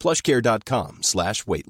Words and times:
plushcare.com 0.00 0.98
slash 1.02 1.46
weight. 1.46 1.66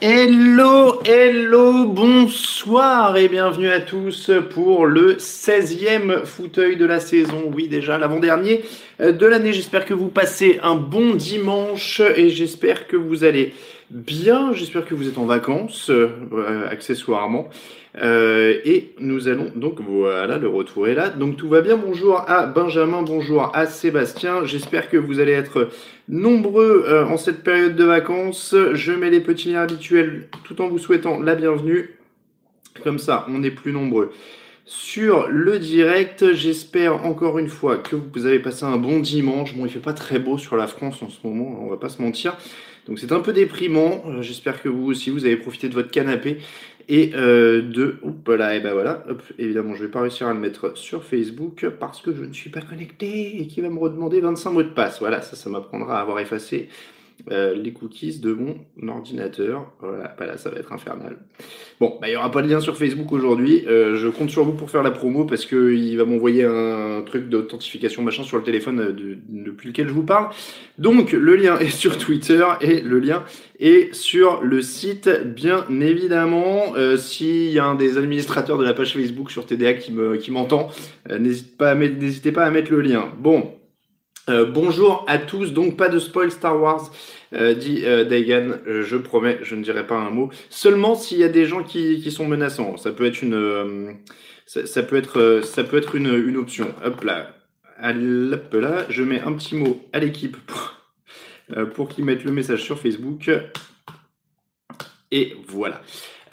Hello, 0.00 1.02
hello, 1.04 1.86
bonsoir 1.86 3.16
et 3.16 3.28
bienvenue 3.28 3.70
à 3.70 3.80
tous 3.80 4.30
pour 4.50 4.86
le 4.86 5.14
16e 5.14 6.24
fauteuil 6.24 6.76
de 6.76 6.84
la 6.84 7.00
saison. 7.00 7.50
Oui, 7.52 7.66
déjà 7.68 7.98
l'avant-dernier 7.98 8.62
de 9.00 9.26
l'année. 9.26 9.52
J'espère 9.52 9.84
que 9.84 9.94
vous 9.94 10.08
passez 10.08 10.60
un 10.62 10.74
bon 10.74 11.14
dimanche 11.14 12.00
et 12.14 12.30
j'espère 12.30 12.86
que 12.86 12.96
vous 12.96 13.24
allez 13.24 13.54
bien. 13.90 14.52
J'espère 14.52 14.84
que 14.84 14.94
vous 14.94 15.08
êtes 15.08 15.18
en 15.18 15.26
vacances, 15.26 15.90
euh, 15.90 16.68
accessoirement. 16.70 17.48
Euh, 18.02 18.58
et 18.64 18.94
nous 19.00 19.26
allons 19.28 19.50
donc 19.54 19.80
voilà, 19.80 20.36
le 20.38 20.48
retour 20.48 20.86
est 20.88 20.94
là. 20.94 21.08
Donc 21.08 21.36
tout 21.36 21.48
va 21.48 21.62
bien. 21.62 21.76
Bonjour 21.76 22.24
à 22.28 22.46
Benjamin, 22.46 23.02
bonjour 23.02 23.50
à 23.54 23.66
Sébastien. 23.66 24.44
J'espère 24.44 24.90
que 24.90 24.96
vous 24.96 25.18
allez 25.20 25.32
être 25.32 25.70
nombreux 26.08 26.84
euh, 26.86 27.06
en 27.06 27.16
cette 27.16 27.42
période 27.42 27.74
de 27.74 27.84
vacances. 27.84 28.54
Je 28.74 28.92
mets 28.92 29.10
les 29.10 29.20
petits 29.20 29.52
liens 29.52 29.62
habituels 29.62 30.28
tout 30.44 30.60
en 30.60 30.68
vous 30.68 30.78
souhaitant 30.78 31.20
la 31.20 31.34
bienvenue. 31.34 31.90
Comme 32.84 32.98
ça, 32.98 33.26
on 33.30 33.42
est 33.42 33.50
plus 33.50 33.72
nombreux 33.72 34.12
sur 34.66 35.28
le 35.28 35.58
direct. 35.58 36.34
J'espère 36.34 37.06
encore 37.06 37.38
une 37.38 37.48
fois 37.48 37.78
que 37.78 37.96
vous 37.96 38.26
avez 38.26 38.40
passé 38.40 38.64
un 38.64 38.76
bon 38.76 38.98
dimanche. 38.98 39.54
Bon, 39.54 39.64
il 39.64 39.70
fait 39.70 39.78
pas 39.78 39.94
très 39.94 40.18
beau 40.18 40.36
sur 40.36 40.56
la 40.56 40.66
France 40.66 41.02
en 41.02 41.08
ce 41.08 41.26
moment, 41.26 41.60
on 41.62 41.70
va 41.70 41.76
pas 41.76 41.88
se 41.88 42.02
mentir. 42.02 42.36
Donc 42.86 42.98
c'est 42.98 43.12
un 43.12 43.20
peu 43.20 43.32
déprimant. 43.32 44.02
Euh, 44.06 44.22
J'espère 44.22 44.62
que 44.62 44.68
vous 44.68 44.86
aussi, 44.86 45.10
vous 45.10 45.24
avez 45.24 45.36
profité 45.36 45.68
de 45.68 45.74
votre 45.74 45.90
canapé 45.90 46.38
et 46.88 47.12
euh, 47.14 47.62
de... 47.62 47.98
Hop 48.02 48.28
là, 48.28 48.54
et 48.54 48.60
ben 48.60 48.72
voilà. 48.72 49.04
Hop, 49.08 49.22
évidemment, 49.38 49.74
je 49.74 49.84
vais 49.84 49.90
pas 49.90 50.00
réussir 50.00 50.28
à 50.28 50.34
le 50.34 50.40
mettre 50.40 50.76
sur 50.76 51.04
Facebook 51.04 51.66
parce 51.80 52.00
que 52.00 52.14
je 52.14 52.22
ne 52.22 52.32
suis 52.32 52.50
pas 52.50 52.60
connecté 52.60 53.40
et 53.40 53.46
qui 53.46 53.60
va 53.60 53.68
me 53.68 53.78
redemander 53.78 54.20
25 54.20 54.50
mots 54.50 54.62
de 54.62 54.68
passe. 54.68 55.00
Voilà, 55.00 55.22
ça, 55.22 55.36
ça 55.36 55.50
m'apprendra 55.50 55.98
à 55.98 56.02
avoir 56.02 56.20
effacé 56.20 56.68
euh, 57.30 57.54
les 57.54 57.72
cookies 57.72 58.20
de 58.20 58.32
mon 58.32 58.56
ordinateur. 58.88 59.72
Voilà, 59.80 60.14
bah 60.18 60.26
là, 60.26 60.36
ça 60.36 60.50
va 60.50 60.58
être 60.58 60.72
infernal. 60.72 61.16
Bon, 61.80 61.98
bah, 62.00 62.08
il 62.08 62.10
n'y 62.10 62.16
aura 62.16 62.30
pas 62.30 62.42
de 62.42 62.48
lien 62.48 62.60
sur 62.60 62.76
Facebook 62.76 63.10
aujourd'hui. 63.12 63.64
Euh, 63.66 63.96
je 63.96 64.08
compte 64.08 64.30
sur 64.30 64.44
vous 64.44 64.52
pour 64.52 64.70
faire 64.70 64.82
la 64.82 64.90
promo 64.90 65.24
parce 65.24 65.44
qu'il 65.46 65.96
va 65.98 66.04
m'envoyer 66.04 66.44
un 66.44 67.02
truc 67.04 67.28
d'authentification 67.28 68.02
machin 68.02 68.22
sur 68.22 68.36
le 68.38 68.42
téléphone 68.44 68.80
euh, 68.80 68.92
de- 68.92 69.18
depuis 69.28 69.68
lequel 69.68 69.88
je 69.88 69.92
vous 69.92 70.04
parle. 70.04 70.28
Donc, 70.78 71.12
le 71.12 71.36
lien 71.36 71.58
est 71.58 71.68
sur 71.70 71.98
Twitter 71.98 72.44
et 72.60 72.80
le 72.80 72.98
lien 73.00 73.24
est 73.58 73.94
sur 73.94 74.42
le 74.42 74.62
site, 74.62 75.08
bien 75.24 75.64
évidemment. 75.70 76.74
Euh, 76.76 76.96
S'il 76.96 77.50
y 77.50 77.58
a 77.58 77.64
un 77.66 77.74
des 77.74 77.98
administrateurs 77.98 78.58
de 78.58 78.64
la 78.64 78.74
page 78.74 78.92
Facebook 78.92 79.30
sur 79.30 79.46
TDA 79.46 79.74
qui 79.74 79.92
me- 79.92 80.16
qui 80.16 80.30
m'entend, 80.30 80.68
euh, 81.10 81.18
pas 81.58 81.70
à 81.70 81.74
mettre- 81.74 81.98
n'hésitez 81.98 82.32
pas 82.32 82.44
à 82.44 82.50
mettre 82.50 82.70
le 82.70 82.80
lien. 82.80 83.08
Bon. 83.18 83.52
Euh, 84.28 84.44
bonjour 84.44 85.04
à 85.06 85.18
tous, 85.18 85.52
donc 85.52 85.76
pas 85.76 85.88
de 85.88 86.00
spoil 86.00 86.32
Star 86.32 86.60
Wars, 86.60 86.90
euh, 87.32 87.54
dit 87.54 87.82
euh, 87.84 88.04
Euh, 88.66 88.82
je 88.82 88.96
promets, 88.96 89.38
je 89.42 89.54
ne 89.54 89.62
dirai 89.62 89.86
pas 89.86 89.96
un 89.96 90.10
mot. 90.10 90.30
Seulement 90.50 90.96
s'il 90.96 91.18
y 91.18 91.24
a 91.24 91.28
des 91.28 91.46
gens 91.46 91.62
qui, 91.62 92.10
sont 92.10 92.26
menaçants, 92.26 92.76
ça 92.76 92.90
peut 92.90 93.06
être 93.06 93.22
une, 93.22 93.34
option. 96.36 96.74
Hop 96.84 97.04
là, 97.04 97.36
hop 97.84 98.54
là, 98.54 98.86
je 98.88 99.02
mets 99.04 99.20
un 99.20 99.32
petit 99.34 99.54
mot 99.54 99.80
à 99.92 100.00
l'équipe 100.00 100.36
pour 101.74 101.88
qu'ils 101.88 102.04
mettent 102.04 102.24
le 102.24 102.32
message 102.32 102.64
sur 102.64 102.80
Facebook. 102.80 103.30
Et 105.12 105.36
voilà. 105.46 105.82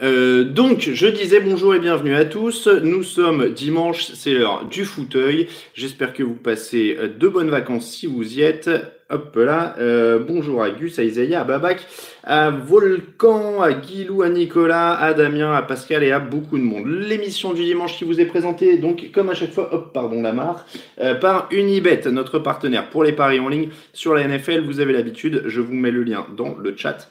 Euh, 0.03 0.43
donc, 0.43 0.89
je 0.93 1.07
disais 1.07 1.39
bonjour 1.39 1.73
et 1.73 1.79
bienvenue 1.79 2.13
à 2.13 2.25
tous. 2.25 2.67
Nous 2.67 3.03
sommes 3.03 3.53
dimanche, 3.53 4.03
c'est 4.13 4.33
l'heure 4.33 4.65
du 4.65 4.83
fauteuil. 4.83 5.47
J'espère 5.73 6.11
que 6.11 6.23
vous 6.23 6.35
passez 6.35 6.97
de 7.17 7.27
bonnes 7.29 7.49
vacances 7.49 7.89
si 7.89 8.05
vous 8.05 8.37
y 8.37 8.41
êtes. 8.41 8.69
Hop 9.09 9.35
là, 9.35 9.75
euh, 9.77 10.17
bonjour 10.19 10.63
à 10.63 10.71
Gus, 10.71 10.97
à 10.97 11.03
Isaïa, 11.03 11.41
à 11.41 11.43
Babac, 11.43 11.85
à 12.23 12.49
Volcan, 12.49 13.61
à 13.61 13.71
Guilou, 13.71 14.23
à 14.23 14.29
Nicolas, 14.29 14.95
à 14.95 15.13
Damien, 15.13 15.53
à 15.53 15.61
Pascal 15.61 16.03
et 16.03 16.11
à 16.11 16.19
beaucoup 16.19 16.57
de 16.57 16.63
monde. 16.63 16.87
L'émission 16.87 17.53
du 17.53 17.63
dimanche 17.63 17.95
qui 17.95 18.05
vous 18.05 18.19
est 18.19 18.25
présentée, 18.25 18.77
donc 18.77 19.11
comme 19.13 19.29
à 19.29 19.35
chaque 19.35 19.51
fois, 19.51 19.73
hop, 19.73 19.93
pardon, 19.93 20.21
la 20.21 20.33
marre, 20.33 20.65
euh, 20.99 21.15
par 21.15 21.47
Unibet, 21.51 22.01
notre 22.11 22.39
partenaire 22.39 22.89
pour 22.89 23.03
les 23.03 23.13
paris 23.13 23.39
en 23.39 23.49
ligne 23.49 23.69
sur 23.93 24.15
la 24.15 24.27
NFL. 24.27 24.65
Vous 24.65 24.79
avez 24.79 24.93
l'habitude, 24.93 25.43
je 25.45 25.61
vous 25.61 25.73
mets 25.73 25.91
le 25.91 26.03
lien 26.03 26.25
dans 26.35 26.55
le 26.57 26.75
chat 26.75 27.09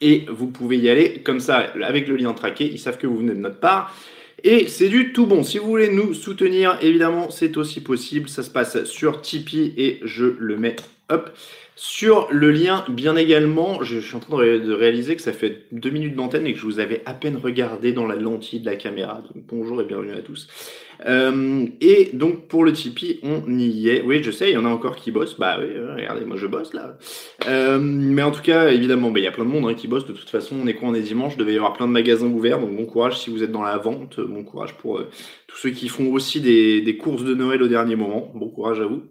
et 0.00 0.26
vous 0.28 0.48
pouvez 0.48 0.76
y 0.78 0.88
aller 0.88 1.22
comme 1.22 1.40
ça 1.40 1.58
avec 1.82 2.08
le 2.08 2.16
lien 2.16 2.32
traqué, 2.32 2.66
ils 2.66 2.78
savent 2.78 2.98
que 2.98 3.06
vous 3.06 3.18
venez 3.18 3.34
de 3.34 3.40
notre 3.40 3.60
part. 3.60 3.94
Et 4.44 4.68
c'est 4.68 4.88
du 4.88 5.12
tout 5.12 5.26
bon. 5.26 5.42
Si 5.42 5.58
vous 5.58 5.66
voulez 5.66 5.88
nous 5.88 6.14
soutenir, 6.14 6.78
évidemment, 6.80 7.30
c'est 7.30 7.56
aussi 7.56 7.80
possible. 7.80 8.28
Ça 8.28 8.42
se 8.44 8.50
passe 8.50 8.84
sur 8.84 9.20
Tipeee 9.20 9.74
et 9.76 10.00
je 10.04 10.26
le 10.38 10.56
mets 10.56 10.76
sur 11.74 12.28
le 12.30 12.50
lien. 12.52 12.84
Bien 12.88 13.16
également, 13.16 13.82
je, 13.82 13.98
suis 13.98 14.14
en 14.14 14.20
train 14.20 14.36
de, 14.36 14.40
ré- 14.40 14.60
de 14.60 14.72
réaliser 14.72 15.16
que 15.16 15.22
ça 15.22 15.32
fait 15.32 15.64
deux 15.72 15.90
minutes 15.90 16.14
d'antenne 16.14 16.46
et 16.46 16.52
que 16.52 16.58
je 16.58 16.64
vous 16.64 16.78
avais 16.78 17.02
à 17.06 17.14
peine 17.14 17.36
regardé 17.36 17.92
dans 17.92 18.06
la 18.06 18.14
lentille 18.14 18.60
de 18.60 18.66
la 18.66 18.76
caméra. 18.76 19.22
Bonjour 19.34 19.80
et 19.80 19.84
bienvenue 19.84 20.12
à 20.12 20.22
tous. 20.22 20.48
Euh, 21.06 21.66
et 21.80 22.10
donc 22.12 22.48
pour 22.48 22.64
le 22.64 22.72
Tipeee, 22.72 23.20
on 23.22 23.58
y 23.58 23.88
est. 23.88 24.02
Oui, 24.02 24.22
je 24.22 24.30
sais, 24.30 24.50
il 24.50 24.54
y 24.54 24.56
en 24.56 24.64
a 24.64 24.68
encore 24.68 24.96
qui 24.96 25.10
bossent. 25.10 25.38
Bah 25.38 25.58
oui, 25.60 25.66
regardez, 25.96 26.24
moi 26.24 26.36
je 26.36 26.46
bosse 26.46 26.74
là. 26.74 26.96
Euh, 27.46 27.78
mais 27.80 28.22
en 28.22 28.30
tout 28.30 28.42
cas, 28.42 28.70
évidemment, 28.70 29.10
bah, 29.10 29.20
il 29.20 29.24
y 29.24 29.28
a 29.28 29.32
plein 29.32 29.44
de 29.44 29.50
monde 29.50 29.68
hein, 29.68 29.74
qui 29.74 29.88
bosse. 29.88 30.06
De 30.06 30.12
toute 30.12 30.30
façon, 30.30 30.56
on 30.62 30.66
est 30.66 30.74
quoi 30.74 30.88
On 30.88 30.94
est 30.94 31.00
dimanche. 31.00 31.34
Il 31.36 31.38
devait 31.38 31.54
y 31.54 31.56
avoir 31.56 31.74
plein 31.74 31.86
de 31.86 31.92
magasins 31.92 32.26
ouverts. 32.26 32.60
Donc 32.60 32.76
bon 32.76 32.86
courage 32.86 33.18
si 33.18 33.30
vous 33.30 33.42
êtes 33.42 33.52
dans 33.52 33.62
la 33.62 33.78
vente. 33.78 34.20
Bon 34.20 34.42
courage 34.44 34.74
pour 34.74 34.98
euh, 34.98 35.08
tous 35.46 35.56
ceux 35.56 35.70
qui 35.70 35.88
font 35.88 36.12
aussi 36.12 36.40
des, 36.40 36.96
courses 36.96 37.24
de 37.24 37.34
Noël 37.34 37.62
au 37.62 37.68
dernier 37.68 37.96
moment. 37.96 38.32
Bon 38.34 38.48
courage 38.48 38.80
à 38.80 38.86
vous. 38.86 39.02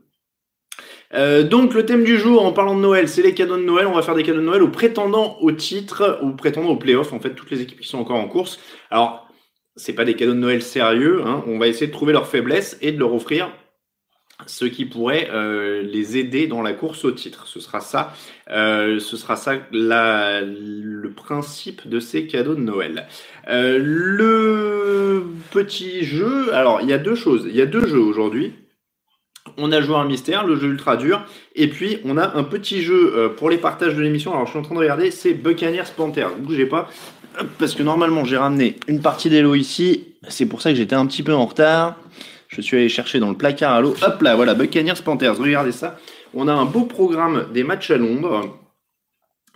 Donc 1.49 1.73
le 1.73 1.85
thème 1.85 2.03
du 2.03 2.17
jour 2.17 2.45
en 2.45 2.51
parlant 2.51 2.75
de 2.75 2.81
Noël, 2.81 3.07
c'est 3.07 3.21
les 3.21 3.33
cadeaux 3.33 3.55
de 3.55 3.63
Noël. 3.63 3.87
On 3.87 3.93
va 3.93 4.01
faire 4.01 4.13
des 4.13 4.23
cadeaux 4.23 4.41
de 4.41 4.45
Noël 4.45 4.61
aux 4.61 4.67
prétendants 4.67 5.37
au 5.39 5.53
titre, 5.53 6.19
aux 6.21 6.31
prétendants 6.31 6.69
au 6.69 6.75
playoff, 6.75 7.13
en 7.13 7.19
fait, 7.21 7.33
toutes 7.33 7.49
les 7.49 7.61
équipes 7.61 7.79
qui 7.79 7.87
sont 7.87 7.99
encore 7.99 8.17
en 8.17 8.27
course. 8.27 8.59
Alors, 8.91 9.26
c'est 9.77 9.93
pas 9.93 10.03
des 10.03 10.15
cadeaux 10.15 10.33
de 10.33 10.39
Noël 10.39 10.61
sérieux, 10.61 11.21
hein. 11.25 11.43
on 11.47 11.57
va 11.57 11.67
essayer 11.67 11.87
de 11.87 11.91
trouver 11.93 12.11
leurs 12.11 12.27
faiblesses 12.27 12.77
et 12.81 12.91
de 12.91 12.99
leur 12.99 13.13
offrir 13.13 13.49
ce 14.45 14.65
qui 14.65 14.85
pourrait 14.85 15.29
euh, 15.31 15.81
les 15.81 16.17
aider 16.17 16.45
dans 16.45 16.61
la 16.61 16.73
course 16.73 17.05
au 17.05 17.11
titre. 17.11 17.47
Ce 17.47 17.59
sera 17.59 17.79
ça, 17.79 18.13
euh, 18.51 18.99
ce 18.99 19.17
sera 19.17 19.35
ça 19.35 19.55
la- 19.71 20.41
le 20.41 21.09
principe 21.11 21.87
de 21.87 21.99
ces 21.99 22.27
cadeaux 22.27 22.53
de 22.53 22.61
Noël. 22.61 23.07
Euh, 23.49 23.79
le 23.81 25.23
petit 25.51 26.03
jeu, 26.03 26.53
alors 26.53 26.81
il 26.81 26.89
y 26.89 26.93
a 26.93 26.99
deux 26.99 27.15
choses, 27.15 27.45
il 27.47 27.55
y 27.55 27.61
a 27.61 27.65
deux 27.65 27.87
jeux 27.87 27.99
aujourd'hui. 27.99 28.53
On 29.57 29.71
a 29.71 29.81
joué 29.81 29.95
un 29.95 30.05
mystère, 30.05 30.45
le 30.45 30.55
jeu 30.55 30.67
ultra 30.67 30.97
dur, 30.97 31.25
et 31.55 31.67
puis 31.67 31.97
on 32.03 32.17
a 32.17 32.35
un 32.37 32.43
petit 32.43 32.81
jeu 32.83 33.33
pour 33.37 33.49
les 33.49 33.57
partages 33.57 33.95
de 33.95 34.01
l'émission. 34.01 34.33
Alors 34.33 34.45
je 34.45 34.51
suis 34.51 34.59
en 34.59 34.61
train 34.61 34.75
de 34.75 34.79
regarder, 34.79 35.09
c'est 35.09 35.33
Buccaneers 35.33 35.89
Panthers. 35.95 36.35
Bougez 36.37 36.65
pas, 36.67 36.89
parce 37.59 37.75
que 37.75 37.83
normalement 37.83 38.25
j'ai 38.25 38.37
ramené 38.37 38.77
une 38.87 39.01
partie 39.01 39.29
des 39.29 39.41
lots 39.41 39.55
ici. 39.55 40.15
C'est 40.27 40.45
pour 40.45 40.61
ça 40.61 40.71
que 40.71 40.75
j'étais 40.75 40.95
un 40.95 41.05
petit 41.05 41.23
peu 41.23 41.33
en 41.33 41.45
retard. 41.45 41.97
Je 42.47 42.61
suis 42.61 42.77
allé 42.77 42.89
chercher 42.89 43.19
dans 43.19 43.29
le 43.29 43.37
placard 43.37 43.73
à 43.73 43.81
l'eau. 43.81 43.93
Hop 44.01 44.21
là, 44.21 44.35
voilà, 44.35 44.53
Buccaneers 44.53 45.01
Panthers. 45.03 45.37
Regardez 45.37 45.71
ça. 45.71 45.97
On 46.33 46.47
a 46.47 46.53
un 46.53 46.65
beau 46.65 46.83
programme 46.83 47.47
des 47.53 47.63
matchs 47.63 47.91
à 47.91 47.97
Londres. 47.97 48.57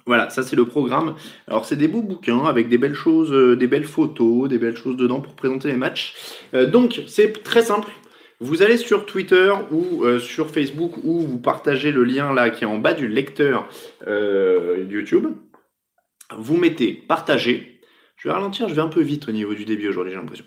Voilà, 0.06 0.30
ça 0.30 0.44
c'est 0.44 0.56
le 0.56 0.66
programme. 0.66 1.16
Alors 1.48 1.66
c'est 1.66 1.76
des 1.76 1.88
beaux 1.88 2.02
bouquins 2.02 2.46
avec 2.46 2.70
des 2.70 2.78
belles 2.78 2.96
choses, 2.96 3.32
euh, 3.32 3.56
des 3.56 3.68
belles 3.68 3.86
photos, 3.86 4.50
des 4.50 4.58
belles 4.58 4.76
choses 4.76 4.98
dedans 4.98 5.22
pour 5.22 5.36
présenter 5.36 5.68
les 5.68 5.78
matchs. 5.78 6.16
Euh, 6.54 6.66
donc 6.66 7.02
c'est 7.08 7.44
très 7.44 7.62
simple. 7.62 7.90
Vous 8.40 8.64
allez 8.64 8.78
sur 8.78 9.06
Twitter 9.06 9.54
ou 9.72 10.04
euh, 10.04 10.20
sur 10.20 10.50
Facebook 10.50 10.94
ou 11.04 11.22
vous 11.22 11.38
partagez 11.38 11.92
le 11.92 12.04
lien 12.04 12.34
là 12.34 12.50
qui 12.50 12.64
est 12.64 12.68
en 12.68 12.80
bas 12.80 12.94
du 12.94 13.08
lecteur 13.08 13.68
YouTube. 14.90 15.28
Vous 16.36 16.58
mettez 16.58 16.94
partager. 16.94 17.71
Je 18.22 18.28
vais 18.28 18.36
ralentir, 18.36 18.70
je 18.70 18.76
vais 18.76 18.84
un 18.84 18.88
peu 18.88 19.02
vite 19.02 19.28
au 19.28 19.32
niveau 19.32 19.56
du 19.56 19.66
débit 19.66 19.88
aujourd'hui, 19.88 20.14
j'ai 20.14 20.20
l'impression. 20.20 20.46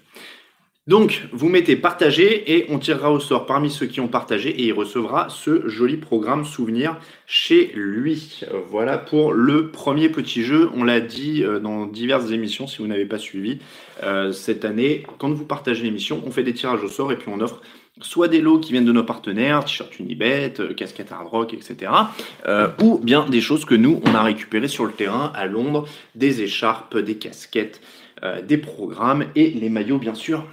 Donc, 0.87 1.27
vous 1.33 1.49
mettez 1.49 1.75
partager 1.75 2.55
et 2.55 2.67
on 2.69 2.79
tirera 2.79 3.11
au 3.11 3.19
sort 3.19 3.47
parmi 3.47 3.69
ceux 3.69 3.87
qui 3.87 4.01
ont 4.01 4.07
partagé 4.07 4.51
et 4.51 4.67
il 4.67 4.73
recevra 4.73 5.29
ce 5.29 5.67
joli 5.67 5.97
programme 5.97 6.45
souvenir 6.45 6.97
chez 7.27 7.73
lui. 7.75 8.43
Voilà 8.69 8.97
pour 8.97 9.33
le 9.33 9.73
premier 9.73 10.09
petit 10.09 10.45
jeu. 10.45 10.71
On 10.77 10.85
l'a 10.85 11.01
dit 11.01 11.43
euh, 11.43 11.59
dans 11.59 11.87
diverses 11.87 12.31
émissions 12.31 12.69
si 12.69 12.79
vous 12.79 12.87
n'avez 12.87 13.07
pas 13.07 13.19
suivi. 13.19 13.59
Euh, 14.05 14.31
cette 14.31 14.65
année, 14.65 15.05
quand 15.19 15.33
vous 15.33 15.45
partagez 15.45 15.83
l'émission, 15.83 16.23
on 16.25 16.31
fait 16.31 16.45
des 16.45 16.55
tirages 16.55 16.85
au 16.85 16.89
sort 16.89 17.11
et 17.11 17.17
puis 17.17 17.29
on 17.29 17.41
offre 17.41 17.61
soit 18.01 18.29
des 18.29 18.41
lots 18.41 18.59
qui 18.59 18.73
viennent 18.73 18.85
de 18.85 18.93
nos 18.93 19.05
partenaires, 19.05 19.65
t-shirt 19.65 19.99
Unibet, 19.99 20.55
euh, 20.61 20.75
casquette 20.75 21.13
Hard 21.13 21.29
Rock, 21.29 21.55
etc. 21.55 21.91
ou 22.83 22.99
bien 22.99 23.27
des 23.29 23.41
choses 23.41 23.65
que 23.65 23.75
nous, 23.75 24.01
on 24.05 24.15
a 24.15 24.23
récupérées 24.23 24.69
sur 24.69 24.85
le 24.85 24.93
terrain 24.93 25.33
à 25.35 25.47
Londres, 25.47 25.87
des 26.15 26.43
écharpes, 26.43 26.97
des 26.97 27.17
casquettes, 27.17 27.81
des 28.47 28.57
programmes 28.57 29.27
et 29.35 29.51
les 29.51 29.69
maillots, 29.69 29.99
bien 29.99 30.15
sûr, 30.15 30.47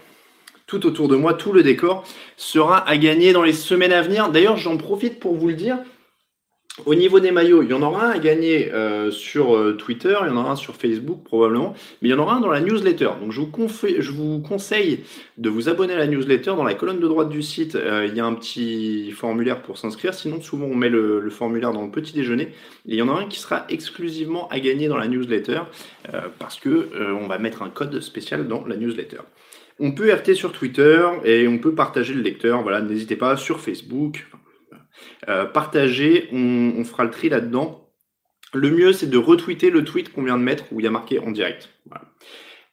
tout 0.71 0.85
autour 0.85 1.09
de 1.09 1.17
moi, 1.17 1.33
tout 1.33 1.51
le 1.51 1.63
décor 1.63 2.05
sera 2.37 2.87
à 2.87 2.95
gagner 2.95 3.33
dans 3.33 3.43
les 3.43 3.51
semaines 3.51 3.91
à 3.91 4.01
venir. 4.01 4.29
D'ailleurs, 4.29 4.55
j'en 4.55 4.77
profite 4.77 5.19
pour 5.19 5.35
vous 5.35 5.49
le 5.49 5.53
dire. 5.53 5.77
Au 6.85 6.95
niveau 6.95 7.19
des 7.19 7.31
maillots, 7.31 7.63
il 7.63 7.69
y 7.69 7.73
en 7.73 7.81
aura 7.81 8.05
un 8.05 8.11
à 8.11 8.17
gagner 8.17 8.71
euh, 8.71 9.11
sur 9.11 9.57
euh, 9.57 9.73
Twitter, 9.73 10.15
il 10.21 10.27
y 10.27 10.29
en 10.29 10.37
aura 10.37 10.51
un 10.51 10.55
sur 10.55 10.77
Facebook 10.77 11.21
probablement, 11.25 11.73
mais 12.01 12.07
il 12.07 12.11
y 12.11 12.13
en 12.13 12.19
aura 12.19 12.35
un 12.35 12.39
dans 12.39 12.49
la 12.49 12.61
newsletter. 12.61 13.09
Donc 13.21 13.33
je 13.33 13.41
vous, 13.41 14.39
conseille 14.39 15.01
de 15.37 15.49
vous 15.49 15.67
abonner 15.67 15.93
à 15.93 15.97
la 15.97 16.07
newsletter. 16.07 16.51
Dans 16.51 16.63
la 16.63 16.73
colonne 16.73 17.01
de 17.01 17.07
droite 17.09 17.27
du 17.27 17.41
site, 17.41 17.75
euh, 17.75 18.07
il 18.09 18.15
y 18.15 18.21
a 18.21 18.25
un 18.25 18.33
petit 18.35 19.11
formulaire 19.11 19.61
pour 19.61 19.77
s'inscrire. 19.77 20.13
Sinon, 20.13 20.41
souvent 20.41 20.65
on 20.65 20.75
met 20.75 20.87
le, 20.87 21.29
formulaire 21.29 21.73
dans 21.73 21.83
le 21.83 21.91
petit 21.91 22.13
déjeuner. 22.13 22.53
Il 22.85 22.95
y 22.95 23.01
en 23.01 23.09
aura 23.09 23.19
un 23.19 23.27
qui 23.27 23.39
sera 23.39 23.65
exclusivement 23.67 24.47
à 24.47 24.61
gagner 24.61 24.87
dans 24.87 24.97
la 24.97 25.09
newsletter 25.09 25.63
parce 26.39 26.57
que 26.59 26.89
on 27.21 27.27
va 27.27 27.37
mettre 27.37 27.61
un 27.63 27.69
code 27.69 27.99
spécial 28.01 28.47
dans 28.47 28.65
la 28.65 28.75
newsletter. 28.75 29.19
On 29.79 29.91
peut 29.91 30.13
RT 30.13 30.33
sur 30.35 30.51
Twitter 30.51 31.05
et 31.25 31.47
on 31.47 31.57
peut 31.57 31.73
partager 31.73 32.13
le 32.13 32.21
lecteur. 32.21 32.61
Voilà, 32.63 32.81
n'hésitez 32.81 33.15
pas 33.15 33.37
sur 33.37 33.59
Facebook. 33.59 34.25
Euh, 35.29 35.45
partager, 35.45 36.29
on, 36.31 36.83
fera 36.83 37.03
le 37.03 37.11
tri 37.11 37.29
là-dedans. 37.29 37.89
Le 38.53 38.69
mieux, 38.69 38.93
c'est 38.93 39.09
de 39.09 39.17
retweeter 39.17 39.69
le 39.69 39.83
tweet 39.83 40.11
qu'on 40.11 40.23
vient 40.23 40.37
de 40.37 40.43
mettre 40.43 40.65
où 40.71 40.79
il 40.79 40.83
y 40.83 40.87
a 40.87 40.91
marqué 40.91 41.19
en 41.19 41.31
direct. 41.31 41.69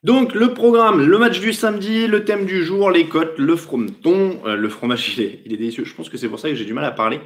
Donc, 0.03 0.35
le 0.35 0.55
programme, 0.55 1.05
le 1.05 1.19
match 1.19 1.41
du 1.41 1.53
samedi, 1.53 2.07
le 2.07 2.25
thème 2.25 2.47
du 2.47 2.65
jour, 2.65 2.91
les 2.91 3.07
cotes, 3.09 3.39
le 3.39 3.57
frometon. 3.57 4.41
Euh, 4.47 4.57
le 4.57 4.69
fromage, 4.69 5.17
il 5.17 5.25
est, 5.25 5.43
il 5.45 5.53
est, 5.53 5.57
délicieux. 5.57 5.85
Je 5.85 5.95
pense 5.95 6.09
que 6.09 6.17
c'est 6.17 6.29
pour 6.29 6.39
ça 6.39 6.49
que 6.49 6.55
j'ai 6.55 6.65
du 6.65 6.73
mal 6.73 6.85
à 6.85 6.93
parler. 6.93 7.21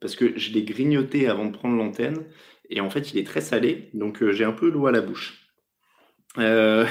Parce 0.00 0.16
que 0.16 0.36
je 0.38 0.52
l'ai 0.52 0.62
grignoté 0.62 1.28
avant 1.28 1.46
de 1.46 1.52
prendre 1.52 1.76
l'antenne. 1.76 2.24
Et 2.70 2.80
en 2.80 2.90
fait, 2.90 3.12
il 3.12 3.18
est 3.18 3.26
très 3.26 3.40
salé. 3.40 3.90
Donc, 3.92 4.22
euh, 4.22 4.32
j'ai 4.32 4.44
un 4.44 4.52
peu 4.52 4.70
l'eau 4.70 4.86
à 4.86 4.92
la 4.92 5.00
bouche. 5.00 5.42
Euh, 6.38 6.86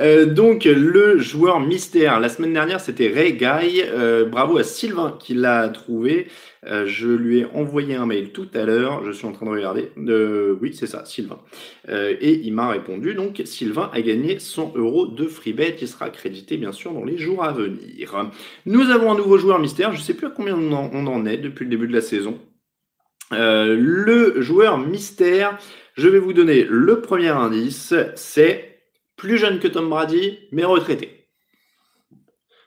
euh, 0.00 0.26
donc 0.26 0.64
le 0.64 1.18
joueur 1.18 1.60
mystère, 1.60 2.20
la 2.20 2.28
semaine 2.28 2.52
dernière 2.52 2.80
c'était 2.80 3.08
Ray 3.08 3.34
Guy, 3.34 3.82
euh, 3.82 4.24
bravo 4.24 4.58
à 4.58 4.64
Sylvain 4.64 5.16
qui 5.18 5.34
l'a 5.34 5.68
trouvé, 5.68 6.28
je 6.86 7.08
lui 7.08 7.40
ai 7.40 7.46
envoyé 7.52 7.94
un 7.94 8.06
mail 8.06 8.30
tout 8.30 8.48
à 8.54 8.64
l'heure, 8.64 9.04
je 9.04 9.12
suis 9.12 9.26
en 9.26 9.32
train 9.32 9.44
de 9.44 9.50
regarder, 9.50 9.90
oui 10.60 10.74
c'est 10.74 10.86
ça, 10.86 11.04
Sylvain, 11.04 11.38
et 11.90 12.40
il 12.42 12.54
m'a 12.54 12.68
répondu, 12.68 13.14
donc 13.14 13.42
Sylvain 13.44 13.90
a 13.92 14.00
gagné 14.00 14.38
100 14.38 14.72
euros 14.76 15.06
de 15.06 15.26
freebet. 15.26 15.74
Qui 15.74 15.86
sera 15.86 16.08
crédité 16.10 16.56
bien 16.56 16.72
sûr 16.72 16.92
dans 16.92 17.04
les 17.04 17.18
jours 17.18 17.42
à 17.42 17.52
venir. 17.52 18.30
Nous 18.64 18.90
avons 18.90 19.12
un 19.12 19.16
nouveau 19.16 19.38
joueur 19.38 19.58
mystère, 19.58 19.92
je 19.92 19.98
ne 19.98 20.02
sais 20.02 20.14
plus 20.14 20.26
à 20.26 20.30
combien 20.30 20.56
on 20.56 21.06
en 21.06 21.26
est 21.26 21.36
depuis 21.36 21.64
le 21.64 21.70
début 21.70 21.88
de 21.88 21.92
la 21.92 22.00
saison. 22.00 22.38
le 23.30 24.40
joueur 24.40 24.78
mystère, 24.78 25.58
je 25.96 26.08
vais 26.08 26.18
vous 26.18 26.32
donner 26.32 26.66
le 26.68 27.00
premier 27.00 27.28
indice, 27.28 27.94
c'est 28.16 28.73
plus 29.16 29.38
jeune 29.38 29.58
que 29.60 29.68
Tom 29.68 29.88
Brady, 29.88 30.38
mais 30.52 30.64
retraité. 30.64 31.28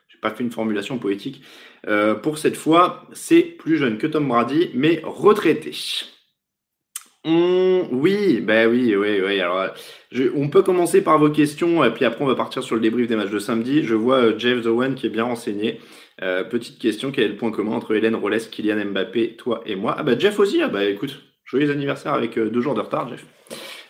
Je 0.08 0.16
n'ai 0.16 0.20
pas 0.20 0.30
fait 0.30 0.42
une 0.42 0.50
formulation 0.50 0.98
poétique. 0.98 1.42
Euh, 1.86 2.14
pour 2.14 2.38
cette 2.38 2.56
fois, 2.56 3.06
c'est 3.12 3.42
plus 3.42 3.76
jeune 3.76 3.98
que 3.98 4.06
Tom 4.06 4.26
Brady, 4.26 4.70
mais 4.74 5.00
retraité. 5.04 5.72
Oui, 7.24 8.40
ben 8.40 8.70
oui, 8.70 8.96
oui, 8.96 9.20
oui. 9.20 10.30
On 10.34 10.48
peut 10.48 10.62
commencer 10.62 11.02
par 11.02 11.18
vos 11.18 11.30
questions, 11.30 11.84
et 11.84 11.90
puis 11.90 12.04
après 12.04 12.24
on 12.24 12.26
va 12.26 12.34
partir 12.34 12.62
sur 12.62 12.74
le 12.74 12.80
débrief 12.80 13.06
des 13.06 13.16
matchs 13.16 13.30
de 13.30 13.38
samedi. 13.38 13.82
Je 13.82 13.94
vois 13.94 14.18
euh, 14.18 14.38
Jeff 14.38 14.64
Owen 14.64 14.94
qui 14.94 15.06
est 15.06 15.10
bien 15.10 15.24
renseigné. 15.24 15.80
Euh, 16.22 16.42
petite 16.42 16.80
question, 16.80 17.12
quel 17.12 17.24
est 17.24 17.28
le 17.28 17.36
point 17.36 17.50
commun 17.50 17.72
entre 17.72 17.94
Hélène 17.94 18.16
Rolles, 18.16 18.40
Kylian 18.50 18.82
Mbappé, 18.86 19.36
toi 19.36 19.62
et 19.66 19.76
moi? 19.76 19.94
Ah 19.98 20.02
bah 20.02 20.18
Jeff 20.18 20.38
aussi, 20.38 20.62
ah 20.62 20.68
bah 20.68 20.84
écoute, 20.84 21.22
Joyeux 21.44 21.70
anniversaire 21.70 22.14
avec 22.14 22.38
deux 22.38 22.60
jours 22.60 22.74
de 22.74 22.80
retard, 22.80 23.08
Jeff. 23.08 23.24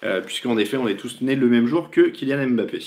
Euh, 0.05 0.21
puisqu'en 0.21 0.59
effet, 0.59 0.77
on 0.77 0.89
est 0.89 0.97
tous 0.97 1.21
nés 1.21 1.37
le 1.37 1.49
même 1.49 1.67
jour 1.67 1.91
que 1.91 2.03
Kylian 2.03 2.49
Mbappé. 2.49 2.79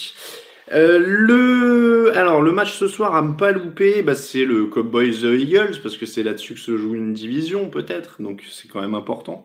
Euh, 0.71 0.99
le... 0.99 2.15
Alors, 2.15 2.41
le 2.41 2.51
match 2.51 2.73
ce 2.73 2.87
soir 2.87 3.15
à 3.15 3.21
ne 3.21 3.33
pas 3.33 3.51
louper, 3.51 4.01
bah, 4.01 4.15
c'est 4.15 4.45
le 4.45 4.67
Cowboys 4.67 5.25
Eagles, 5.25 5.81
parce 5.83 5.97
que 5.97 6.05
c'est 6.05 6.23
là-dessus 6.23 6.53
que 6.53 6.59
se 6.59 6.77
joue 6.77 6.95
une 6.95 7.13
division, 7.13 7.69
peut-être, 7.69 8.21
donc 8.21 8.43
c'est 8.49 8.69
quand 8.69 8.81
même 8.81 8.95
important, 8.95 9.43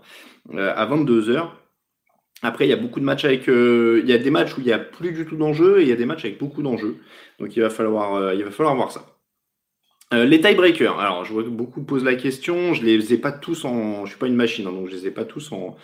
à 0.56 0.86
22h. 0.86 1.48
Après, 2.42 2.66
il 2.66 2.70
y 2.70 2.72
a 2.72 2.76
beaucoup 2.76 3.00
de 3.00 3.04
matchs 3.04 3.24
avec. 3.24 3.46
il 3.48 4.08
y 4.08 4.12
a 4.12 4.18
des 4.18 4.30
matchs 4.30 4.56
où 4.56 4.60
il 4.60 4.66
n'y 4.66 4.72
a 4.72 4.78
plus 4.78 5.10
du 5.10 5.26
tout 5.26 5.36
d'enjeux 5.36 5.80
et 5.80 5.82
il 5.82 5.88
y 5.88 5.92
a 5.92 5.96
des 5.96 6.06
matchs 6.06 6.26
avec 6.26 6.38
beaucoup 6.38 6.62
d'enjeux. 6.62 6.98
Donc 7.40 7.56
il 7.56 7.62
va 7.62 7.70
falloir, 7.70 8.34
il 8.34 8.44
va 8.44 8.50
falloir 8.50 8.76
voir 8.76 8.92
ça. 8.92 9.16
Euh, 10.14 10.24
les 10.24 10.40
tiebreakers. 10.40 10.98
Alors, 11.00 11.24
je 11.24 11.32
vois 11.32 11.42
que 11.42 11.48
beaucoup 11.48 11.82
posent 11.82 12.04
la 12.04 12.14
question. 12.14 12.74
Je 12.74 12.84
les 12.84 13.12
ai 13.12 13.18
pas 13.18 13.32
tous 13.32 13.64
en. 13.64 14.04
Je 14.04 14.10
suis 14.10 14.18
pas 14.18 14.28
une 14.28 14.36
machine, 14.36 14.66
hein, 14.66 14.72
donc 14.72 14.88
je 14.88 14.94
les 14.94 15.06
ai 15.08 15.10
pas 15.10 15.24
tous 15.24 15.50
en, 15.52 15.76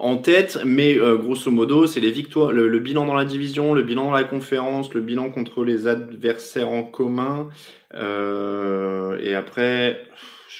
en 0.00 0.16
tête. 0.16 0.58
Mais 0.64 0.98
euh, 0.98 1.16
grosso 1.16 1.50
modo, 1.50 1.86
c'est 1.86 2.00
les 2.00 2.10
victoires, 2.10 2.52
le, 2.52 2.78
bilan 2.78 3.06
dans 3.06 3.14
la 3.14 3.24
division, 3.24 3.74
le 3.74 3.82
bilan 3.82 4.06
dans 4.06 4.12
la 4.12 4.24
conférence, 4.24 4.92
le 4.94 5.00
bilan 5.00 5.30
contre 5.30 5.64
les 5.64 5.86
adversaires 5.86 6.68
en 6.68 6.82
commun. 6.82 7.48
Euh, 7.94 9.18
et 9.20 9.34
après, 9.34 10.02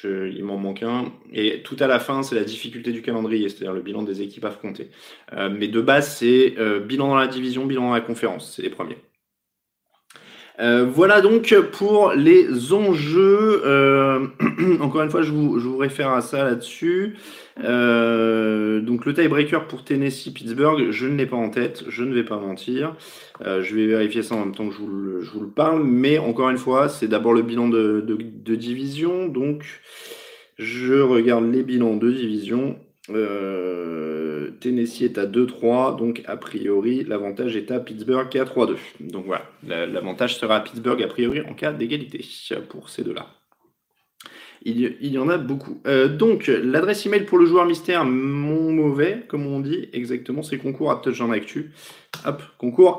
il 0.04 0.44
m'en 0.44 0.56
manque 0.56 0.82
un. 0.82 1.12
Et 1.32 1.62
tout 1.62 1.76
à 1.80 1.86
la 1.86 1.98
fin, 1.98 2.22
c'est 2.22 2.34
la 2.34 2.44
difficulté 2.44 2.92
du 2.92 3.02
calendrier, 3.02 3.48
c'est-à-dire 3.48 3.72
le 3.72 3.82
bilan 3.82 4.02
des 4.02 4.22
équipes 4.22 4.44
affrontées. 4.44 4.90
mais 5.50 5.68
de 5.68 5.80
base, 5.80 6.16
c'est 6.16 6.54
bilan 6.86 7.08
dans 7.08 7.16
la 7.18 7.26
division, 7.26 7.66
bilan 7.66 7.88
dans 7.88 7.94
la 7.94 8.00
conférence. 8.00 8.54
C'est 8.56 8.62
les 8.62 8.70
premiers. 8.70 8.96
Euh, 10.60 10.84
voilà 10.84 11.22
donc 11.22 11.54
pour 11.72 12.12
les 12.12 12.72
enjeux. 12.72 13.62
Euh, 13.64 14.26
encore 14.80 15.02
une 15.02 15.10
fois, 15.10 15.22
je 15.22 15.32
vous, 15.32 15.58
je 15.58 15.66
vous 15.66 15.78
réfère 15.78 16.10
à 16.10 16.20
ça 16.20 16.44
là-dessus. 16.44 17.16
Euh, 17.64 18.80
donc 18.80 19.06
le 19.06 19.14
tiebreaker 19.14 19.66
pour 19.66 19.84
Tennessee-Pittsburgh, 19.84 20.90
je 20.90 21.06
ne 21.06 21.16
l'ai 21.16 21.26
pas 21.26 21.36
en 21.36 21.50
tête, 21.50 21.84
je 21.88 22.04
ne 22.04 22.14
vais 22.14 22.24
pas 22.24 22.38
mentir. 22.38 22.94
je 23.42 23.74
vais 23.74 23.86
vérifier 23.86 24.22
ça 24.22 24.34
en 24.34 24.40
même 24.40 24.54
temps 24.54 24.68
que 24.68 24.74
je 24.74 24.80
vous 24.80 25.40
le, 25.40 25.48
parle. 25.48 25.82
Mais 25.82 26.18
encore 26.18 26.50
une 26.50 26.58
fois, 26.58 26.88
c'est 26.88 27.08
d'abord 27.08 27.32
le 27.32 27.42
bilan 27.42 27.68
de, 27.68 28.54
division. 28.54 29.28
Donc 29.28 29.64
je 30.58 31.00
regarde 31.00 31.50
les 31.50 31.62
bilans 31.62 31.96
de 31.96 32.10
division. 32.10 32.76
Euh, 33.08 34.50
Tennessee 34.60 35.02
est 35.02 35.18
à 35.18 35.26
2-3, 35.26 35.96
donc 35.96 36.22
a 36.26 36.36
priori 36.36 37.02
l'avantage 37.04 37.56
est 37.56 37.70
à 37.70 37.80
Pittsburgh 37.80 38.28
qui 38.28 38.38
est 38.38 38.40
à 38.40 38.44
3-2. 38.44 38.76
Donc 39.00 39.24
voilà, 39.26 39.46
l'avantage 39.86 40.36
sera 40.36 40.56
à 40.56 40.60
Pittsburgh 40.60 41.02
a 41.02 41.06
priori 41.06 41.40
en 41.40 41.54
cas 41.54 41.72
d'égalité 41.72 42.24
pour 42.68 42.90
ces 42.90 43.02
deux-là. 43.02 43.26
Il, 44.62 44.94
y 45.00 45.16
en 45.16 45.30
a 45.30 45.38
beaucoup. 45.38 45.80
Euh, 45.86 46.08
donc 46.08 46.46
l'adresse 46.48 47.06
email 47.06 47.24
pour 47.24 47.38
le 47.38 47.46
joueur 47.46 47.64
mystère, 47.64 48.04
mon 48.04 48.70
mauvais, 48.70 49.24
comme 49.26 49.46
on 49.46 49.60
dit 49.60 49.88
exactement, 49.94 50.42
c'est 50.42 50.58
concours 50.58 50.90
at 50.90 51.00
Actu. 51.32 51.70
Hop, 52.26 52.42
concours 52.58 52.98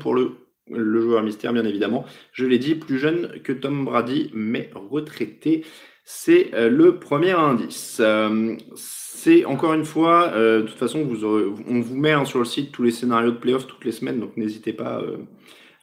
pour 0.00 0.14
le 0.14 1.00
joueur 1.00 1.22
mystère, 1.22 1.52
bien 1.52 1.66
évidemment. 1.66 2.06
Je 2.32 2.46
l'ai 2.46 2.58
dit, 2.58 2.74
plus 2.74 2.98
jeune 2.98 3.40
que 3.42 3.52
Tom 3.52 3.84
Brady, 3.84 4.30
mais 4.32 4.70
retraité. 4.74 5.64
C'est 6.10 6.54
euh, 6.54 6.70
le 6.70 6.98
premier 6.98 7.32
indice. 7.32 7.98
Euh, 8.00 8.56
c'est 8.74 9.44
encore 9.44 9.74
une 9.74 9.84
fois, 9.84 10.32
euh, 10.32 10.62
de 10.62 10.66
toute 10.66 10.78
façon, 10.78 11.00
on 11.00 11.80
vous 11.80 11.96
met 11.96 12.12
hein, 12.12 12.24
sur 12.24 12.38
le 12.38 12.46
site 12.46 12.72
tous 12.72 12.82
les 12.82 12.92
scénarios 12.92 13.32
de 13.32 13.36
playoff 13.36 13.66
toutes 13.66 13.84
les 13.84 13.92
semaines, 13.92 14.18
donc 14.18 14.34
n'hésitez 14.38 14.72
pas, 14.72 15.02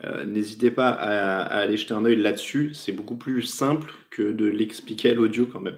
pas 0.02 0.90
à, 0.90 1.42
aller 1.60 1.78
jeter 1.78 1.94
un 1.94 2.04
œil 2.06 2.16
là-dessus. 2.16 2.72
C'est 2.74 2.92
beaucoup 2.92 3.18
plus 3.18 3.44
simple 3.44 3.94
que 4.10 4.24
de 4.24 4.48
l'expliquer 4.48 5.12
à 5.12 5.14
l'audio 5.14 5.46
quand 5.46 5.60
même. 5.60 5.78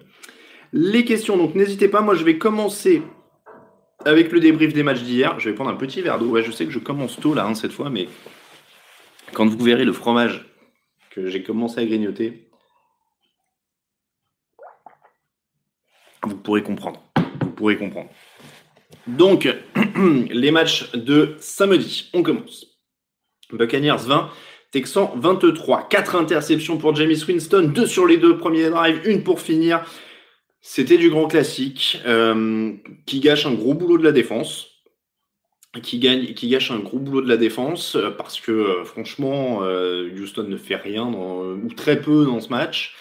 Les 0.72 1.04
questions, 1.04 1.36
donc 1.36 1.54
n'hésitez 1.54 1.90
pas. 1.90 2.00
Moi, 2.00 2.16
je 2.16 2.24
vais 2.24 2.38
commencer 2.38 3.02
avec 4.06 4.32
le 4.32 4.40
débrief 4.40 4.72
des 4.72 4.84
matchs 4.84 5.02
d'hier. 5.02 5.38
Je 5.42 5.50
vais 5.50 5.56
prendre 5.56 5.72
un 5.72 5.76
petit 5.76 6.02
verre 6.02 6.20
d'eau. 6.20 6.42
Je 6.42 6.52
sais 6.52 6.66
que 6.66 6.72
je 6.72 6.80
commence 6.80 7.20
tôt 7.20 7.34
là 7.34 7.46
hein, 7.46 7.54
cette 7.54 7.74
fois, 7.74 7.90
mais 7.90 8.08
quand 9.34 9.46
vous 9.46 9.62
verrez 9.62 9.84
le 9.84 9.92
fromage 9.92 10.46
que 11.10 11.28
j'ai 11.28 11.44
commencé 11.44 11.82
à 11.82 11.86
grignoter, 11.86 12.47
vous 16.28 16.38
pourrez 16.38 16.64
comprendre. 16.64 17.02
Vous 17.42 17.52
pourrez 17.52 17.78
comprendre. 17.78 18.10
Donc, 19.08 19.48
les 20.32 20.52
matchs 20.52 20.92
de 20.94 21.36
samedi, 21.40 22.10
on 22.14 22.24
commence. 22.24 22.66
Buccaneers 23.52 24.06
20, 24.06 24.30
Texans 24.72 25.12
23. 25.16 25.88
4 25.90 26.16
interceptions 26.16 26.78
pour 26.78 26.96
James 26.96 27.16
Winston, 27.28 27.72
2 27.74 27.86
sur 27.86 28.06
les 28.06 28.18
deux 28.18 28.38
premiers 28.38 28.70
drives, 28.70 29.02
une 29.06 29.24
pour 29.24 29.40
finir. 29.40 29.86
C'était 30.62 30.98
du 30.98 31.10
grand 31.10 31.28
classique 31.28 32.02
euh, 32.06 32.74
qui 33.06 33.22
gâche 33.22 33.46
un 33.46 33.54
gros 33.54 33.74
boulot 33.74 33.98
de 33.98 34.04
la 34.04 34.12
défense. 34.12 34.68
Qui, 35.84 36.00
gâche 36.00 36.72
un 36.72 36.80
gros 36.80 36.98
boulot 36.98 37.22
de 37.22 37.30
la 37.30 37.38
défense 37.38 37.96
euh, 37.96 38.10
parce 38.10 38.42
que 38.42 38.52
euh, 38.52 38.84
franchement, 38.84 39.60
Houston 39.60 40.44
ne 40.44 40.58
fait 40.58 40.76
rien 40.76 41.06
ou 41.06 41.70
très 41.76 42.02
peu 42.02 42.26
dans 42.26 42.42
ce 42.42 42.50
match. 42.50 42.96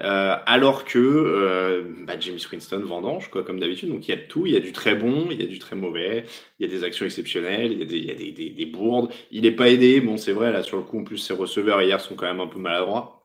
Alors 0.00 0.84
que 0.84 1.84
bah, 2.06 2.14
James 2.18 2.38
Winston 2.50 2.80
vendange, 2.80 3.30
quoi, 3.30 3.42
comme 3.42 3.60
d'habitude. 3.60 3.90
Donc 3.90 4.08
il 4.08 4.10
y 4.10 4.14
a 4.14 4.16
de 4.16 4.26
tout, 4.26 4.46
il 4.46 4.52
y 4.52 4.56
a 4.56 4.60
du 4.60 4.72
très 4.72 4.94
bon, 4.94 5.28
il 5.30 5.40
y 5.40 5.44
a 5.44 5.46
du 5.46 5.58
très 5.58 5.76
mauvais, 5.76 6.24
il 6.58 6.66
y 6.66 6.70
a 6.70 6.72
des 6.72 6.84
actions 6.84 7.04
exceptionnelles, 7.06 7.72
il 7.72 8.04
y 8.04 8.10
a 8.10 8.14
des, 8.14 8.66
bourdes. 8.66 9.12
Il 9.30 9.42
n'est 9.42 9.50
pas 9.50 9.68
aidé, 9.68 10.00
bon 10.00 10.16
c'est 10.16 10.32
vrai, 10.32 10.52
là 10.52 10.62
sur 10.62 10.76
le 10.76 10.82
coup, 10.82 11.00
en 11.00 11.04
plus 11.04 11.18
ses 11.18 11.34
receveurs 11.34 11.82
hier 11.82 12.00
sont 12.00 12.14
quand 12.14 12.26
même 12.26 12.40
un 12.40 12.46
peu 12.46 12.58
maladroits. 12.58 13.20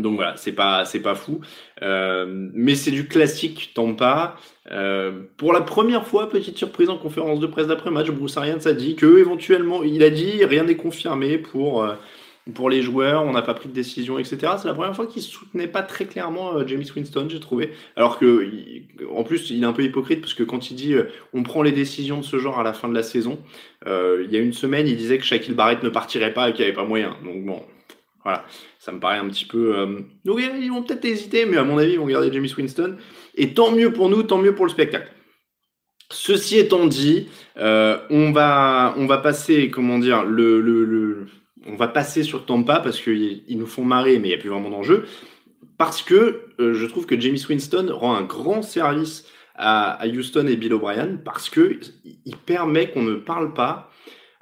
Donc 0.00 0.16
voilà, 0.16 0.36
c'est 0.36 0.52
pas 0.52 0.84
c'est 0.84 1.00
pas 1.00 1.14
fou, 1.14 1.40
euh, 1.82 2.26
mais 2.28 2.74
c'est 2.74 2.90
du 2.90 3.08
classique 3.08 3.72
Tampa. 3.74 4.36
Euh, 4.70 5.22
pour 5.36 5.52
la 5.52 5.60
première 5.60 6.06
fois, 6.06 6.28
petite 6.28 6.58
surprise 6.58 6.88
en 6.90 6.98
conférence 6.98 7.40
de 7.40 7.46
presse 7.46 7.68
d'après 7.68 7.90
match, 7.90 8.10
Bruce 8.10 8.36
Arians 8.36 8.66
a 8.66 8.72
dit 8.72 8.96
que 8.96 9.18
éventuellement, 9.18 9.82
il 9.82 10.02
a 10.02 10.10
dit 10.10 10.44
rien 10.44 10.64
n'est 10.64 10.76
confirmé 10.76 11.38
pour 11.38 11.82
euh, 11.82 11.94
pour 12.54 12.70
les 12.70 12.82
joueurs, 12.82 13.24
on 13.24 13.32
n'a 13.32 13.42
pas 13.42 13.54
pris 13.54 13.68
de 13.68 13.74
décision, 13.74 14.18
etc. 14.18 14.52
C'est 14.58 14.68
la 14.68 14.74
première 14.74 14.94
fois 14.94 15.06
qu'il 15.06 15.22
soutenait 15.22 15.66
pas 15.66 15.82
très 15.82 16.06
clairement 16.06 16.64
James 16.66 16.84
Winston, 16.94 17.26
j'ai 17.28 17.40
trouvé. 17.40 17.72
Alors 17.96 18.18
que 18.18 18.48
en 19.10 19.24
plus, 19.24 19.50
il 19.50 19.62
est 19.62 19.66
un 19.66 19.72
peu 19.72 19.82
hypocrite 19.82 20.20
parce 20.20 20.34
que 20.34 20.44
quand 20.44 20.70
il 20.70 20.74
dit 20.74 20.94
on 21.32 21.42
prend 21.42 21.62
les 21.62 21.72
décisions 21.72 22.18
de 22.18 22.24
ce 22.24 22.38
genre 22.38 22.60
à 22.60 22.62
la 22.62 22.72
fin 22.72 22.88
de 22.88 22.94
la 22.94 23.02
saison, 23.02 23.38
il 23.84 24.28
y 24.30 24.36
a 24.36 24.40
une 24.40 24.52
semaine, 24.52 24.86
il 24.86 24.96
disait 24.96 25.18
que 25.18 25.24
Shaquille 25.24 25.54
Barrett 25.54 25.82
ne 25.82 25.88
partirait 25.88 26.32
pas 26.32 26.48
et 26.48 26.52
qu'il 26.52 26.60
n'y 26.64 26.68
avait 26.68 26.76
pas 26.76 26.84
moyen. 26.84 27.16
Donc 27.24 27.44
bon, 27.44 27.62
voilà, 28.26 28.44
ça 28.80 28.90
me 28.90 28.98
paraît 28.98 29.18
un 29.18 29.28
petit 29.28 29.44
peu. 29.44 29.78
Euh... 29.78 30.00
Donc 30.24 30.40
ils 30.40 30.68
vont 30.68 30.82
peut-être 30.82 31.04
hésiter, 31.04 31.46
mais 31.46 31.58
à 31.58 31.62
mon 31.62 31.78
avis, 31.78 31.92
ils 31.92 31.98
vont 32.00 32.08
garder 32.08 32.28
James 32.32 32.48
Winston. 32.58 32.96
Et 33.36 33.54
tant 33.54 33.70
mieux 33.70 33.92
pour 33.92 34.08
nous, 34.08 34.24
tant 34.24 34.38
mieux 34.38 34.52
pour 34.52 34.66
le 34.66 34.70
spectacle. 34.72 35.12
Ceci 36.10 36.58
étant 36.58 36.86
dit, 36.86 37.28
euh, 37.56 37.98
on 38.10 38.32
va 38.32 38.94
on 38.96 39.06
va 39.06 39.18
passer 39.18 39.70
comment 39.70 40.00
dire 40.00 40.24
le, 40.24 40.60
le 40.60 41.28
on 41.66 41.76
va 41.76 41.88
passer 41.88 42.22
sur 42.22 42.46
Tampa 42.46 42.80
parce 42.80 43.00
qu'ils 43.00 43.44
nous 43.50 43.66
font 43.66 43.84
marrer, 43.84 44.18
mais 44.18 44.28
il 44.28 44.30
n'y 44.30 44.36
a 44.36 44.38
plus 44.38 44.50
vraiment 44.50 44.70
d'enjeu. 44.70 45.04
Parce 45.78 46.02
que 46.02 46.46
euh, 46.58 46.74
je 46.74 46.86
trouve 46.86 47.06
que 47.06 47.18
James 47.20 47.36
Winston 47.48 47.88
rend 47.90 48.14
un 48.14 48.22
grand 48.22 48.62
service 48.62 49.26
à, 49.54 50.06
Houston 50.06 50.46
et 50.46 50.56
Bill 50.56 50.74
O'Brien 50.74 51.18
parce 51.24 51.48
que 51.48 51.80
il 52.24 52.36
permet 52.36 52.90
qu'on 52.90 53.02
ne 53.02 53.14
parle 53.14 53.54
pas 53.54 53.90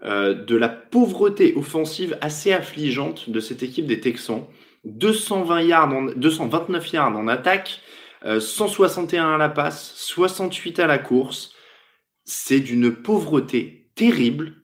euh, 0.04 0.34
de 0.34 0.56
la 0.56 0.68
pauvreté 0.68 1.54
offensive 1.56 2.18
assez 2.20 2.52
affligeante 2.52 3.30
de 3.30 3.40
cette 3.40 3.62
équipe 3.62 3.86
des 3.86 4.00
Texans. 4.00 4.44
220 4.84 5.62
yards 5.62 6.14
229 6.16 6.92
yards 6.92 7.16
en 7.16 7.26
attaque, 7.28 7.80
161 8.22 9.24
euh, 9.24 9.34
à 9.34 9.38
la 9.38 9.48
passe, 9.48 9.94
68 9.96 10.78
à 10.80 10.86
la 10.86 10.98
course. 10.98 11.52
C'est 12.24 12.60
d'une 12.60 12.94
pauvreté 12.94 13.88
terrible. 13.94 14.63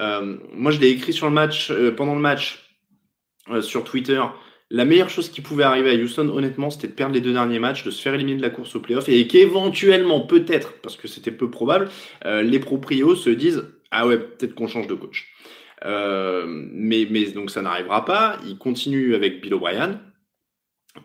Euh, 0.00 0.36
moi, 0.52 0.72
je 0.72 0.80
l'ai 0.80 0.88
écrit 0.88 1.12
sur 1.12 1.26
le 1.26 1.32
match, 1.32 1.72
pendant 1.96 2.14
le 2.14 2.20
match, 2.20 2.66
sur 3.60 3.84
Twitter. 3.84 4.22
La 4.70 4.84
meilleure 4.84 5.10
chose 5.10 5.28
qui 5.28 5.40
pouvait 5.40 5.64
arriver 5.64 5.90
à 5.90 5.94
Houston, 5.94 6.28
honnêtement, 6.28 6.70
c'était 6.70 6.88
de 6.88 6.92
perdre 6.92 7.14
les 7.14 7.20
deux 7.20 7.32
derniers 7.32 7.58
matchs, 7.58 7.84
de 7.84 7.90
se 7.90 8.00
faire 8.00 8.14
éliminer 8.14 8.38
de 8.38 8.42
la 8.42 8.50
course 8.50 8.74
au 8.76 8.80
playoff 8.80 9.08
et 9.08 9.26
qu'éventuellement, 9.26 10.20
peut-être, 10.20 10.74
parce 10.80 10.96
que 10.96 11.08
c'était 11.08 11.32
peu 11.32 11.50
probable, 11.50 11.88
les 12.24 12.60
proprios 12.60 13.16
se 13.16 13.30
disent 13.30 13.64
ah 13.90 14.06
ouais, 14.06 14.18
peut-être 14.18 14.54
qu'on 14.54 14.68
change 14.68 14.86
de 14.86 14.94
coach. 14.94 15.28
Euh, 15.84 16.44
mais, 16.46 17.06
mais 17.10 17.24
donc 17.30 17.50
ça 17.50 17.62
n'arrivera 17.62 18.04
pas. 18.04 18.38
Il 18.46 18.58
continue 18.58 19.14
avec 19.14 19.40
Bill 19.40 19.54
O'Brien. 19.54 20.00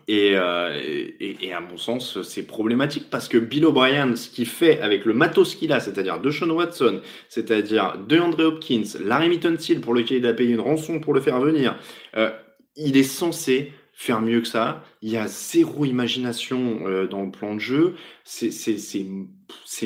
Euh, 0.08 0.80
et, 1.20 1.52
à 1.52 1.60
mon 1.60 1.76
sens, 1.76 2.22
c'est 2.22 2.46
problématique 2.46 3.10
parce 3.10 3.28
que 3.28 3.38
Bill 3.38 3.66
O'Brien, 3.66 4.14
ce 4.16 4.28
qu'il 4.28 4.46
fait 4.46 4.80
avec 4.80 5.04
le 5.04 5.14
matos 5.14 5.54
qu'il 5.54 5.72
a, 5.72 5.80
c'est-à-dire 5.80 6.20
Deshaun 6.20 6.50
Watson, 6.50 7.00
c'est-à-dire 7.28 7.96
DeAndre 8.06 8.44
Hopkins, 8.44 8.84
Larry 9.04 9.28
Mittensil 9.28 9.80
pour 9.80 9.94
lequel 9.94 10.18
il 10.18 10.26
a 10.26 10.34
payé 10.34 10.52
une 10.52 10.60
rançon 10.60 11.00
pour 11.00 11.14
le 11.14 11.20
faire 11.20 11.40
venir, 11.40 11.76
euh, 12.16 12.30
il 12.76 12.96
est 12.96 13.02
censé 13.02 13.72
faire 13.92 14.20
mieux 14.20 14.42
que 14.42 14.48
ça. 14.48 14.84
Il 15.02 15.10
y 15.10 15.16
a 15.16 15.26
zéro 15.26 15.84
imagination 15.84 16.80
euh, 16.86 17.06
dans 17.06 17.22
le 17.22 17.30
plan 17.30 17.54
de 17.54 17.60
jeu. 17.60 17.94
C'est 18.24 18.50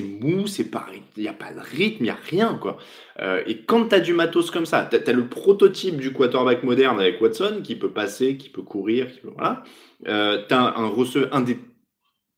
mou, 0.02 0.46
c'est 0.46 0.70
pas, 0.70 0.86
il 1.16 1.22
n'y 1.22 1.28
a 1.28 1.32
pas 1.32 1.52
de 1.52 1.60
rythme, 1.60 1.98
il 2.00 2.04
n'y 2.04 2.10
a 2.10 2.18
rien. 2.28 2.58
quoi. 2.60 2.78
Euh, 3.20 3.42
et 3.46 3.62
quand 3.62 3.88
tu 3.88 3.94
as 3.94 4.00
du 4.00 4.12
matos 4.12 4.50
comme 4.50 4.66
ça, 4.66 4.88
tu 4.90 4.96
as, 4.96 5.12
le 5.12 5.28
prototype 5.28 5.96
du 5.96 6.12
quarterback 6.12 6.62
moderne 6.62 7.00
avec 7.00 7.20
Watson 7.20 7.60
qui 7.62 7.76
peut 7.76 7.90
passer, 7.90 8.36
qui 8.36 8.48
peut 8.48 8.62
courir, 8.62 9.12
qui 9.12 9.20
voilà. 9.22 9.62
Euh, 10.08 10.44
tu 10.48 10.54
as 10.54 10.78
un 10.78 10.88
receveur, 10.88 11.34
un 11.34 11.42
des 11.42 11.58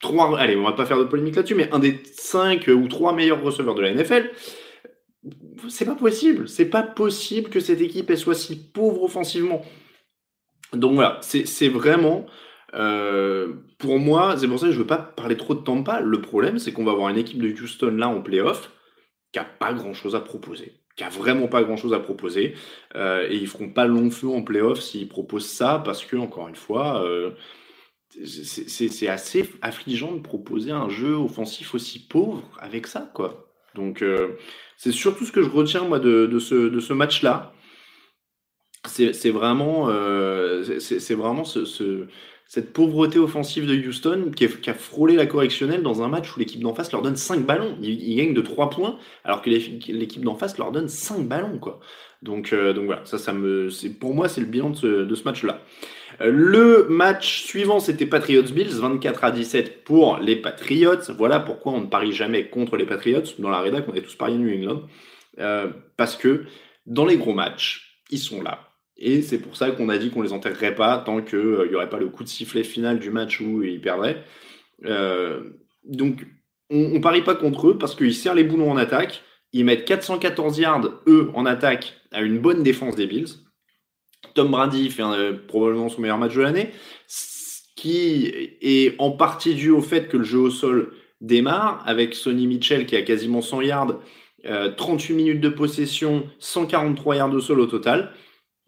trois, 0.01 0.39
allez, 0.39 0.57
on 0.57 0.65
va 0.65 0.73
pas 0.73 0.87
faire 0.87 0.99
de 0.99 1.05
polémique 1.05 1.37
là-dessus, 1.37 1.55
mais 1.55 1.73
un 1.73 1.79
des 1.79 2.01
cinq 2.13 2.69
ou 2.69 2.89
trois 2.89 3.15
meilleurs 3.15 3.43
receveurs 3.43 3.75
de 3.75 3.83
la 3.83 3.95
NFL. 3.95 4.31
C'est 5.69 5.85
pas 5.85 5.95
possible. 5.95 6.49
C'est 6.49 6.67
pas 6.67 6.83
possible 6.83 7.49
que 7.49 7.61
cette 7.61 7.81
équipe 7.81 8.11
elle 8.11 8.19
soit 8.19 8.35
si 8.35 8.57
pauvre 8.57 9.05
offensivement. 9.05 9.63
Donc 10.73 10.95
voilà, 10.95 11.21
c'est 11.23 11.69
vraiment, 11.69 12.27
euh, 12.75 13.53
pour 13.79 13.99
moi, 13.99 14.37
c'est 14.39 14.49
pour 14.49 14.59
ça 14.59 14.67
que 14.67 14.73
je 14.73 14.79
ne 14.79 14.83
veux 14.83 14.87
pas 14.87 14.99
parler 14.99 15.37
trop 15.37 15.55
de 15.55 15.61
Tampa. 15.61 16.01
Le 16.01 16.21
problème, 16.21 16.59
c'est 16.59 16.73
qu'on 16.73 16.85
va 16.85 16.93
avoir 16.93 17.09
une 17.09 17.19
équipe 17.19 17.41
de 17.41 17.49
Houston 17.49 17.95
là 17.97 18.09
en 18.09 18.21
playoff 18.23 18.71
qui 19.33 19.39
n'a 19.39 19.45
pas 19.45 19.73
grand-chose 19.73 20.15
à 20.15 20.21
proposer, 20.21 20.75
qui 20.97 21.05
a 21.05 21.09
vraiment 21.09 21.49
pas 21.49 21.63
grand-chose 21.63 21.95
à 21.95 22.01
proposer. 22.01 22.55
Euh, 22.95 23.27
et 23.29 23.37
ils 23.37 23.47
feront 23.47 23.71
pas 23.71 23.87
long 23.87 24.11
feu 24.11 24.29
en 24.29 24.43
playoff 24.43 24.81
s'ils 24.81 25.09
proposent 25.09 25.49
ça, 25.49 25.83
parce 25.85 26.05
que, 26.05 26.17
encore 26.17 26.49
une 26.49 26.57
fois, 26.57 27.03
euh, 27.05 27.31
c'est 28.25 29.09
assez 29.09 29.49
affligeant 29.63 30.13
de 30.13 30.21
proposer 30.21 30.71
un 30.71 30.89
jeu 30.89 31.15
offensif 31.15 31.75
aussi 31.75 32.07
pauvre 32.07 32.43
avec 32.59 32.87
ça, 32.87 33.11
quoi. 33.15 33.49
Donc, 33.75 34.05
c'est 34.77 34.93
surtout 34.93 35.25
ce 35.25 35.33
que 35.33 35.43
je 35.43 35.49
retiens, 35.49 35.85
moi, 35.85 35.99
de, 35.99 36.39
ce, 36.39 36.93
match-là 36.93 37.55
c'est 38.85 39.31
vraiment, 39.31 39.87
c'est 40.79 41.15
vraiment 41.15 41.45
ce, 41.45 42.07
cette 42.53 42.75
pauvreté 42.75 43.19
offensive 43.19 43.67
de 43.67 43.75
Houston 43.75 44.31
qui, 44.37 44.45
a 44.45 44.75
frôlé 44.75 45.17
la 45.17 45.25
correctionnelle 45.25 45.83
dans 45.83 46.03
un 46.03 46.09
match 46.09 46.37
où 46.37 46.39
l'équipe 46.39 46.61
d'en 46.61 46.75
face 46.75 46.93
leur 46.93 47.01
donne 47.01 47.17
5 47.17 47.47
ballons. 47.47 47.79
Ils, 47.81 48.15
gagnent 48.15 48.35
de 48.35 48.43
3 48.43 48.69
points 48.69 48.99
alors 49.25 49.41
que 49.41 49.49
l'équipe 49.49 50.23
d'en 50.23 50.35
face 50.35 50.59
leur 50.59 50.71
donne 50.71 50.87
5 50.87 51.27
ballons. 51.27 51.57
Quoi. 51.57 51.81
Donc, 52.21 52.53
euh, 52.53 52.75
voilà, 52.85 53.07
ça, 53.07 53.17
pour 53.99 54.15
moi, 54.15 54.29
c'est 54.29 54.43
le 54.43 54.47
bilan 54.49 54.69
de 54.69 55.15
ce, 55.15 55.25
match-là. 55.25 55.63
Euh, 56.21 56.31
le 56.31 56.89
match 56.91 57.43
suivant, 57.45 57.81
c'était 57.81 58.05
Patriots-Bills, 58.05 58.79
24 58.79 59.25
à 59.25 59.31
17 59.31 59.83
pour 59.83 60.19
les 60.19 60.37
Patriots. 60.37 61.11
Voilà 61.17 61.41
pourquoi 61.41 61.73
on 61.73 61.81
ne 61.81 61.87
parie 61.87 62.13
jamais 62.13 62.49
contre 62.49 62.77
les 62.77 62.85
Patriots. 62.85 63.23
Dans 63.39 63.49
la 63.49 63.61
rédac, 63.61 63.87
on 63.89 63.95
est 63.95 64.03
tous 64.03 64.15
pariés 64.15 64.37
New 64.37 64.55
England. 64.55 64.83
parce 65.97 66.17
que 66.17 66.45
dans 66.85 67.07
les 67.07 67.17
gros 67.17 67.33
matchs, 67.33 67.97
ils 68.11 68.19
sont 68.19 68.43
là 68.43 68.72
et 69.03 69.21
c'est 69.21 69.39
pour 69.39 69.57
ça 69.57 69.73
qu'on 69.73 69.89
a 69.89 69.99
dit 69.99 70.11
qu'on 70.11 70.23
les 70.23 70.33
enterrerait 70.33 70.77
pas 70.77 70.97
tant 70.99 71.21
qu'il 71.23 71.39
n'y 71.41 71.45
euh, 71.45 71.75
aurait 71.75 71.91
pas 71.91 71.99
le 71.99 72.09
coup 72.09 72.23
de 72.23 72.29
sifflet 72.29 72.63
final 72.63 73.01
du 73.01 73.11
match 73.11 73.41
où 73.41 73.63
ils 73.65 73.81
perdraient. 73.81 74.23
Euh, 74.85 75.43
donc, 75.85 76.25
on, 76.71 76.91
ne 76.91 76.99
parie 77.01 77.23
pas 77.23 77.35
contre 77.35 77.71
eux 77.71 77.79
parce 77.79 77.97
qu'ils 77.97 78.15
serrent 78.15 78.37
les 78.37 78.45
boulons 78.45 78.71
en 78.71 78.77
attaque. 78.77 79.25
Ils 79.53 79.65
mettent 79.65 79.85
414 79.87 80.57
yards, 80.59 81.03
eux, 81.09 81.33
en 81.35 81.47
attaque, 81.47 81.95
à 82.13 82.23
une 82.23 82.39
bonne 82.39 82.63
défense 82.63 82.95
des 82.95 83.09
Bills. 83.09 83.27
Tom 84.35 84.53
Brady 84.53 84.89
fait 84.89 85.03
euh, 85.03 85.33
probablement 85.49 85.89
son 85.89 86.01
meilleur 86.01 86.19
match 86.19 86.35
de 86.35 86.41
l'année, 86.41 86.71
qui 87.75 88.33
est 88.61 88.95
en 89.01 89.11
partie 89.11 89.57
dû 89.57 89.71
au 89.71 89.83
fait 89.83 90.07
que 90.07 90.17
le 90.17 90.25
jeu 90.25 90.39
au 90.39 90.51
sol 90.51 90.95
démarre, 91.21 91.83
avec 91.87 92.15
Sonny 92.15 92.47
Mitchell 92.47 92.87
qui 92.87 92.95
a 92.95 93.03
quasiment 93.03 93.43
100 93.43 93.63
yards, 93.63 94.01
38 94.77 95.15
minutes 95.15 95.41
de 95.41 95.49
possession, 95.49 96.29
143 96.39 97.17
yards 97.17 97.35
au 97.35 97.41
sol 97.41 97.61
au 97.61 97.67
total 97.67 98.13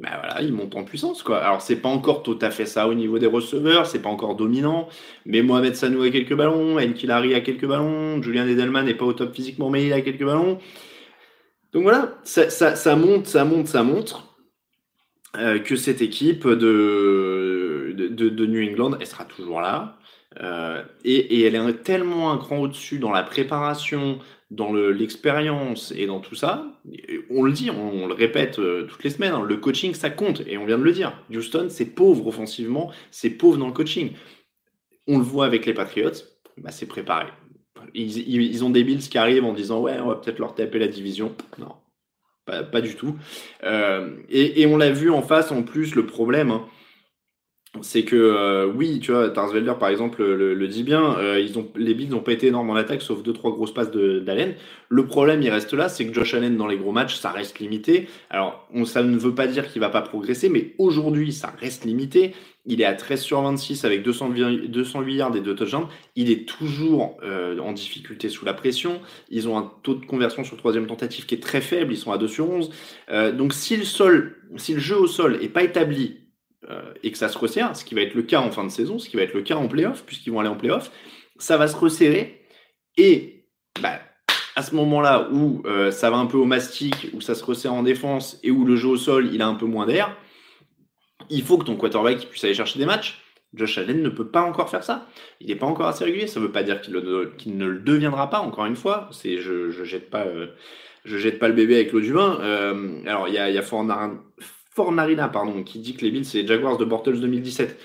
ben 0.00 0.10
voilà, 0.18 0.42
il 0.42 0.52
monte 0.52 0.74
en 0.74 0.84
puissance 0.84 1.22
quoi. 1.22 1.38
Alors 1.38 1.62
c'est 1.62 1.76
pas 1.76 1.88
encore 1.88 2.22
tout 2.22 2.38
à 2.40 2.50
fait 2.50 2.66
ça 2.66 2.88
au 2.88 2.94
niveau 2.94 3.18
des 3.18 3.26
receveurs, 3.26 3.86
c'est 3.86 4.02
pas 4.02 4.08
encore 4.08 4.34
dominant, 4.34 4.88
mais 5.24 5.42
Mohamed 5.42 5.76
Sanou 5.76 6.02
a 6.02 6.10
quelques 6.10 6.34
ballons, 6.34 6.78
Enkilari 6.78 7.34
a 7.34 7.40
quelques 7.40 7.66
ballons, 7.66 8.20
Julian 8.22 8.46
Edelman 8.48 8.84
n'est 8.84 8.94
pas 8.94 9.04
au 9.04 9.12
top 9.12 9.34
physiquement 9.34 9.70
mais 9.70 9.86
il 9.86 9.92
a 9.92 10.00
quelques 10.00 10.24
ballons. 10.24 10.58
Donc 11.72 11.82
voilà, 11.82 12.18
ça, 12.22 12.48
ça, 12.50 12.96
monte, 12.96 13.26
ça 13.26 13.44
monte, 13.44 13.66
ça 13.66 13.82
montre 13.82 14.36
euh, 15.36 15.58
que 15.58 15.74
cette 15.74 16.02
équipe 16.02 16.46
de, 16.46 17.92
de, 17.96 18.28
de, 18.28 18.46
New 18.46 18.62
England, 18.70 18.96
elle 19.00 19.06
sera 19.08 19.24
toujours 19.24 19.60
là. 19.60 19.96
Euh, 20.40 20.84
et, 21.04 21.16
et, 21.16 21.42
elle 21.44 21.56
est 21.56 21.82
tellement 21.82 22.30
un 22.30 22.38
cran 22.38 22.58
au-dessus 22.58 23.00
dans 23.00 23.10
la 23.10 23.24
préparation, 23.24 24.20
dans 24.50 24.72
l'expérience 24.72 25.92
et 25.96 26.06
dans 26.06 26.20
tout 26.20 26.34
ça, 26.34 26.66
on 27.30 27.42
le 27.42 27.52
dit, 27.52 27.70
on, 27.70 28.06
le 28.06 28.14
répète 28.14 28.58
euh, 28.58 28.84
toutes 28.84 29.02
les 29.02 29.10
semaines, 29.10 29.32
hein, 29.32 29.42
le 29.42 29.56
coaching 29.56 29.94
ça 29.94 30.10
compte 30.10 30.42
et 30.46 30.58
on 30.58 30.66
vient 30.66 30.78
de 30.78 30.84
le 30.84 30.92
dire. 30.92 31.18
Houston 31.30 31.66
c'est 31.70 31.86
pauvre 31.86 32.26
offensivement, 32.26 32.92
c'est 33.10 33.30
pauvre 33.30 33.58
dans 33.58 33.66
le 33.66 33.72
coaching. 33.72 34.12
On 35.06 35.18
le 35.18 35.24
voit 35.24 35.46
avec 35.46 35.66
les 35.66 35.74
Patriots, 35.74 36.10
bah, 36.58 36.70
c'est 36.70 36.86
préparé. 36.86 37.26
Ils, 37.94 38.64
ont 38.64 38.70
des 38.70 38.82
Bills 38.82 39.08
qui 39.08 39.18
arrivent 39.18 39.44
en 39.44 39.52
disant 39.52 39.80
ouais 39.80 39.98
on 40.00 40.08
va 40.08 40.16
peut-être 40.16 40.38
leur 40.38 40.54
taper 40.54 40.78
la 40.78 40.88
division. 40.88 41.34
Non, 41.58 41.72
pas, 42.46 42.80
du 42.80 42.94
tout. 42.94 43.16
Et, 43.62 44.66
on 44.66 44.76
l'a 44.76 44.90
vu 44.90 45.10
en 45.10 45.22
face, 45.22 45.52
en 45.52 45.62
plus, 45.62 45.94
le 45.94 46.06
problème, 46.06 46.50
hein, 46.50 46.66
c'est 47.82 48.04
que 48.04 48.14
euh, 48.14 48.66
oui, 48.66 49.00
tu 49.00 49.10
vois, 49.10 49.28
Tarsvelder 49.30 49.74
par 49.78 49.88
exemple 49.88 50.22
le, 50.22 50.68
dit 50.68 50.84
bien, 50.84 51.18
euh, 51.18 51.40
ils 51.40 51.58
ont, 51.58 51.68
les 51.76 51.94
Bills 51.94 52.08
n'ont 52.08 52.20
pas 52.20 52.32
été 52.32 52.46
énormes 52.46 52.70
en 52.70 52.76
attaque, 52.76 53.02
sauf 53.02 53.22
deux 53.22 53.32
trois 53.32 53.50
grosses 53.50 53.74
passes 53.74 53.90
d'Allen. 53.90 54.54
Le 54.88 55.06
problème, 55.06 55.42
il 55.42 55.50
reste 55.50 55.72
là, 55.72 55.88
c'est 55.88 56.06
que 56.06 56.14
Josh 56.14 56.34
Allen 56.34 56.56
dans 56.56 56.68
les 56.68 56.76
gros 56.76 56.92
matchs, 56.92 57.16
ça 57.16 57.30
reste 57.30 57.58
limité. 57.58 58.08
Alors, 58.30 58.68
on, 58.72 58.84
ça 58.84 59.02
ne 59.02 59.16
veut 59.16 59.34
pas 59.34 59.48
dire 59.48 59.70
qu'il 59.70 59.80
va 59.80 59.88
pas 59.88 60.02
progresser, 60.02 60.48
mais 60.48 60.74
aujourd'hui, 60.78 61.32
ça 61.32 61.52
reste 61.58 61.84
limité. 61.84 62.34
Il 62.66 62.80
est 62.80 62.86
à 62.86 62.94
13 62.94 63.20
sur 63.20 63.42
26 63.42 63.84
avec 63.84 64.02
200, 64.02 64.30
208 64.68 65.14
yards 65.14 65.36
et 65.36 65.40
2 65.40 65.54
touchdowns. 65.54 65.88
Il 66.16 66.30
est 66.30 66.48
toujours 66.48 67.18
euh, 67.22 67.58
en 67.58 67.72
difficulté 67.72 68.28
sous 68.28 68.44
la 68.44 68.54
pression. 68.54 69.00
Ils 69.30 69.48
ont 69.48 69.58
un 69.58 69.70
taux 69.82 69.94
de 69.94 70.06
conversion 70.06 70.44
sur 70.44 70.56
troisième 70.56 70.86
tentative 70.86 71.26
qui 71.26 71.34
est 71.34 71.42
très 71.42 71.60
faible. 71.60 71.92
Ils 71.92 71.98
sont 71.98 72.12
à 72.12 72.18
2 72.18 72.28
sur 72.28 72.48
11. 72.48 72.70
donc, 73.36 73.52
si 73.52 73.76
le, 73.76 73.84
sol, 73.84 74.36
si 74.56 74.74
le 74.74 74.80
jeu 74.80 74.96
au 74.96 75.06
sol 75.06 75.38
est 75.42 75.48
pas 75.48 75.64
établi 75.64 76.18
euh, 76.18 76.23
et 77.02 77.10
que 77.12 77.18
ça 77.18 77.28
se 77.28 77.38
resserre, 77.38 77.76
ce 77.76 77.84
qui 77.84 77.94
va 77.94 78.02
être 78.02 78.14
le 78.14 78.22
cas 78.22 78.40
en 78.40 78.50
fin 78.50 78.64
de 78.64 78.70
saison, 78.70 78.98
ce 78.98 79.08
qui 79.08 79.16
va 79.16 79.22
être 79.22 79.34
le 79.34 79.42
cas 79.42 79.56
en 79.56 79.68
playoff, 79.68 80.04
puisqu'ils 80.04 80.30
vont 80.30 80.40
aller 80.40 80.48
en 80.48 80.56
playoff, 80.56 80.90
ça 81.38 81.56
va 81.56 81.68
se 81.68 81.76
resserrer. 81.76 82.42
Et 82.96 83.46
bah, 83.80 84.00
à 84.56 84.62
ce 84.62 84.74
moment-là 84.74 85.28
où 85.32 85.62
euh, 85.66 85.90
ça 85.90 86.10
va 86.10 86.16
un 86.16 86.26
peu 86.26 86.36
au 86.36 86.44
mastic, 86.44 87.08
où 87.12 87.20
ça 87.20 87.34
se 87.34 87.44
resserre 87.44 87.74
en 87.74 87.82
défense 87.82 88.38
et 88.42 88.50
où 88.50 88.64
le 88.64 88.76
jeu 88.76 88.88
au 88.88 88.96
sol, 88.96 89.30
il 89.32 89.42
a 89.42 89.46
un 89.46 89.54
peu 89.54 89.66
moins 89.66 89.86
d'air, 89.86 90.16
il 91.30 91.42
faut 91.42 91.58
que 91.58 91.64
ton 91.64 91.76
quarterback 91.76 92.26
puisse 92.28 92.44
aller 92.44 92.54
chercher 92.54 92.78
des 92.78 92.86
matchs. 92.86 93.20
Josh 93.54 93.78
Allen 93.78 94.02
ne 94.02 94.08
peut 94.08 94.26
pas 94.26 94.42
encore 94.42 94.68
faire 94.68 94.82
ça. 94.82 95.06
Il 95.40 95.46
n'est 95.46 95.54
pas 95.54 95.66
encore 95.66 95.86
assez 95.86 96.04
régulier. 96.04 96.26
Ça 96.26 96.40
ne 96.40 96.46
veut 96.46 96.52
pas 96.52 96.64
dire 96.64 96.80
qu'il 96.80 97.56
ne 97.56 97.66
le 97.66 97.78
deviendra 97.78 98.28
pas, 98.28 98.40
encore 98.40 98.66
une 98.66 98.74
fois. 98.74 99.08
C'est, 99.12 99.38
je 99.38 99.78
ne 99.78 99.84
jette, 99.84 100.10
pas, 100.10 100.24
euh, 100.24 100.48
je 101.04 101.18
jette 101.18 101.38
pas 101.38 101.46
le 101.46 101.54
bébé 101.54 101.76
avec 101.76 101.92
l'eau 101.92 102.00
du 102.00 102.12
bain. 102.12 102.38
alors, 103.06 103.28
il 103.28 103.34
y 103.34 103.38
a, 103.38 103.50
y 103.50 103.58
a 103.58 103.62
Fornarina, 104.74 105.28
pardon, 105.28 105.62
qui 105.62 105.78
dit 105.78 105.94
que 105.94 106.04
les 106.04 106.10
Bills, 106.10 106.24
c'est 106.24 106.42
les 106.42 106.48
Jaguars 106.48 106.76
de 106.76 106.84
Bortles 106.84 107.20
2017. 107.20 107.78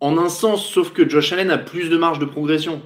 En 0.00 0.16
un 0.16 0.28
sens, 0.28 0.64
sauf 0.64 0.92
que 0.92 1.08
Josh 1.08 1.32
Allen 1.32 1.50
a 1.50 1.58
plus 1.58 1.90
de 1.90 1.96
marge 1.96 2.20
de 2.20 2.24
progression. 2.24 2.80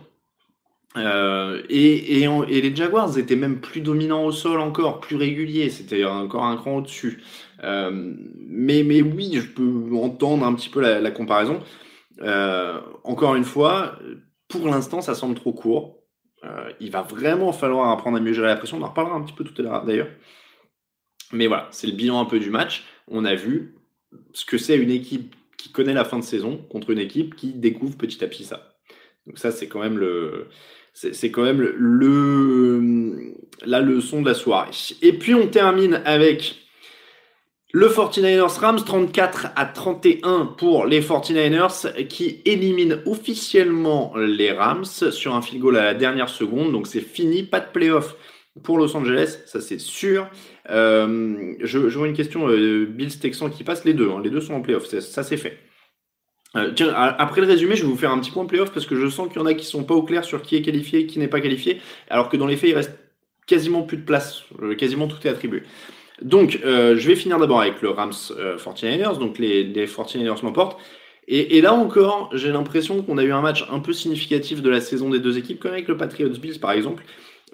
Euh, 0.97 1.63
et, 1.69 2.27
les 2.49 2.77
Jaguars 2.77 3.19
étaient 3.19 3.37
même 3.37 3.61
plus 3.61 3.81
dominants 3.81 4.25
au 4.25 4.33
sol 4.33 4.61
encore, 4.61 5.01
plus 5.01 5.17
réguliers, 5.17 5.71
c'était 5.71 6.05
encore 6.05 6.45
un 6.45 6.57
cran 6.57 6.77
au-dessus. 6.77 7.23
Euh, 7.65 8.15
mais, 8.37 8.83
mais 8.83 9.03
oui, 9.03 9.33
je 9.35 9.47
peux 9.47 9.95
entendre 9.95 10.47
un 10.47 10.55
petit 10.55 10.71
peu 10.71 10.81
la, 10.81 11.11
comparaison. 11.11 11.61
Euh, 12.21 12.81
encore 13.05 13.35
une 13.35 13.45
fois, 13.45 13.99
pour 14.49 14.69
l'instant, 14.69 15.03
ça 15.03 15.15
semble 15.15 15.35
trop 15.35 15.53
court. 15.53 15.99
il 16.81 16.91
va 16.91 17.03
vraiment 17.03 17.53
falloir 17.53 17.91
apprendre 17.91 18.17
à 18.17 18.21
mieux 18.21 18.33
gérer 18.33 18.49
la 18.49 18.57
pression. 18.57 18.79
On 18.79 18.83
en 18.83 18.89
reparlera 18.89 19.17
un 19.17 19.23
petit 19.23 19.35
peu 19.35 19.45
tout 19.45 19.55
à 19.61 19.63
l'heure 19.65 19.85
d'ailleurs. 19.85 20.09
Mais 21.33 21.47
voilà, 21.47 21.69
c'est 21.71 21.87
le 21.87 21.95
bilan 21.95 22.21
un 22.21 22.27
peu 22.27 22.39
du 22.39 22.51
match 22.51 22.85
on 23.13 23.25
a 23.25 23.35
vu 23.35 23.75
ce 24.33 24.45
que 24.45 24.59
c'est 24.59 24.77
une 24.77 24.91
équipe 24.91 25.35
qui 25.57 25.71
connaît 25.71 25.95
la 25.95 26.05
fin 26.05 26.19
de 26.19 26.25
saison 26.25 26.57
contre 26.57 26.91
une 26.91 26.99
équipe 26.99 27.37
qui 27.37 27.53
découvre 27.53 27.97
petit 27.97 28.23
à 28.25 28.27
petit 28.27 28.45
ça. 28.45 28.75
Donc 29.27 29.39
ça, 29.39 29.53
c'est 29.53 29.69
quand 29.69 29.81
même 29.81 29.99
le, 29.99 30.49
c'est 30.93 31.31
quand 31.31 31.45
même 31.45 31.61
le, 31.61 33.35
la 33.65 33.81
leçon 33.81 34.23
de 34.23 34.29
la 34.29 34.35
soirée. 34.35 34.71
Et 35.01 35.13
puis 35.13 35.35
on 35.35 35.47
termine 35.47 36.03
avec 36.05 36.57
le 37.73 37.89
49ers 37.89 38.59
Rams 38.59 38.85
34 38.85 39.49
à 39.57 39.65
31 39.65 40.47
pour 40.59 40.85
les 40.85 41.01
49ers 41.01 42.07
qui 42.07 42.43
éliminent 42.45 42.97
officiellement 43.07 44.15
les 44.17 44.53
Rams 44.53 44.85
sur 44.85 45.35
un 45.35 45.41
field 45.41 45.63
goal 45.63 45.77
à 45.79 45.85
la 45.85 45.95
dernière 45.95 46.29
seconde. 46.29 46.73
Donc 46.73 46.87
c'est 46.87 47.01
fini, 47.01 47.45
pas 47.45 47.61
de 47.61 47.71
playoff 47.73 48.17
pour 48.63 48.77
Los 48.77 48.95
Angeles, 48.95 49.39
ça 49.47 49.61
c'est 49.61 49.81
sûr. 49.81 50.29
Euh, 50.71 51.55
je, 51.61 51.79
vois 51.79 52.07
une 52.07 52.15
question, 52.15 52.49
euh, 52.49 52.87
Bills 52.87 53.19
Texan 53.19 53.51
qui 53.51 53.65
passe, 53.65 53.85
les 53.85 53.95
deux, 53.95 54.11
hein, 54.11 54.21
les 54.23 54.31
deux 54.31 54.41
sont 54.41 54.55
en 54.55 54.61
playoff, 54.61 54.87
ça 54.87 55.23
c'est 55.23 55.37
fait. 55.37 55.59
Euh, 56.55 56.71
tiens, 56.75 56.93
après 56.93 57.41
le 57.41 57.47
résumé, 57.47 57.77
je 57.77 57.83
vais 57.83 57.89
vous 57.89 57.97
faire 57.97 58.11
un 58.11 58.21
petit 58.21 58.31
point 58.31 58.45
playoff 58.45 58.73
parce 58.73 58.87
que 58.87 58.95
je 58.95 59.09
sens 59.09 59.29
qu'il 59.29 59.39
y 59.39 59.41
en 59.41 59.47
a 59.47 59.55
qui 59.55 59.65
sont 59.65 59.85
pas 59.85 59.95
au 59.95 60.03
clair 60.03 60.25
sur 60.25 60.43
qui 60.43 60.57
est 60.57 60.63
qualifié 60.63 61.01
et 61.01 61.07
qui 61.07 61.19
n'est 61.19 61.29
pas 61.29 61.41
qualifié, 61.41 61.81
alors 62.11 62.29
que 62.29 62.37
dans 62.37 62.47
les 62.47 62.57
faits, 62.57 62.71
il 62.71 62.75
reste 62.75 62.93
quasiment 63.47 63.83
plus 63.83 63.97
de 63.97 64.05
place, 64.05 64.45
quasiment 64.79 65.09
tout 65.09 65.27
est 65.27 65.31
attribué. 65.31 65.63
Donc, 66.21 66.61
je 66.63 67.07
vais 67.07 67.17
finir 67.17 67.39
d'abord 67.39 67.61
avec 67.61 67.83
le 67.83 67.91
Rams 67.91 68.13
49ers, 68.13 69.19
donc 69.19 69.39
les, 69.39 69.65
les 69.65 69.87
49ers 69.87 70.45
l'emportent. 70.45 70.79
Et, 71.27 71.57
et, 71.57 71.61
là 71.61 71.73
encore, 71.73 72.31
j'ai 72.35 72.51
l'impression 72.51 73.03
qu'on 73.03 73.17
a 73.17 73.25
eu 73.25 73.33
un 73.33 73.41
match 73.41 73.65
un 73.71 73.79
peu 73.79 73.93
significatif 73.93 74.61
de 74.61 74.69
la 74.71 74.81
saison 74.81 75.09
des 75.09 75.21
deux 75.21 75.39
équipes, 75.39 75.61
comme 75.61 75.73
avec 75.73 75.89
le 75.89 75.97
Patriots 75.97 76.29
Bills 76.31 76.59
par 76.59 76.73
exemple. 76.73 77.05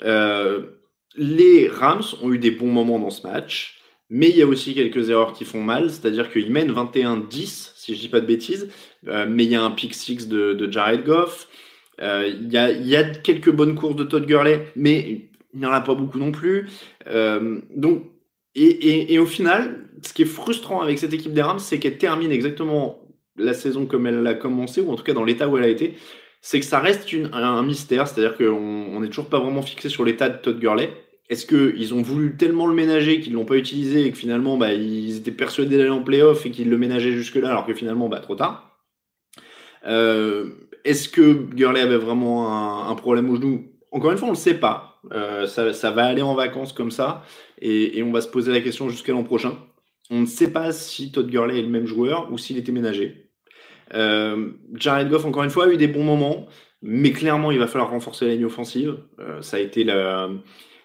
Euh, 0.05 0.63
les 1.19 1.69
Rams 1.69 2.03
ont 2.23 2.33
eu 2.33 2.39
des 2.39 2.51
bons 2.51 2.71
moments 2.71 2.99
dans 2.99 3.11
ce 3.11 3.27
match, 3.27 3.81
mais 4.09 4.31
il 4.31 4.37
y 4.37 4.43
a 4.43 4.47
aussi 4.47 4.75
quelques 4.75 5.11
erreurs 5.11 5.33
qui 5.33 5.45
font 5.45 5.63
mal, 5.63 5.91
c'est-à-dire 5.91 6.31
qu'ils 6.31 6.51
mènent 6.51 6.73
21-10, 6.73 7.73
si 7.77 7.95
je 7.95 8.01
dis 8.01 8.09
pas 8.09 8.21
de 8.21 8.27
bêtises, 8.27 8.71
euh, 9.09 9.27
mais 9.29 9.45
il 9.45 9.51
y 9.51 9.57
a 9.57 9.63
un 9.63 9.71
pick 9.71 9.95
six 9.95 10.29
de, 10.29 10.69
Jared 10.71 11.05
Goff, 11.05 11.49
euh, 12.01 12.33
il, 12.41 12.51
y 12.51 12.97
a, 12.97 13.05
quelques 13.05 13.51
bonnes 13.51 13.75
courses 13.75 13.97
de 13.97 14.05
Todd 14.05 14.25
Gurley, 14.25 14.67
mais 14.77 15.29
il 15.53 15.61
n'y 15.61 15.67
en 15.67 15.73
a 15.73 15.81
pas 15.81 15.95
beaucoup 15.95 16.19
non 16.19 16.33
plus. 16.33 16.69
Euh, 17.09 17.61
donc, 17.75 18.05
et, 18.55 19.19
au 19.19 19.27
final, 19.27 19.89
ce 20.03 20.13
qui 20.13 20.23
est 20.23 20.27
frustrant 20.27 20.81
avec 20.81 20.99
cette 20.99 21.13
équipe 21.13 21.33
des 21.33 21.43
Rams, 21.43 21.59
c'est 21.59 21.79
qu'elle 21.79 21.99
termine 21.99 22.33
exactement 22.33 23.01
la 23.37 23.55
saison 23.55 23.87
comme 23.87 24.07
elle 24.07 24.27
a 24.27 24.35
commencé, 24.35 24.81
ou 24.81 24.91
en 24.91 24.97
tout 24.97 25.05
cas 25.05 25.13
dans 25.13 25.25
l'état 25.25 25.49
où 25.49 25.59
elle 25.59 25.65
a 25.65 25.69
été 25.69 25.95
c'est 26.41 26.61
que 26.61 26.67
ça 26.67 26.79
reste 26.79 27.09
un, 27.33 27.63
mystère, 27.63 28.07
c'est-à-dire 28.07 28.37
qu'on 28.37 29.01
n'est 29.01 29.09
toujours 29.09 29.29
pas 29.29 29.41
vraiment 29.41 29.63
fixé 29.63 29.89
sur 29.89 30.05
l'état 30.05 30.29
de 30.29 30.39
Todd 30.39 30.59
Gurley. 30.59 30.91
Est-ce 31.29 31.45
qu'ils 31.47 31.93
ont 31.93 32.01
voulu 32.01 32.37
tellement 32.37 32.67
le 32.67 32.75
ménager 32.75 33.21
qu'ils 33.21 33.33
ne 33.33 33.39
l'ont 33.39 33.45
pas 33.45 33.57
utilisé 33.57 34.07
et 34.07 34.11
que 34.11 34.17
finalement 34.17 34.57
bah, 34.57 34.73
ils 34.73 35.19
étaient 35.19 35.31
persuadés 35.31 35.77
d'aller 35.77 35.91
en 35.91 36.03
playoff 36.03 36.47
et 36.47 36.51
qu'ils 36.51 36.71
le 36.71 36.79
ménageaient 36.79 37.13
jusque-là 37.13 37.51
alors 37.51 37.67
que 37.67 37.75
finalement 37.75 38.09
bah, 38.09 38.21
trop 38.21 38.35
tard? 38.35 38.79
Euh, 39.87 40.51
Est-ce 40.85 41.09
que 41.09 41.33
Gurley 41.33 41.81
avait 41.81 41.99
vraiment 41.99 42.89
un, 42.89 42.95
problème 42.95 43.29
au 43.31 43.37
genou? 43.37 43.67
Encore 43.93 44.11
une 44.11 44.19
fois, 44.19 44.29
on 44.29 44.33
ne 44.33 44.37
le 44.37 44.41
sait 44.41 44.59
pas. 44.59 45.01
Euh, 45.13 45.47
ça, 45.47 45.91
va 45.91 46.05
aller 46.07 46.23
en 46.23 46.35
vacances 46.35 46.73
comme 46.73 46.91
ça 46.91 47.23
et, 47.61 48.03
on 48.03 48.11
va 48.11 48.21
se 48.21 48.29
poser 48.29 48.53
la 48.53 48.61
question 48.61 48.89
jusqu'à 48.89 49.13
l'an 49.13 49.23
prochain. 49.23 49.57
On 50.11 50.21
ne 50.21 50.27
sait 50.27 50.51
pas 50.51 50.73
si 50.73 51.13
Todd 51.13 51.29
Gurley 51.29 51.59
est 51.59 51.63
le 51.63 51.69
même 51.69 51.87
joueur 51.87 52.33
ou 52.33 52.39
s'il 52.39 52.57
était 52.57 52.73
ménagé. 52.73 53.31
Euh, 53.95 54.53
Jared 54.75 55.09
Goff, 55.11 55.27
encore 55.27 55.45
une 55.45 55.51
fois, 55.51 55.67
a 55.67 55.69
eu 55.69 55.77
des 55.77 55.89
bons 55.89 56.05
moments, 56.05 56.47
mais 56.81 57.13
clairement, 57.13 57.51
il 57.51 57.59
va 57.59 57.67
falloir 57.67 57.91
renforcer 57.91 58.27
la 58.27 58.33
ligne 58.33 58.47
offensive. 58.47 58.97
Ça 59.43 59.59
a 59.59 59.61
été 59.61 59.85
la. 59.85 60.31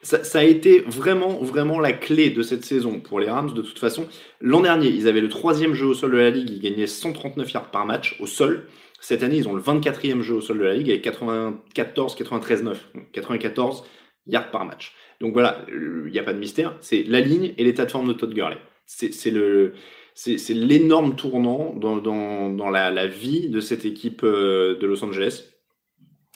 Ça, 0.03 0.39
a 0.39 0.43
été 0.43 0.81
vraiment, 0.81 1.41
vraiment 1.41 1.79
la 1.79 1.93
clé 1.93 2.29
de 2.29 2.41
cette 2.41 2.65
saison 2.65 2.99
pour 2.99 3.21
les 3.21 3.29
Rams. 3.29 3.53
De 3.53 3.61
toute 3.61 3.79
façon, 3.79 4.07
l'an 4.41 4.59
dernier, 4.59 4.89
ils 4.89 5.07
avaient 5.07 5.21
le 5.21 5.29
troisième 5.29 5.73
jeu 5.73 5.85
au 5.85 5.93
sol 5.93 6.11
de 6.11 6.17
la 6.17 6.29
ligue. 6.29 6.49
Ils 6.49 6.59
gagnaient 6.59 6.87
139 6.87 7.51
yards 7.53 7.71
par 7.71 7.85
match 7.85 8.17
au 8.19 8.27
sol. 8.27 8.67
Cette 8.99 9.23
année, 9.23 9.37
ils 9.37 9.47
ont 9.47 9.53
le 9.53 9.61
24e 9.61 10.21
jeu 10.21 10.35
au 10.35 10.41
sol 10.41 10.59
de 10.59 10.63
la 10.63 10.73
ligue 10.73 10.89
avec 10.89 11.01
94, 11.03 12.15
93, 12.15 12.63
9. 12.63 12.91
94 13.13 13.85
yards 14.27 14.51
par 14.51 14.65
match. 14.65 14.93
Donc 15.21 15.31
voilà, 15.33 15.65
il 15.69 16.11
n'y 16.11 16.19
a 16.19 16.23
pas 16.23 16.33
de 16.33 16.39
mystère. 16.39 16.75
C'est 16.81 17.03
la 17.03 17.21
ligne 17.21 17.53
et 17.57 17.63
l'état 17.63 17.85
de 17.85 17.91
forme 17.91 18.09
de 18.09 18.13
Todd 18.13 18.33
Gurley. 18.33 18.57
C'est 18.85 20.53
l'énorme 20.53 21.15
tournant 21.15 21.73
dans, 21.75 22.69
la, 22.69 23.07
vie 23.07 23.47
de 23.47 23.61
cette 23.61 23.85
équipe 23.85 24.23
euh, 24.23 24.77
de 24.77 24.85
Los 24.85 25.03
Angeles. 25.03 25.52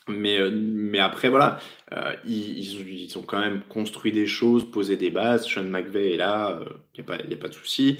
Mais, 0.08 0.39
euh, 0.39 0.52
mais 0.52 1.00
après, 1.00 1.30
voilà, 1.30 1.60
euh, 1.93 2.13
ils, 2.26 3.04
ils, 3.04 3.17
ont 3.17 3.22
quand 3.22 3.39
même 3.39 3.62
construit 3.70 4.12
des 4.12 4.28
choses, 4.28 4.70
posé 4.70 4.98
des 4.98 5.10
bases. 5.10 5.48
Sean 5.48 5.63
McVay 5.63 6.13
est 6.13 6.17
là, 6.17 6.60
il 6.96 7.04
n'y 7.04 7.12
a, 7.12 7.13
a, 7.13 7.38
pas 7.38 7.48
de 7.48 7.54
souci. 7.54 7.98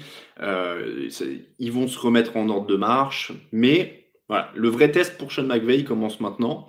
ils 1.58 1.72
vont 1.72 1.88
se 1.88 1.98
remettre 1.98 2.36
en 2.36 2.48
ordre 2.48 2.66
de 2.66 2.76
marche. 2.76 3.32
Mais 3.52 4.04
voilà, 4.28 4.50
le 4.54 4.68
vrai 4.68 4.90
test 4.90 5.18
pour 5.18 5.32
Sean 5.32 5.44
McVay 5.44 5.84
commence 5.84 6.20
maintenant. 6.20 6.68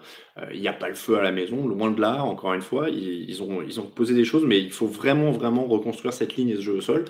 Il 0.53 0.61
n'y 0.61 0.69
a 0.69 0.73
pas 0.73 0.87
le 0.87 0.95
feu 0.95 1.17
à 1.17 1.21
la 1.21 1.31
maison, 1.31 1.67
loin 1.67 1.91
de 1.91 1.99
là, 1.99 2.23
encore 2.23 2.53
une 2.53 2.61
fois. 2.61 2.89
Ils, 2.89 3.29
ils, 3.29 3.43
ont, 3.43 3.61
ils 3.61 3.79
ont 3.79 3.87
posé 3.87 4.13
des 4.13 4.23
choses, 4.23 4.45
mais 4.45 4.59
il 4.59 4.71
faut 4.71 4.87
vraiment, 4.87 5.31
vraiment 5.31 5.65
reconstruire 5.65 6.13
cette 6.13 6.35
ligne 6.37 6.49
et 6.49 6.55
ce 6.55 6.61
jeu 6.61 6.73
au 6.75 6.81
sol. 6.81 7.05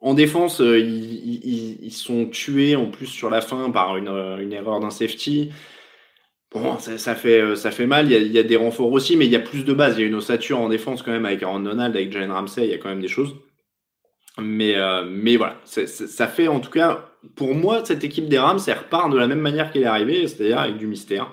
En 0.00 0.14
défense, 0.14 0.60
euh, 0.60 0.78
ils, 0.78 1.90
sont 1.90 2.26
tués 2.26 2.76
en 2.76 2.86
plus 2.86 3.06
sur 3.06 3.30
la 3.30 3.40
fin 3.40 3.70
par 3.70 3.96
une, 3.96 4.08
euh, 4.08 4.50
erreur 4.50 4.80
d'un 4.80 4.90
safety. 4.90 5.50
Bon, 6.52 6.78
ça, 6.78 7.14
fait, 7.14 7.40
euh, 7.40 7.56
ça 7.56 7.70
fait 7.70 7.86
mal. 7.86 8.10
Il 8.10 8.32
y, 8.32 8.38
a, 8.38 8.42
des 8.42 8.56
renforts 8.56 8.92
aussi, 8.92 9.16
mais 9.16 9.26
il 9.26 9.32
y 9.32 9.36
a 9.36 9.40
plus 9.40 9.64
de 9.64 9.72
base. 9.72 9.96
Il 9.96 10.02
y 10.02 10.04
a 10.04 10.06
une 10.06 10.14
ossature 10.14 10.58
en 10.58 10.68
défense 10.68 11.02
quand 11.02 11.12
même 11.12 11.26
avec 11.26 11.42
Aaron 11.42 11.60
Donald, 11.60 11.94
avec 11.94 12.12
Jalen 12.12 12.30
Ramsey. 12.30 12.64
Il 12.64 12.70
y 12.70 12.74
a 12.74 12.78
quand 12.78 12.88
même 12.88 13.00
des 13.00 13.08
choses. 13.08 13.34
Mais, 14.38 14.76
mais 15.08 15.36
voilà, 15.38 15.56
ça 15.64 16.26
fait 16.26 16.46
en 16.46 16.60
tout 16.60 16.70
cas, 16.70 17.08
pour 17.36 17.54
moi, 17.54 17.82
cette 17.86 18.04
équipe 18.04 18.28
des 18.28 18.38
Rams, 18.38 18.58
elle 18.66 18.76
repart 18.76 19.10
de 19.10 19.16
la 19.16 19.26
même 19.26 19.40
manière 19.40 19.72
qu'elle 19.72 19.84
est 19.84 19.86
arrivée, 19.86 20.28
c'est-à-dire 20.28 20.58
avec 20.58 20.76
du 20.76 20.86
mystère. 20.86 21.32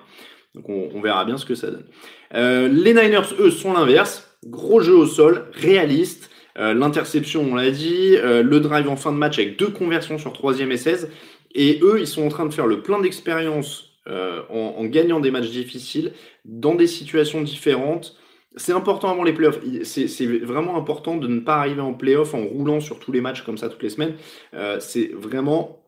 Donc 0.56 0.70
on, 0.70 1.02
verra 1.02 1.26
bien 1.26 1.36
ce 1.38 1.46
que 1.46 1.54
ça 1.54 1.68
donne. 1.68 1.86
les 2.32 2.94
Niners, 2.94 3.34
eux, 3.40 3.52
sont 3.52 3.74
l'inverse. 3.74 4.34
Gros 4.46 4.80
jeu 4.82 4.96
au 4.96 5.06
sol, 5.06 5.50
réaliste. 5.54 6.30
Euh, 6.58 6.74
l'interception, 6.74 7.48
on 7.52 7.56
l'a 7.56 7.72
dit. 7.72 8.16
Euh, 8.18 8.44
le 8.44 8.60
drive 8.60 8.90
en 8.90 8.96
fin 8.96 9.12
de 9.12 9.18
match 9.18 9.40
avec 9.40 9.58
deux 9.58 9.70
conversions 9.70 10.18
sur 10.18 10.34
troisième 10.34 10.72
et 10.72 10.78
16. 10.78 11.10
Et 11.56 11.80
eux, 11.82 12.00
ils 12.00 12.08
sont 12.08 12.24
en 12.24 12.30
train 12.30 12.46
de 12.46 12.54
faire 12.54 12.68
le 12.68 12.82
plein 12.82 13.00
d'expérience 13.00 13.93
euh, 14.10 14.42
en, 14.50 14.84
gagnant 14.84 15.22
des 15.22 15.32
matchs 15.32 15.50
difficiles, 15.50 16.12
dans 16.44 16.76
des 16.76 16.88
situations 16.88 17.42
différentes. 17.42 18.18
c'est 18.58 18.74
important 18.74 19.10
avant 19.10 19.24
les 19.24 19.32
playoffs. 19.32 19.60
C'est 19.84 20.28
vraiment 20.28 20.76
important 20.76 21.16
de 21.16 21.28
ne 21.28 21.40
pas 21.40 21.56
arriver 21.56 21.80
en 21.80 21.94
playoff 21.94 22.34
en 22.34 22.44
roulant 22.44 22.82
sur 22.82 23.00
tous 23.00 23.14
les 23.14 23.22
matchs 23.22 23.44
comme 23.44 23.58
ça 23.58 23.70
toutes 23.70 23.82
les 23.82 23.90
semaines. 23.90 24.16
Euh, 24.56 24.78
c'est 24.82 25.12
vraiment 25.14 25.86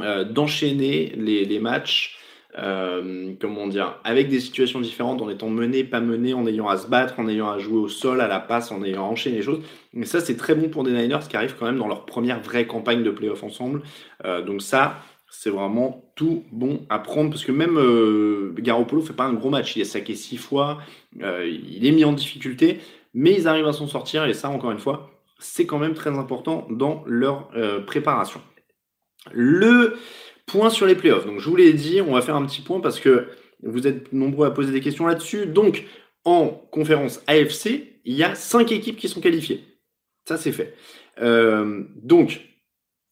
euh, 0.00 0.24
d'enchaîner 0.24 1.14
les, 1.16 1.46
les, 1.46 1.58
matchs, 1.60 2.18
comment 2.54 3.66
dire, 3.68 3.98
avec 4.04 4.28
des 4.28 4.40
situations 4.40 4.80
différentes, 4.82 5.22
en 5.22 5.30
étant 5.30 5.48
mené, 5.48 5.82
pas 5.82 6.00
mené, 6.00 6.34
en 6.34 6.46
ayant 6.46 6.68
à 6.68 6.76
se 6.76 6.88
battre, 6.88 7.18
en 7.20 7.26
ayant 7.26 7.48
à 7.48 7.58
jouer 7.58 7.78
au 7.78 7.88
sol, 7.88 8.20
à 8.20 8.28
la 8.28 8.40
passe, 8.40 8.70
en 8.70 8.84
ayant 8.84 9.06
à 9.06 9.08
enchaîner 9.08 9.36
les 9.36 9.42
choses. 9.42 9.62
Mais 9.94 10.04
ça, 10.04 10.20
c'est 10.20 10.36
très 10.36 10.54
bon 10.54 10.68
pour 10.68 10.84
des 10.84 10.92
Niners 10.92 11.26
qui 11.28 11.36
arrivent 11.38 11.56
quand 11.58 11.66
même 11.66 11.78
dans 11.78 11.88
leur 11.88 12.04
première 12.04 12.40
vraie 12.42 12.66
campagne 12.66 13.02
de 13.02 13.10
playoff 13.10 13.42
ensemble. 13.42 13.80
donc 14.46 14.60
ça, 14.60 15.00
c'est 15.30 15.50
vraiment 15.50 16.12
tout 16.16 16.44
bon 16.50 16.84
à 16.88 16.98
prendre 16.98 17.30
parce 17.30 17.44
que 17.44 17.52
même 17.52 17.78
euh, 17.78 18.52
Garoppolo 18.58 19.00
fait 19.00 19.12
pas 19.12 19.24
un 19.24 19.32
gros 19.32 19.48
match. 19.48 19.76
Il 19.76 19.82
est 19.82 19.86
saqué 19.86 20.16
six 20.16 20.36
fois, 20.36 20.78
euh, 21.22 21.48
il 21.48 21.86
est 21.86 21.92
mis 21.92 22.04
en 22.04 22.12
difficulté, 22.12 22.80
mais 23.14 23.32
ils 23.32 23.46
arrivent 23.46 23.68
à 23.68 23.72
s'en 23.72 23.86
sortir 23.86 24.24
et 24.24 24.34
ça, 24.34 24.50
encore 24.50 24.72
une 24.72 24.80
fois, 24.80 25.10
c'est 25.38 25.66
quand 25.66 25.78
même 25.78 25.94
très 25.94 26.10
important 26.10 26.66
dans 26.68 27.04
leur 27.06 27.48
euh, 27.54 27.80
préparation. 27.80 28.40
Le 29.32 29.96
point 30.46 30.68
sur 30.68 30.86
les 30.86 30.96
playoffs. 30.96 31.26
Donc, 31.26 31.38
je 31.38 31.48
vous 31.48 31.56
l'ai 31.56 31.72
dit, 31.72 32.00
on 32.00 32.12
va 32.12 32.22
faire 32.22 32.36
un 32.36 32.44
petit 32.44 32.60
point 32.60 32.80
parce 32.80 32.98
que 32.98 33.28
vous 33.62 33.86
êtes 33.86 34.12
nombreux 34.12 34.48
à 34.48 34.50
poser 34.50 34.72
des 34.72 34.80
questions 34.80 35.06
là-dessus. 35.06 35.46
Donc, 35.46 35.86
en 36.24 36.48
conférence 36.48 37.22
AFC, 37.28 38.00
il 38.04 38.14
y 38.14 38.24
a 38.24 38.34
cinq 38.34 38.72
équipes 38.72 38.96
qui 38.96 39.08
sont 39.08 39.20
qualifiées. 39.20 39.64
Ça, 40.26 40.36
c'est 40.36 40.52
fait. 40.52 40.74
donc, 42.02 42.40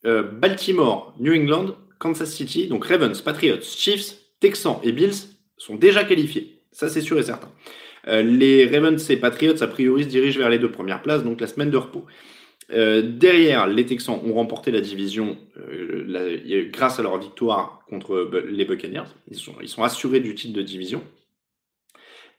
Baltimore, 0.04 1.14
New 1.18 1.34
England, 1.34 1.74
Kansas 1.98 2.30
City, 2.30 2.66
donc 2.66 2.84
Ravens, 2.84 3.20
Patriots, 3.20 3.60
Chiefs, 3.62 4.14
Texans 4.40 4.78
et 4.82 4.92
Bills 4.92 5.36
sont 5.56 5.76
déjà 5.76 6.04
qualifiés. 6.04 6.60
Ça, 6.72 6.88
c'est 6.88 7.00
sûr 7.00 7.18
et 7.18 7.22
certain. 7.22 7.50
Euh, 8.06 8.22
les 8.22 8.66
Ravens 8.66 9.10
et 9.10 9.16
Patriots, 9.16 9.62
a 9.62 9.66
priori, 9.66 10.04
se 10.04 10.08
dirigent 10.08 10.38
vers 10.38 10.48
les 10.48 10.58
deux 10.58 10.70
premières 10.70 11.02
places, 11.02 11.24
donc 11.24 11.40
la 11.40 11.46
semaine 11.46 11.70
de 11.70 11.76
repos. 11.76 12.06
Euh, 12.70 13.02
derrière, 13.02 13.66
les 13.66 13.86
Texans 13.86 14.20
ont 14.24 14.34
remporté 14.34 14.70
la 14.70 14.80
division 14.80 15.38
euh, 15.58 16.68
grâce 16.70 16.98
à 16.98 17.02
leur 17.02 17.18
victoire 17.18 17.80
contre 17.88 18.30
les 18.48 18.64
Buccaneers. 18.64 19.08
Ils 19.30 19.38
sont, 19.38 19.54
ils 19.62 19.68
sont 19.68 19.82
assurés 19.82 20.20
du 20.20 20.34
titre 20.34 20.54
de 20.54 20.62
division. 20.62 21.02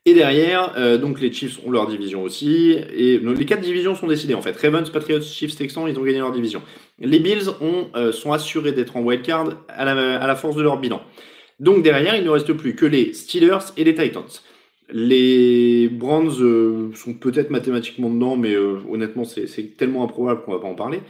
Et 0.05 0.13
derrière, 0.13 0.73
euh, 0.77 0.97
donc 0.97 1.19
les 1.19 1.31
Chiefs 1.31 1.59
ont 1.65 1.71
leur 1.71 1.87
division 1.87 2.23
aussi. 2.23 2.71
Et 2.71 3.19
les 3.19 3.45
quatre 3.45 3.61
divisions 3.61 3.95
sont 3.95 4.07
décidées 4.07 4.33
en 4.33 4.41
fait. 4.41 4.55
Ravens, 4.57 4.89
Patriots, 4.89 5.21
Chiefs, 5.21 5.55
Texans, 5.55 5.85
ils 5.87 5.99
ont 5.99 6.03
gagné 6.03 6.19
leur 6.19 6.31
division. 6.31 6.61
Les 6.99 7.19
Bills 7.19 7.49
euh, 7.95 8.11
sont 8.11 8.31
assurés 8.31 8.71
d'être 8.71 8.95
en 8.95 9.01
wildcard 9.01 9.49
à 9.67 9.85
la, 9.85 10.19
à 10.19 10.27
la 10.27 10.35
force 10.35 10.55
de 10.55 10.61
leur 10.61 10.79
bilan. 10.79 11.01
Donc 11.59 11.83
derrière, 11.83 12.15
il 12.15 12.23
ne 12.23 12.29
reste 12.29 12.53
plus 12.53 12.75
que 12.75 12.85
les 12.85 13.13
Steelers 13.13 13.73
et 13.77 13.83
les 13.83 13.93
Titans. 13.93 14.23
Les 14.91 15.89
Browns 15.89 16.41
euh, 16.41 16.91
sont 16.95 17.13
peut-être 17.13 17.51
mathématiquement 17.51 18.09
dedans, 18.09 18.37
mais 18.37 18.55
honnêtement, 18.57 19.25
c'est 19.25 19.77
tellement 19.77 20.03
improbable 20.03 20.41
qu'on 20.43 20.53
va 20.53 20.59
pas 20.59 20.67
en 20.67 20.75
parler. 20.75 21.01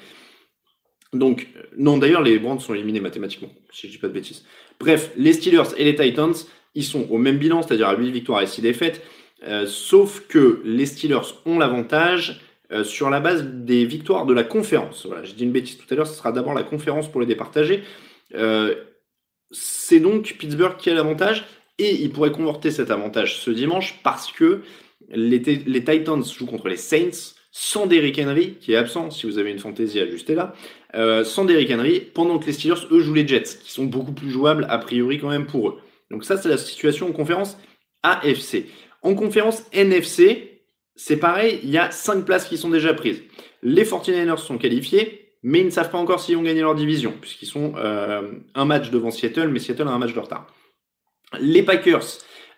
Donc, 1.13 1.47
non, 1.77 1.97
d'ailleurs, 1.97 2.21
les 2.21 2.37
Browns 2.37 2.59
sont 2.59 2.73
éliminés 2.73 2.99
mathématiquement, 2.99 3.49
si 3.71 3.87
je 3.87 3.93
dis 3.93 3.97
pas 3.97 4.09
de 4.09 4.13
bêtises. 4.13 4.45
Bref, 4.79 5.11
les 5.17 5.33
Steelers 5.33 5.75
et 5.77 5.83
les 5.83 5.95
Titans, 5.95 6.33
ils 6.75 6.83
sont 6.83 7.07
au 7.09 7.17
même 7.17 7.37
bilan, 7.37 7.61
c'est-à-dire 7.61 7.87
à 7.87 7.95
8 7.95 8.11
victoires 8.11 8.41
et 8.41 8.47
6 8.47 8.61
défaites, 8.61 9.01
euh, 9.47 9.65
sauf 9.67 10.27
que 10.27 10.61
les 10.65 10.85
Steelers 10.85 11.35
ont 11.45 11.59
l'avantage 11.59 12.41
euh, 12.71 12.83
sur 12.83 13.09
la 13.09 13.19
base 13.19 13.43
des 13.45 13.85
victoires 13.85 14.25
de 14.25 14.33
la 14.33 14.43
conférence. 14.43 15.05
Voilà, 15.05 15.23
j'ai 15.23 15.33
dit 15.33 15.43
une 15.43 15.51
bêtise 15.51 15.77
tout 15.77 15.85
à 15.91 15.95
l'heure, 15.95 16.07
ce 16.07 16.15
sera 16.15 16.31
d'abord 16.31 16.53
la 16.53 16.63
conférence 16.63 17.09
pour 17.09 17.21
les 17.21 17.27
départager. 17.27 17.83
Euh, 18.35 18.75
c'est 19.51 19.99
donc 19.99 20.35
Pittsburgh 20.37 20.77
qui 20.77 20.89
a 20.89 20.93
l'avantage 20.93 21.45
et 21.77 21.95
il 21.95 22.11
pourrait 22.11 22.31
convertir 22.31 22.71
cet 22.71 22.91
avantage 22.91 23.37
ce 23.39 23.49
dimanche 23.49 23.99
parce 24.03 24.31
que 24.31 24.61
les, 25.09 25.39
les 25.39 25.83
Titans 25.83 26.23
jouent 26.23 26.45
contre 26.45 26.67
les 26.67 26.77
Saints 26.77 27.33
sans 27.51 27.87
Derrick 27.87 28.19
Henry, 28.19 28.55
qui 28.59 28.73
est 28.73 28.75
absent, 28.75 29.09
si 29.09 29.25
vous 29.25 29.39
avez 29.39 29.49
une 29.49 29.57
fantaisie 29.57 29.99
ajustée 29.99 30.35
là, 30.35 30.53
sans 31.23 31.45
Derrick 31.45 31.71
Henry, 31.71 31.99
pendant 31.99 32.37
que 32.37 32.45
les 32.45 32.53
Steelers, 32.53 32.85
eux, 32.91 32.99
jouent 32.99 33.15
les 33.15 33.27
Jets, 33.27 33.57
qui 33.63 33.71
sont 33.71 33.85
beaucoup 33.85 34.11
plus 34.11 34.29
jouables 34.29 34.67
a 34.69 34.77
priori 34.77 35.17
quand 35.17 35.29
même 35.29 35.47
pour 35.47 35.69
eux. 35.69 35.79
Donc 36.11 36.25
ça, 36.25 36.37
c'est 36.37 36.49
la 36.49 36.57
situation 36.57 37.07
en 37.07 37.11
conférence 37.11 37.57
AFC. 38.03 38.65
En 39.01 39.15
conférence 39.15 39.63
NFC, 39.71 40.63
c'est 40.95 41.17
pareil, 41.17 41.59
il 41.63 41.69
y 41.69 41.77
a 41.77 41.91
cinq 41.91 42.25
places 42.25 42.47
qui 42.47 42.57
sont 42.57 42.69
déjà 42.69 42.93
prises. 42.93 43.21
Les 43.63 43.85
49ers 43.85 44.37
sont 44.37 44.57
qualifiés, 44.57 45.33
mais 45.43 45.59
ils 45.59 45.65
ne 45.65 45.69
savent 45.69 45.89
pas 45.89 45.97
encore 45.97 46.19
s'ils 46.19 46.35
ont 46.37 46.41
gagné 46.41 46.61
leur 46.61 46.75
division, 46.75 47.13
puisqu'ils 47.19 47.47
sont 47.47 47.73
euh, 47.77 48.33
un 48.55 48.65
match 48.65 48.89
devant 48.89 49.11
Seattle, 49.11 49.47
mais 49.47 49.59
Seattle 49.59 49.87
a 49.87 49.91
un 49.91 49.97
match 49.97 50.13
de 50.13 50.19
retard. 50.19 50.47
Les 51.39 51.63
Packers 51.63 52.03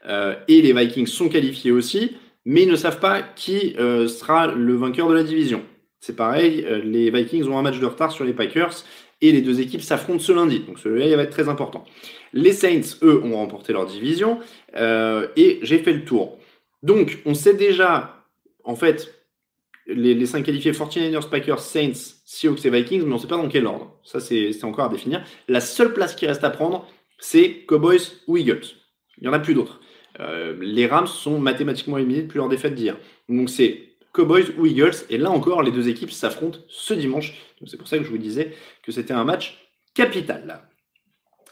euh, 0.07 0.35
et 0.47 0.61
les 0.61 0.73
Vikings 0.73 1.07
sont 1.07 1.29
qualifiés 1.29 1.71
aussi, 1.71 2.17
mais 2.45 2.63
ils 2.63 2.69
ne 2.69 2.75
savent 2.75 2.99
pas 2.99 3.21
qui 3.21 3.75
euh, 3.77 4.07
sera 4.07 4.47
le 4.47 4.75
vainqueur 4.75 5.07
de 5.09 5.13
la 5.13 5.23
division. 5.23 5.63
C'est 5.99 6.15
pareil, 6.15 6.65
les 6.83 7.11
Vikings 7.11 7.47
ont 7.47 7.59
un 7.59 7.61
match 7.61 7.79
de 7.79 7.85
retard 7.85 8.11
sur 8.11 8.25
les 8.25 8.33
Packers 8.33 8.73
et 9.21 9.31
les 9.31 9.41
deux 9.41 9.61
équipes 9.61 9.81
s'affrontent 9.81 10.19
ce 10.19 10.31
lundi. 10.31 10.59
Donc 10.61 10.79
celui-là, 10.79 11.07
il 11.07 11.15
va 11.15 11.23
être 11.23 11.31
très 11.31 11.49
important. 11.49 11.85
Les 12.33 12.53
Saints, 12.53 12.97
eux, 13.03 13.21
ont 13.23 13.35
remporté 13.35 13.73
leur 13.73 13.85
division 13.85 14.39
euh, 14.75 15.27
et 15.35 15.59
j'ai 15.61 15.79
fait 15.79 15.93
le 15.93 16.03
tour. 16.05 16.37
Donc, 16.83 17.19
on 17.25 17.33
sait 17.33 17.53
déjà, 17.53 18.25
en 18.63 18.75
fait, 18.75 19.13
les, 19.87 20.13
les 20.13 20.25
5 20.25 20.43
qualifiés 20.43 20.71
49ers, 20.71 21.29
Packers, 21.29 21.59
Saints, 21.59 22.15
Seahawks 22.25 22.65
et 22.65 22.69
Vikings, 22.69 23.03
mais 23.03 23.11
on 23.11 23.15
ne 23.15 23.21
sait 23.21 23.27
pas 23.27 23.37
dans 23.37 23.49
quel 23.49 23.67
ordre. 23.67 23.99
Ça, 24.03 24.19
c'est 24.19 24.63
encore 24.63 24.85
à 24.85 24.89
définir. 24.89 25.23
La 25.47 25.61
seule 25.61 25.93
place 25.93 26.15
qui 26.15 26.25
reste 26.25 26.43
à 26.43 26.49
prendre, 26.49 26.87
c'est 27.19 27.65
Cowboys 27.67 28.01
ou 28.27 28.37
Eagles. 28.37 28.65
Il 29.17 29.23
n'y 29.23 29.27
en 29.27 29.33
a 29.33 29.39
plus 29.39 29.53
d'autres. 29.53 29.79
Euh, 30.19 30.57
les 30.59 30.87
Rams 30.87 31.07
sont 31.07 31.39
mathématiquement 31.39 31.97
éliminés 31.97 32.23
depuis 32.23 32.37
leur 32.37 32.49
défaite 32.49 32.73
d'hier. 32.73 32.97
Donc, 33.29 33.49
c'est 33.49 33.90
Cowboys 34.13 34.53
ou 34.57 34.65
Eagles. 34.65 35.05
Et 35.09 35.17
là 35.17 35.31
encore, 35.31 35.63
les 35.63 35.71
deux 35.71 35.89
équipes 35.89 36.11
s'affrontent 36.11 36.59
ce 36.67 36.93
dimanche. 36.93 37.33
C'est 37.65 37.77
pour 37.77 37.87
ça 37.87 37.97
que 37.97 38.03
je 38.03 38.09
vous 38.09 38.17
disais 38.17 38.53
que 38.83 38.91
c'était 38.91 39.13
un 39.13 39.23
match 39.23 39.57
capital. 39.93 40.61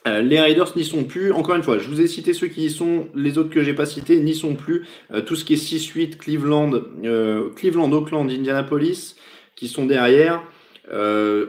Euh, 0.08 0.22
les 0.22 0.40
Raiders 0.40 0.76
n'y 0.76 0.86
sont 0.86 1.04
plus. 1.04 1.32
Encore 1.32 1.56
une 1.56 1.64
fois, 1.64 1.78
je 1.78 1.88
vous 1.88 2.00
ai 2.00 2.08
cité 2.08 2.34
ceux 2.34 2.48
qui 2.48 2.66
y 2.66 2.70
sont, 2.70 3.08
les 3.16 3.38
autres 3.38 3.50
que 3.50 3.64
j'ai 3.64 3.74
pas 3.74 3.86
cités 3.86 4.20
n'y 4.20 4.34
sont 4.34 4.56
plus. 4.56 4.86
Euh, 5.14 5.22
tout 5.22 5.36
ce 5.36 5.44
qui 5.44 5.54
est 5.54 5.58
6-8, 5.58 6.18
Cleveland, 6.18 6.72
euh, 7.04 7.50
Cleveland, 7.56 7.92
Oakland, 7.92 8.30
Indianapolis, 8.30 9.16
qui 9.56 9.68
sont 9.68 9.86
derrière. 9.86 10.42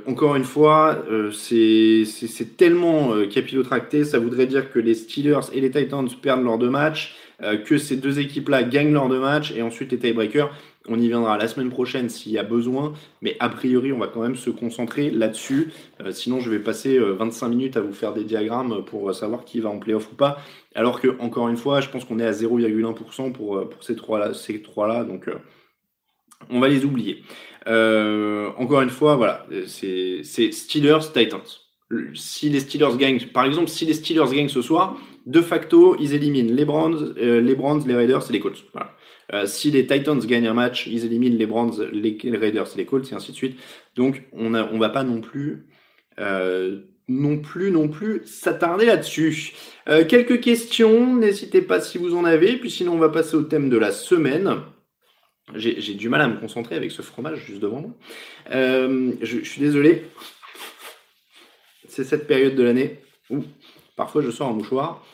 encore 0.07 0.37
une 0.37 0.45
fois, 0.45 1.03
c'est 1.33 2.57
tellement 2.59 3.15
capillotracté, 3.29 4.05
ça 4.05 4.19
voudrait 4.19 4.47
dire 4.47 4.71
que 4.71 4.79
les 4.79 4.95
Steelers 4.95 5.49
et 5.55 5.61
les 5.63 5.71
Titans 5.71 6.09
perdent 6.21 6.45
leurs 6.45 6.59
deux 6.59 6.69
matchs, 6.69 7.17
que 7.65 7.79
ces 7.79 7.97
deux 7.97 8.19
équipes-là 8.19 8.65
gagnent 8.65 8.93
leurs 8.93 9.09
deux 9.09 9.21
matchs, 9.21 9.53
et 9.57 9.63
ensuite 9.63 9.93
les 9.93 9.99
tiebreakers. 9.99 10.51
On 10.93 10.99
y 10.99 11.07
viendra 11.07 11.39
la 11.39 11.47
semaine 11.47 11.71
prochaine 11.71 12.09
s'il 12.09 12.33
y 12.33 12.39
a 12.39 12.43
besoin, 12.43 12.93
mais 13.23 13.37
a 13.39 13.49
priori, 13.49 13.93
on 13.93 13.99
va 13.99 14.09
quand 14.09 14.23
même 14.23 14.35
se 14.35 14.51
concentrer 14.51 15.09
là-dessus. 15.11 15.73
Euh, 16.01 16.11
sinon, 16.11 16.41
je 16.41 16.51
vais 16.51 16.59
passer 16.59 16.99
25 16.99 17.47
euh, 17.47 17.49
minutes 17.49 17.77
à 17.77 17.81
vous 17.81 17.93
faire 17.93 18.13
des 18.13 18.25
diagrammes 18.25 18.85
pour 18.85 19.15
savoir 19.15 19.45
qui 19.45 19.61
va 19.61 19.71
en 19.71 19.79
playoff 19.79 20.11
ou 20.11 20.17
pas. 20.17 20.41
Alors 20.75 21.01
que, 21.01 21.17
encore 21.21 21.49
une 21.49 21.57
fois, 21.57 21.81
je 21.81 21.89
pense 21.89 22.05
qu'on 22.05 22.19
est 22.19 22.27
à 22.27 22.33
0,1% 22.33 23.31
pour, 23.31 23.57
euh, 23.57 23.67
pour 23.67 23.85
ces 23.85 23.95
trois-là, 23.95 24.35
ces 24.35 24.63
trois-là, 24.63 25.05
donc 25.05 25.31
on 26.51 26.59
va 26.59 26.67
les 26.67 26.85
oublier. 26.85 27.23
encore 27.67 28.81
une 28.81 28.91
fois, 28.91 29.15
voilà, 29.15 29.47
c'est 29.67 30.25
Steelers, 30.25 31.13
Titans. 31.15 31.41
Si 32.15 32.51
les 32.51 32.61
Steelers 32.61 32.97
gagnent, 32.97 33.27
par 33.33 33.45
exemple, 33.45 33.69
si 33.69 33.85
les 33.85 33.95
Steelers 33.95 34.33
gagnent 34.33 34.49
ce 34.49 34.63
soir, 34.63 34.97
de 35.27 35.41
facto, 35.41 35.97
ils 36.01 36.15
éliminent 36.15 36.53
les 36.53 36.65
Browns, 36.65 37.15
les 37.17 37.55
Browns, 37.55 37.85
les 37.87 37.95
Raiders 37.95 38.29
et 38.29 38.33
les 38.33 38.41
Colts. 38.41 38.65
Voilà. 38.73 38.93
Euh, 39.33 39.47
si 39.47 39.71
les 39.71 39.87
Titans 39.87 40.19
gagnent 40.19 40.49
un 40.49 40.55
match, 40.55 40.87
ils 40.87 41.05
éliminent 41.05 41.37
les 41.37 41.47
Browns, 41.47 41.89
les, 41.93 42.19
Raiders, 42.37 42.69
les 42.77 42.85
Colts, 42.85 43.11
et 43.11 43.15
ainsi 43.15 43.33
de 43.33 43.37
suite. 43.37 43.59
Donc, 43.95 44.25
on 44.33 44.51
ne 44.51 44.79
va 44.79 44.89
pas 44.89 45.05
non 45.05 45.21
plus, 45.21 45.67
euh, 46.19 46.81
non 47.09 47.39
plus, 47.39 47.71
non 47.71 47.89
plus 47.89 48.23
s'attarder 48.27 48.87
là-dessus. 48.87 49.53
Euh, 49.89 50.05
quelques 50.05 50.41
questions, 50.41 51.17
n'hésitez 51.17 51.63
pas 51.63 51.81
si 51.81 51.99
vous 51.99 52.15
en 52.15 52.25
avez. 52.25 52.57
Puis 52.57 52.71
sinon, 52.71 52.95
on 52.95 52.99
va 52.99 53.09
passer 53.09 53.37
au 53.37 53.43
thème 53.43 53.69
de 53.71 53.79
la 53.79 53.93
semaine. 53.93 54.57
J'ai 55.55 55.95
du 55.95 56.09
mal 56.09 56.21
à 56.21 56.29
me 56.29 56.39
concentrer 56.39 56.77
avec 56.77 56.93
ce 56.93 57.03
fromage 57.03 57.45
juste 57.45 57.61
devant 57.61 57.81
moi. 57.81 57.91
Je, 58.53 59.17
je, 59.21 59.49
suis 59.49 59.61
désolé. 59.61 60.05
C'est 61.89 62.05
cette 62.05 62.29
période 62.29 62.55
de 62.55 62.63
l'année 62.63 63.01
où 63.31 63.43
parfois 63.97 64.23
je 64.23 64.31
sors 64.31 64.49
un 64.49 64.53
mouchoir. 64.53 65.05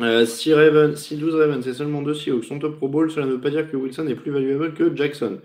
Euh, 0.00 0.26
si, 0.26 0.52
Raven, 0.52 0.96
si 0.96 1.16
12 1.16 1.34
Ravens 1.36 1.66
et 1.66 1.72
seulement 1.72 2.02
2 2.02 2.14
Seahawks 2.14 2.44
sont 2.44 2.64
au 2.64 2.70
Pro 2.70 2.88
Bowl, 2.88 3.10
cela 3.10 3.26
ne 3.26 3.32
veut 3.32 3.40
pas 3.40 3.50
dire 3.50 3.70
que 3.70 3.76
Wilson 3.76 4.08
est 4.08 4.16
plus 4.16 4.32
valuable 4.32 4.74
que 4.74 4.94
Jackson. 4.94 5.40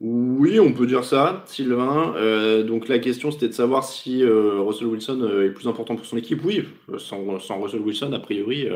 Oui, 0.00 0.60
on 0.60 0.72
peut 0.72 0.86
dire 0.86 1.04
ça, 1.04 1.44
Sylvain. 1.46 2.14
Euh, 2.16 2.62
donc 2.64 2.88
la 2.88 2.98
question 2.98 3.30
c'était 3.30 3.48
de 3.48 3.52
savoir 3.52 3.84
si 3.84 4.22
euh, 4.24 4.60
Russell 4.60 4.88
Wilson 4.88 5.42
est 5.44 5.50
plus 5.50 5.68
important 5.68 5.96
pour 5.96 6.06
son 6.06 6.16
équipe. 6.16 6.44
Oui, 6.44 6.64
sans, 6.98 7.24
Russell 7.60 7.80
Wilson, 7.80 8.12
a 8.12 8.18
priori, 8.20 8.68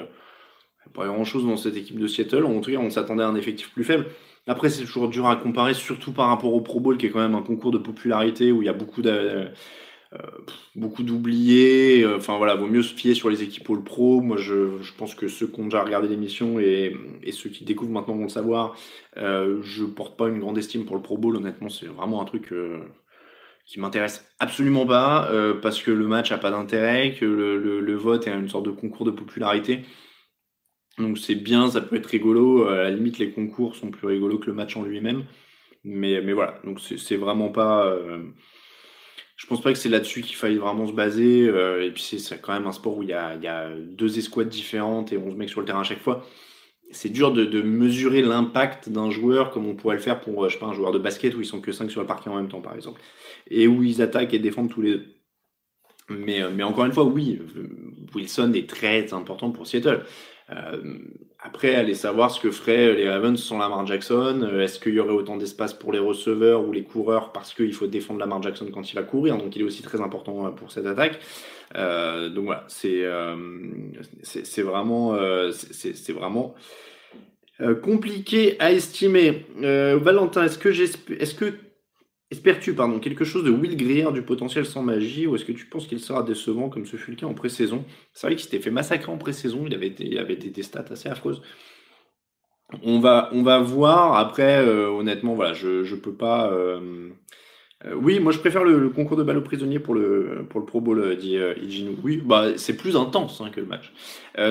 pas 0.95 1.07
grand-chose 1.07 1.45
dans 1.47 1.57
cette 1.57 1.77
équipe 1.77 1.99
de 1.99 2.07
Seattle. 2.07 2.45
En 2.45 2.61
tout 2.61 2.71
cas, 2.73 2.79
on 2.79 2.91
s'attendait 2.91 3.23
à 3.23 3.29
un 3.29 3.37
effectif 3.37 3.73
plus 3.73 3.85
faible. 3.85 4.07
Après, 4.47 4.71
c'est 4.71 4.85
toujours 4.85 5.09
dur 5.09 5.27
à 5.27 5.37
comparer, 5.37 5.75
surtout 5.75 6.13
par 6.13 6.29
rapport 6.29 6.55
au 6.55 6.61
Pro 6.61 6.81
Bowl, 6.81 6.97
qui 6.97 7.07
est 7.07 7.11
quand 7.11 7.21
même 7.21 7.35
un 7.35 7.43
concours 7.43 7.73
de 7.73 7.79
popularité 7.79 8.53
où 8.53 8.63
il 8.63 8.67
y 8.67 8.69
a 8.69 8.73
beaucoup 8.73 9.03
de 9.03 9.49
beaucoup 10.75 11.03
d'oubliés. 11.03 12.07
Enfin 12.07 12.37
voilà, 12.39 12.55
vaut 12.55 12.67
mieux 12.67 12.83
se 12.83 12.95
fier 12.95 13.15
sur 13.15 13.29
les 13.29 13.43
équipes 13.43 13.69
All 13.71 13.83
Pro. 13.83 14.21
Moi, 14.21 14.37
je, 14.37 14.93
pense 14.97 15.15
que 15.15 15.29
ceux 15.29 15.47
qui 15.47 15.61
ont 15.61 15.65
déjà 15.65 15.83
regardé 15.83 16.09
l'émission 16.09 16.59
et, 16.59 16.97
ceux 17.33 17.51
qui 17.51 17.65
découvrent 17.65 17.93
maintenant 17.93 18.17
vont 18.17 18.25
le 18.25 18.29
savoir. 18.29 18.77
Euh, 19.17 19.61
je 19.63 19.85
porte 19.85 20.17
pas 20.17 20.29
une 20.29 20.41
grande 20.41 20.59
estime 20.59 20.85
pour 20.85 20.97
le 20.97 21.03
Pro 21.03 21.19
Bowl. 21.19 21.37
Honnêtement, 21.37 21.69
c'est 21.69 21.87
vraiment 21.87 22.23
un 22.23 22.25
truc 22.25 22.53
qui 23.67 23.81
m'intéresse 23.81 24.25
absolument 24.39 24.87
pas 24.87 25.29
euh, 25.31 25.55
parce 25.61 25.83
que 25.83 25.91
le 25.91 26.07
match 26.07 26.31
a 26.31 26.39
pas 26.39 26.51
d'intérêt, 26.51 27.15
que 27.19 27.25
le, 27.25 27.97
vote 27.97 28.27
est 28.27 28.31
une 28.33 28.49
sorte 28.49 28.65
de 28.65 28.71
concours 28.71 29.05
de 29.05 29.11
popularité. 29.11 29.85
Donc 30.99 31.19
c'est 31.19 31.35
bien, 31.35 31.71
ça 31.71 31.81
peut 31.81 31.97
être 31.97 32.07
rigolo. 32.07 32.69
À 32.69 32.85
la 32.85 32.91
limite, 32.91 33.19
les 33.19 33.33
concours 33.33 33.75
sont 33.77 33.91
plus 33.91 34.07
rigolos 34.07 34.39
que 34.39 34.47
le 34.47 34.55
match 34.55 34.77
en 34.77 34.83
lui-même. 34.83 35.25
Mais 35.85 36.33
voilà, 36.33 36.61
donc 36.65 36.81
c'est 36.81 37.17
vraiment 37.17 37.51
pas. 37.51 37.93
Euh, 39.37 39.43
je 39.43 39.47
pense 39.47 39.61
pas 39.61 39.73
que 39.73 39.79
c'est 39.79 39.89
là-dessus 39.89 40.23
qu'il 40.23 40.37
faille 40.37 40.57
vraiment 40.57 40.87
se 40.87 40.93
baser. 40.93 41.49
Euh, 41.49 41.85
et 41.85 41.91
puis 41.91 42.03
c'est 42.03 42.41
quand 42.41 42.53
même 42.53 42.67
un 42.67 42.73
sport 42.73 42.97
où 42.97 43.03
il 43.03 43.11
y 43.11 43.13
a, 43.13 43.71
deux 43.77 44.19
escouades 44.19 44.49
différentes 44.49 45.13
et 45.13 45.19
11 45.19 45.37
mecs 45.37 45.51
sur 45.51 45.61
le 45.61 45.67
terrain 45.67 45.81
à 45.81 45.85
chaque 45.85 46.01
fois 46.03 46.25
c'est 46.93 47.09
dur 47.09 47.33
de, 47.33 47.63
mesurer 47.63 48.23
l'impact 48.23 48.89
d'un 48.89 49.11
joueur 49.11 49.51
comme 49.51 49.67
on 49.67 49.75
pourrait 49.75 49.97
le 49.97 50.01
faire 50.01 50.21
pour 50.21 50.49
je 50.49 50.55
sais 50.55 50.61
pas, 50.61 50.67
un 50.67 50.73
joueur 50.73 50.93
de 50.93 50.99
basket 50.99 51.35
où 51.35 51.41
ils 51.41 51.47
sont 51.47 51.61
que 51.61 51.73
5 51.73 51.91
sur 51.91 52.01
le 52.01 52.07
parquet 52.07 52.31
en 52.31 52.37
même 52.37 52.49
temps, 52.49 52.61
par 52.61 52.75
exemple, 52.75 53.01
et 53.51 53.67
où 53.67 53.83
ils 53.83 54.03
attaquent 54.03 54.35
et 54.35 54.39
défendent 54.39 54.71
tous 54.71 54.83
les 54.83 54.93
deux. 54.93 55.07
Mais, 56.09 56.49
mais 56.51 56.63
encore 56.63 56.85
une 56.85 56.93
fois, 56.93 57.05
oui, 57.05 57.41
Wilson 58.15 58.53
est 58.55 58.69
très 58.69 59.13
important 59.13 59.51
pour 59.51 59.67
Seattle. 59.67 60.05
Euh, 60.51 60.99
après, 61.47 61.77
aller 61.77 61.95
savoir 61.95 62.31
ce 62.31 62.41
que 62.41 62.51
feraient 62.51 62.95
les 62.95 63.09
Ravens 63.09 63.41
sans 63.41 63.59
Lamar 63.59 63.87
Jackson. 63.87 64.49
Est-ce 64.61 64.81
qu'il 64.81 64.95
y 64.95 65.01
aurait 65.01 65.13
autant 65.13 65.37
d'espace 65.37 65.73
pour 65.73 65.93
les 65.93 66.01
receveurs 66.01 66.67
ou 66.67 66.73
les 66.73 66.83
coureurs 66.83 67.33
parce 67.33 67.55
qu'il 67.55 67.73
faut 67.73 67.87
défendre 67.87 68.19
Lamar 68.19 68.43
Jackson 68.43 68.67
quand 68.73 68.91
il 68.91 68.95
va 68.97 69.03
courir, 69.03 69.39
donc 69.39 69.55
il 69.55 69.63
est 69.63 69.65
aussi 69.65 69.83
très 69.83 70.01
important 70.01 70.51
pour 70.53 70.73
cette 70.73 70.87
attaque. 70.87 71.21
Euh, 71.77 72.29
donc 72.29 72.47
voilà, 72.47 72.65
c'est 72.69 73.05
euh, 73.05 73.35
vraiment, 74.59 75.15
euh, 75.15 75.53
vraiment 76.09 76.55
compliqué 77.83 78.57
à 78.59 78.73
estimer. 78.73 79.47
Valentin, 79.61 80.45
est-ce 80.45 80.59
que 80.59 80.69
est-ce 80.69 81.35
que 81.35 81.55
Espères-tu 82.31 82.75
pardon, 82.75 82.99
quelque 82.99 83.25
chose 83.25 83.45
de 83.45 83.51
Will 83.51 83.77
Greer 83.77 84.13
du 84.13 84.23
potentiel 84.23 84.67
sans 84.67 84.83
magie 84.83 85.27
ou 85.27 85.37
est-ce 85.37 85.45
que 85.45 85.53
tu 85.53 85.67
penses 85.67 85.87
qu'il 85.87 86.01
sera 86.01 86.23
décevant 86.23 86.69
comme 86.69 86.85
ce 86.85 86.97
fut 86.97 87.13
le 87.13 87.17
cas 87.17 87.27
en 87.27 87.35
pré-saison? 87.35 87.85
C'est 88.13 88.27
vrai 88.27 88.35
qu'il 88.35 88.45
s'était 88.45 88.59
fait 88.59 88.73
massacrer 88.73 89.13
en 89.13 89.19
pré-saison, 89.19 89.65
il 89.67 89.75
avait, 89.75 89.95
il 90.01 90.19
avait 90.19 90.37
des, 90.37 90.63
stats 90.63 90.87
assez 90.91 91.09
affreuses. 91.09 91.41
On 92.83 92.99
va, 92.99 93.31
on 93.33 93.43
va 93.43 93.61
voir. 93.61 94.17
Après, 94.17 94.67
honnêtement, 94.67 95.35
voilà, 95.35 95.53
je 95.53 95.89
ne 95.89 96.01
peux 96.01 96.15
pas. 96.15 96.53
Euh, 97.85 97.95
oui, 97.95 98.21
moi 98.21 98.33
je 98.33 98.39
préfère 98.39 98.65
le, 98.65 98.89
concours 98.89 99.17
de 99.17 99.23
balle 99.23 99.37
aux 99.37 99.43
prisonniers 99.43 99.79
pour 99.79 99.95
le, 99.95 100.47
pour 100.49 100.61
le 100.61 100.67
Pro 100.67 100.81
Bowl, 100.81 100.99
euh, 100.99 101.15
dit 101.15 101.37
euh, 101.37 101.55
Oui, 102.03 102.23
bah, 102.25 102.57
c'est 102.57 102.77
plus 102.77 102.97
intense 102.97 103.41
hein, 103.41 103.51
que 103.51 103.61
le 103.61 103.67
match. 103.67 103.93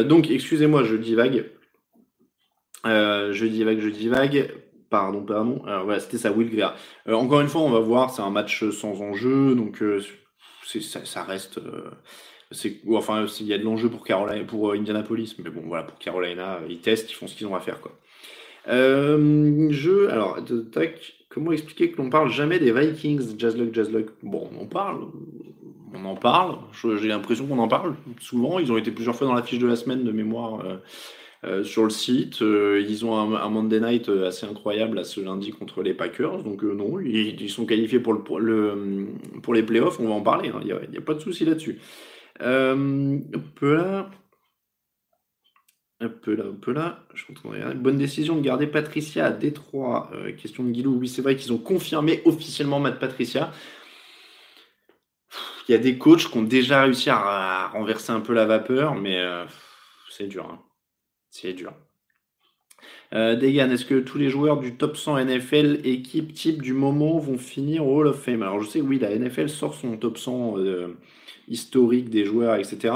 donc, 0.05 0.29
excusez-moi, 0.29 0.83
je 0.83 0.95
divague. 0.95 1.45
je 2.85 3.45
divague, 3.45 3.79
je 3.79 3.89
divague. 3.89 4.51
Pardon, 4.89 5.23
pardon. 5.23 5.61
Voilà, 5.63 5.99
c'était 5.99 6.17
ça, 6.17 6.31
Will 6.31 6.49
Greer. 6.49 6.73
encore 7.07 7.41
une 7.41 7.47
fois, 7.47 7.61
on 7.61 7.71
va 7.71 7.79
voir, 7.79 8.11
c'est 8.11 8.21
un 8.21 8.29
match 8.29 8.69
sans 8.69 9.01
enjeu, 9.01 9.55
donc 9.55 9.83
ça, 10.63 11.05
ça, 11.05 11.23
reste. 11.23 11.59
c'est 12.51 12.81
enfin, 12.91 13.25
il 13.39 13.47
y 13.47 13.53
a 13.53 13.57
de 13.57 13.63
l'enjeu 13.63 13.89
pour 13.89 14.03
Carolina, 14.03 14.43
pour 14.45 14.73
Indianapolis, 14.73 15.35
mais 15.43 15.49
bon, 15.49 15.63
voilà, 15.65 15.83
pour 15.83 15.97
Carolina, 15.97 16.59
ils 16.69 16.79
testent, 16.79 17.11
ils 17.11 17.15
font 17.15 17.27
ce 17.27 17.35
qu'ils 17.35 17.47
ont 17.47 17.55
à 17.55 17.59
faire, 17.59 17.81
quoi. 17.81 17.91
je, 18.67 20.07
alors, 20.09 20.39
tac. 20.71 21.15
Comment 21.35 21.51
expliquer 21.51 21.91
que 21.91 21.97
l'on 21.97 22.09
parle 22.09 22.29
jamais 22.29 22.59
des 22.59 22.71
Vikings, 22.71 23.37
Jazzluck, 23.37 23.73
Jazzluck 23.73 24.07
Bon, 24.23 24.49
on 24.53 24.63
en 24.63 24.67
parle, 24.67 25.07
on 25.93 26.05
en 26.05 26.15
parle, 26.15 26.59
j'ai 26.97 27.09
l'impression 27.09 27.45
qu'on 27.45 27.59
en 27.59 27.67
parle 27.67 27.95
souvent, 28.21 28.57
ils 28.57 28.71
ont 28.71 28.77
été 28.77 28.89
plusieurs 28.89 29.17
fois 29.17 29.27
dans 29.27 29.33
la 29.33 29.43
fiche 29.43 29.59
de 29.59 29.67
la 29.67 29.75
semaine 29.75 30.05
de 30.05 30.13
mémoire 30.13 30.63
euh, 31.45 31.59
euh, 31.59 31.63
sur 31.63 31.83
le 31.83 31.89
site, 31.89 32.41
euh, 32.41 32.83
ils 32.87 33.05
ont 33.05 33.17
un, 33.17 33.49
Monday 33.49 33.79
Night 33.79 34.09
assez 34.09 34.45
incroyable 34.45 34.99
à 34.99 35.03
ce 35.03 35.21
lundi 35.21 35.51
contre 35.51 35.81
les 35.81 35.93
Packers, 35.93 36.43
donc 36.43 36.63
non, 36.63 36.99
ils, 36.99 37.49
sont 37.49 37.65
qualifiés 37.65 37.99
pour, 37.99 38.13
le, 38.13 38.19
pour, 38.21 38.39
le, 38.39 39.07
les 39.53 39.63
playoffs, 39.63 39.99
on 39.99 40.07
va 40.07 40.13
en 40.13 40.21
parler, 40.21 40.49
hein. 40.49 40.59
il 40.61 40.89
n'y 40.91 40.97
a, 40.97 41.01
pas 41.01 41.13
de 41.13 41.19
souci 41.19 41.45
là-dessus. 41.45 41.79
là, 42.39 44.09
un 46.01 46.09
peu 46.09 46.35
là, 46.35 46.45
un 46.45 46.55
peu 46.55 46.73
là. 46.73 47.05
Je 47.13 47.25
Bonne 47.75 47.97
décision 47.97 48.35
de 48.35 48.41
garder 48.41 48.67
Patricia 48.67 49.25
à 49.25 49.31
Détroit. 49.31 50.09
Euh, 50.13 50.33
question 50.33 50.63
de 50.63 50.71
Guilou. 50.71 50.97
Oui, 50.99 51.07
c'est 51.07 51.21
vrai 51.21 51.35
qu'ils 51.35 51.53
ont 51.53 51.57
confirmé 51.57 52.21
officiellement 52.25 52.79
Matt 52.79 52.99
Patricia. 52.99 53.51
Il 55.67 55.71
y 55.71 55.75
a 55.75 55.77
des 55.77 55.97
coachs 55.97 56.29
qui 56.29 56.37
ont 56.37 56.43
déjà 56.43 56.83
réussi 56.83 57.09
à, 57.09 57.69
renverser 57.69 58.11
un 58.11 58.21
peu 58.21 58.33
la 58.33 58.45
vapeur, 58.45 58.95
mais 58.95 59.19
euh, 59.19 59.45
c'est 60.09 60.27
dur. 60.27 60.47
Hein. 60.51 60.59
C'est 61.37 61.51
dur. 61.51 61.73
Euh, 63.13 63.35
Degan, 63.35 63.69
est-ce 63.69 63.83
que 63.83 63.99
tous 63.99 64.17
les 64.17 64.29
joueurs 64.29 64.57
du 64.57 64.77
top 64.77 64.95
100 64.95 65.25
NFL, 65.25 65.81
équipe 65.83 66.33
type 66.33 66.61
du 66.61 66.71
moment, 66.71 67.17
vont 67.19 67.37
finir 67.37 67.85
Hall 67.85 68.07
of 68.07 68.23
Fame? 68.23 68.41
Alors 68.41 68.61
je 68.61 68.69
sais 68.69 68.79
oui, 68.79 68.99
la 68.99 69.13
NFL 69.13 69.49
sort 69.49 69.73
son 69.73 69.97
top 69.97 70.17
100 70.17 70.55
historique 71.49 72.09
des 72.09 72.23
joueurs, 72.23 72.55
etc. 72.55 72.93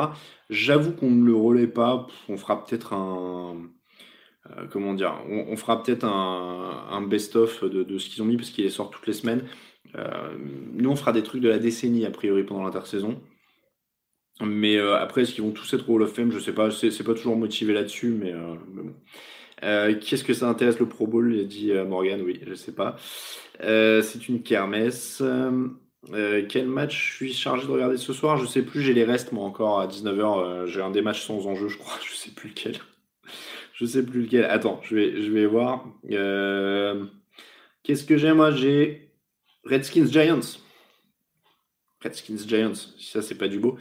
J'avoue 0.49 0.93
qu'on 0.93 1.12
ne 1.12 1.25
le 1.25 1.36
relaie 1.36 1.67
pas. 1.67 2.08
On 2.30 2.38
fera 2.38 2.63
peut-être 2.63 2.93
un. 2.93 3.58
Euh, 4.52 4.67
comment 4.71 4.93
dire 4.93 5.21
on, 5.28 5.58
fera 5.58 5.84
peut-être 5.84 6.06
un, 6.06 7.02
best-of 7.02 7.65
de, 7.65 7.97
ce 7.97 8.10
qu'ils 8.10 8.23
ont 8.23 8.25
mis 8.25 8.38
parce 8.38 8.52
qu'il 8.52 8.71
sort 8.71 8.89
toutes 8.89 9.06
les 9.06 9.13
semaines. 9.13 9.43
Euh, 9.95 10.38
nous, 10.73 10.89
on 10.89 10.95
fera 10.95 11.12
des 11.12 11.23
trucs 11.23 11.41
de 11.41 11.49
la 11.49 11.60
décennie 11.60 12.06
a 12.06 12.12
priori 12.12 12.45
pendant 12.45 12.63
l'intersaison. 12.63 13.21
Mais 14.41 14.78
euh, 14.78 14.97
après, 14.97 15.23
est-ce 15.23 15.34
qu'ils 15.34 15.43
vont 15.43 15.52
tous 15.52 15.73
être 15.73 15.89
au 15.89 15.95
Hall 15.95 16.04
of 16.04 16.13
Fame? 16.13 16.32
Je 16.32 16.39
sais 16.39 16.54
pas. 16.54 16.71
C'est 16.71 17.04
pas 17.04 17.13
toujours 17.13 17.36
motivé 17.36 17.73
là-dessus, 17.73 18.10
mais, 18.10 18.34
bon. 18.67 18.93
Qu'est-ce 19.62 20.23
que 20.23 20.34
ça 20.34 20.47
intéresse 20.47 20.80
le 20.80 20.88
Pro 20.88 21.08
Bowl? 21.08 21.34
Il 21.34 21.41
a 21.41 21.43
dit 21.43 21.71
Morgan, 21.88 22.21
oui, 22.21 22.39
je 22.47 22.54
sais 22.54 22.73
pas. 22.73 22.95
c'est 23.60 24.30
une 24.30 24.41
kermesse. 24.41 25.21
Euh, 26.13 26.45
quel 26.47 26.67
match 26.67 27.12
je 27.12 27.15
suis 27.15 27.34
chargé 27.34 27.67
de 27.67 27.71
regarder 27.71 27.97
ce 27.97 28.13
soir? 28.13 28.38
Je 28.38 28.45
sais 28.45 28.62
plus, 28.62 28.82
j'ai 28.82 28.93
les 28.93 29.04
restes 29.04 29.32
moi 29.32 29.45
encore 29.45 29.80
à 29.82 29.88
19h. 29.88 30.39
Euh, 30.39 30.65
j'ai 30.65 30.82
un 30.82 30.91
des 30.91 31.02
matchs 31.02 31.25
sans 31.25 31.45
enjeu, 31.47 31.67
je 31.67 31.78
crois. 31.78 31.93
Je 32.10 32.15
sais 32.15 32.32
plus 32.32 32.49
lequel. 32.49 32.78
je 33.73 33.86
sais 33.86 34.04
plus 34.06 34.23
lequel. 34.23 34.45
Attends, 34.45 34.80
je 34.84 34.95
vais, 34.95 35.21
je 35.21 35.32
vais 35.32 35.45
voir. 35.45 35.86
Euh, 36.12 37.06
qu'est-ce 37.84 38.06
que 38.06 38.17
j'ai 38.17 38.34
moi? 38.34 38.52
J'ai 38.52 39.12
Redskins 39.65 40.08
Giants. 40.08 40.39
Redskins 42.03 42.38
Giants, 42.47 42.73
ça 42.99 43.21
c'est 43.21 43.35
pas 43.35 43.47
du 43.47 43.59
beau. 43.59 43.77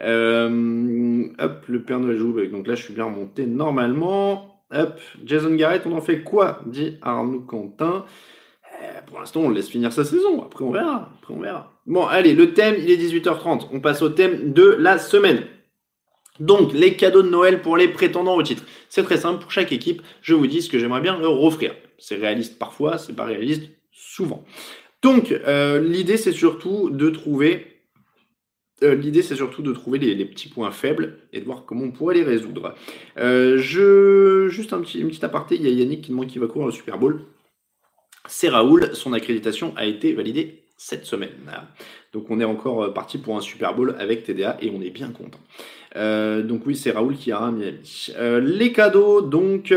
le 0.00 1.82
Père 1.84 2.00
Noël 2.00 2.16
joue. 2.16 2.40
Donc 2.46 2.66
là, 2.66 2.74
je 2.74 2.82
suis 2.82 2.94
bien 2.94 3.04
remonté 3.04 3.46
normalement. 3.46 4.64
Hop, 4.70 5.00
Jason 5.24 5.54
Garrett, 5.54 5.82
on 5.86 5.92
en 5.96 6.00
fait 6.00 6.22
quoi 6.22 6.60
dit 6.66 6.98
Arnaud 7.00 7.40
Quentin? 7.40 8.04
Euh, 8.82 9.00
pour 9.06 9.18
l'instant, 9.18 9.40
on 9.40 9.50
laisse 9.50 9.68
finir 9.68 9.92
sa 9.92 10.04
saison. 10.04 10.42
Après, 10.42 10.64
on 10.64 10.70
verra. 10.70 11.10
Après, 11.18 11.34
on 11.34 11.40
verra. 11.40 11.72
Bon, 11.86 12.06
allez, 12.06 12.34
le 12.34 12.52
thème, 12.52 12.76
il 12.78 12.90
est 12.90 12.96
18h30. 12.96 13.68
On 13.72 13.80
passe 13.80 14.02
au 14.02 14.10
thème 14.10 14.52
de 14.52 14.76
la 14.78 14.98
semaine. 14.98 15.44
Donc, 16.38 16.72
les 16.72 16.94
cadeaux 16.94 17.22
de 17.22 17.30
Noël 17.30 17.62
pour 17.62 17.76
les 17.76 17.88
prétendants 17.88 18.36
au 18.36 18.42
titre. 18.42 18.64
C'est 18.88 19.02
très 19.02 19.16
simple. 19.16 19.40
Pour 19.42 19.50
chaque 19.50 19.72
équipe, 19.72 20.02
je 20.22 20.34
vous 20.34 20.46
dis 20.46 20.62
ce 20.62 20.68
que 20.68 20.78
j'aimerais 20.78 21.00
bien 21.00 21.18
leur 21.18 21.42
offrir. 21.42 21.74
C'est 21.98 22.16
réaliste 22.16 22.58
parfois, 22.58 22.98
c'est 22.98 23.14
pas 23.14 23.24
réaliste 23.24 23.64
souvent. 23.90 24.44
Donc, 25.02 25.32
euh, 25.32 25.80
l'idée, 25.80 26.16
c'est 26.16 26.32
surtout 26.32 26.90
de 26.90 27.10
trouver 27.10 27.66
euh, 28.82 28.94
L'idée, 28.94 29.22
c'est 29.22 29.34
surtout 29.34 29.62
de 29.62 29.72
trouver 29.72 29.98
les, 29.98 30.24
petits 30.24 30.48
points 30.48 30.70
faibles 30.70 31.18
et 31.32 31.40
de 31.40 31.44
voir 31.44 31.64
comment 31.64 31.84
on 31.84 31.90
pourrait 31.90 32.14
les 32.14 32.22
résoudre. 32.22 32.74
je... 33.16 34.46
Juste 34.48 34.72
un 34.72 34.80
petit, 34.80 35.00
une 35.00 35.08
petite 35.08 35.24
aparté, 35.24 35.56
il 35.56 35.62
y 35.62 35.66
a 35.66 35.70
Yannick 35.70 36.02
qui 36.02 36.10
demande 36.10 36.28
qui 36.28 36.38
va 36.38 36.46
courir 36.46 36.66
le 36.66 36.72
Super 36.72 36.96
Bowl 36.96 37.24
c'est 38.28 38.48
Raoul. 38.48 38.90
Son 38.94 39.12
accréditation 39.12 39.72
a 39.76 39.86
été 39.86 40.12
validée 40.12 40.64
cette 40.76 41.06
semaine. 41.06 41.30
Donc 42.12 42.30
on 42.30 42.38
est 42.38 42.44
encore 42.44 42.84
euh, 42.84 42.92
parti 42.92 43.18
pour 43.18 43.36
un 43.36 43.40
Super 43.40 43.74
Bowl 43.74 43.96
avec 43.98 44.22
TDA 44.22 44.58
et 44.60 44.70
on 44.70 44.80
est 44.80 44.90
bien 44.90 45.10
content. 45.10 45.40
Euh, 45.96 46.42
donc 46.42 46.62
oui, 46.66 46.76
c'est 46.76 46.92
Raoul 46.92 47.16
qui 47.16 47.32
a 47.32 47.40
un 47.40 47.50
Miami. 47.50 48.12
Euh, 48.16 48.40
les 48.40 48.72
cadeaux, 48.72 49.22
donc... 49.22 49.74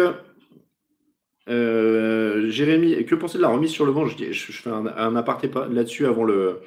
Jérémy, 1.48 3.06
que 3.06 3.16
pensez 3.16 3.38
de 3.38 3.44
la 3.44 3.50
remise 3.50 3.72
sur 3.72 3.86
le 3.86 3.92
banc 3.92 4.06
je, 4.06 4.32
je, 4.32 4.52
fais 4.52 4.70
un, 4.70 5.16
aparté 5.16 5.50
là-dessus 5.70 6.06
avant 6.06 6.24
le, 6.24 6.60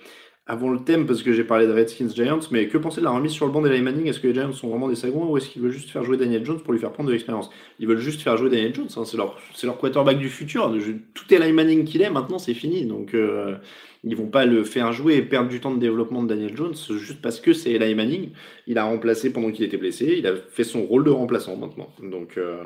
avant 0.47 0.71
le 0.71 0.79
thème, 0.79 1.07
parce 1.07 1.23
que 1.23 1.33
j'ai 1.33 1.45
parlé 1.45 1.67
de 1.67 1.73
Redskins 1.73 2.11
Giants, 2.11 2.41
mais 2.51 2.69
que 2.69 2.77
penser 2.77 3.01
de 3.01 3.07
la 3.07 3.13
remise 3.13 3.33
sur 3.33 3.47
le 3.47 3.53
banc 3.53 3.63
d'Eli 3.63 3.81
Manning? 3.81 4.09
Est-ce 4.09 4.21
que 4.21 4.27
les 4.27 4.35
Giants 4.35 4.53
sont 4.53 4.69
vraiment 4.69 4.89
des 4.89 4.95
sagouins 4.95 5.27
ou 5.27 5.39
est-ce 5.39 5.49
qu'ils 5.49 5.63
veulent 5.63 5.73
juste 5.73 5.89
faire 5.89 6.05
jouer 6.05 6.19
Daniel 6.19 6.45
Jones 6.45 6.61
pour 6.61 6.75
lui 6.75 6.81
faire 6.81 6.93
prendre 6.93 7.09
de 7.09 7.13
l'expérience? 7.15 7.49
Ils 7.79 7.87
veulent 7.87 7.99
juste 7.99 8.21
faire 8.21 8.37
jouer 8.37 8.51
Daniel 8.51 8.75
Jones, 8.75 8.89
hein, 8.97 9.05
c'est 9.07 9.17
leur, 9.17 9.79
quarterback 9.79 10.19
du 10.19 10.29
futur. 10.29 10.71
Tout 11.15 11.33
est 11.33 11.37
Eli 11.37 11.53
Manning 11.53 11.85
qu'il 11.85 12.03
est, 12.03 12.11
maintenant 12.11 12.39
c'est 12.39 12.53
fini. 12.53 12.85
Donc 12.85 13.15
euh, 13.15 13.57
ils 14.03 14.15
vont 14.17 14.27
pas 14.27 14.45
le 14.45 14.65
faire 14.65 14.93
jouer 14.93 15.15
et 15.17 15.23
perdre 15.23 15.49
du 15.49 15.61
temps 15.61 15.73
de 15.73 15.81
développement 15.81 16.23
de 16.23 16.29
Daniel 16.29 16.55
Jones 16.55 16.75
juste 16.75 17.23
parce 17.23 17.41
que 17.41 17.55
c'est 17.55 17.73
Eli 17.73 17.95
Manning. 17.95 18.33
Il 18.67 18.77
a 18.77 18.85
remplacé 18.85 19.33
pendant 19.33 19.51
qu'il 19.51 19.65
était 19.65 19.79
blessé, 19.79 20.17
il 20.19 20.27
a 20.27 20.37
fait 20.37 20.65
son 20.65 20.83
rôle 20.85 21.05
de 21.05 21.11
remplaçant 21.11 21.57
maintenant. 21.57 21.89
Donc, 22.03 22.37
euh, 22.37 22.65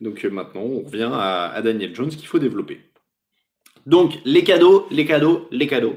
donc 0.00 0.24
euh, 0.24 0.30
maintenant 0.30 0.62
on 0.62 0.82
revient 0.82 1.10
à, 1.12 1.60
Daniel 1.62 1.94
Jones 1.94 2.10
qu'il 2.10 2.26
faut 2.26 2.38
développer. 2.38 2.80
Donc 3.86 4.18
les 4.24 4.44
cadeaux, 4.44 4.86
les 4.90 5.06
cadeaux, 5.06 5.48
les 5.50 5.66
cadeaux. 5.66 5.96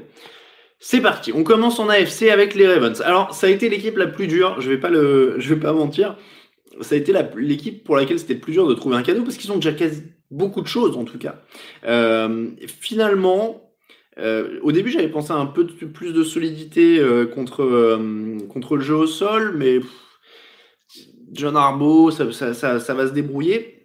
C'est 0.78 1.00
parti, 1.00 1.32
on 1.32 1.44
commence 1.44 1.78
en 1.78 1.88
AFC 1.88 2.24
avec 2.24 2.54
les 2.54 2.66
Ravens. 2.66 3.00
Alors, 3.02 3.32
ça 3.34 3.46
a 3.46 3.50
été 3.50 3.68
l'équipe 3.68 3.96
la 3.96 4.08
plus 4.08 4.26
dure, 4.26 4.60
je 4.60 4.68
vais 4.68 4.76
vais 4.76 5.56
pas 5.60 5.72
mentir. 5.72 6.16
Ça 6.80 6.96
a 6.96 6.98
été 6.98 7.14
l'équipe 7.36 7.84
pour 7.84 7.94
laquelle 7.94 8.18
c'était 8.18 8.34
plus 8.34 8.52
dur 8.52 8.66
de 8.66 8.74
trouver 8.74 8.96
un 8.96 9.02
cadeau 9.02 9.22
parce 9.22 9.36
qu'ils 9.36 9.52
ont 9.52 9.56
déjà 9.56 9.72
quasi 9.72 10.02
beaucoup 10.30 10.60
de 10.60 10.66
choses 10.66 10.96
en 10.96 11.04
tout 11.04 11.18
cas. 11.18 11.42
Euh, 11.84 12.48
finalement, 12.66 13.72
euh, 14.18 14.58
au 14.62 14.72
début, 14.72 14.90
j'avais 14.90 15.08
pensé 15.10 15.32
à 15.32 15.36
un 15.36 15.46
peu 15.46 15.66
plus 15.66 16.12
de 16.12 16.24
solidité 16.24 17.00
contre, 17.32 17.62
le 17.62 18.80
jeu 18.80 18.96
au 18.96 19.06
sol, 19.06 19.54
mais 19.56 19.78
John 21.32 21.56
Arbo, 21.56 22.10
ça, 22.10 22.24
va 22.24 23.08
se 23.08 23.12
débrouiller. 23.12 23.81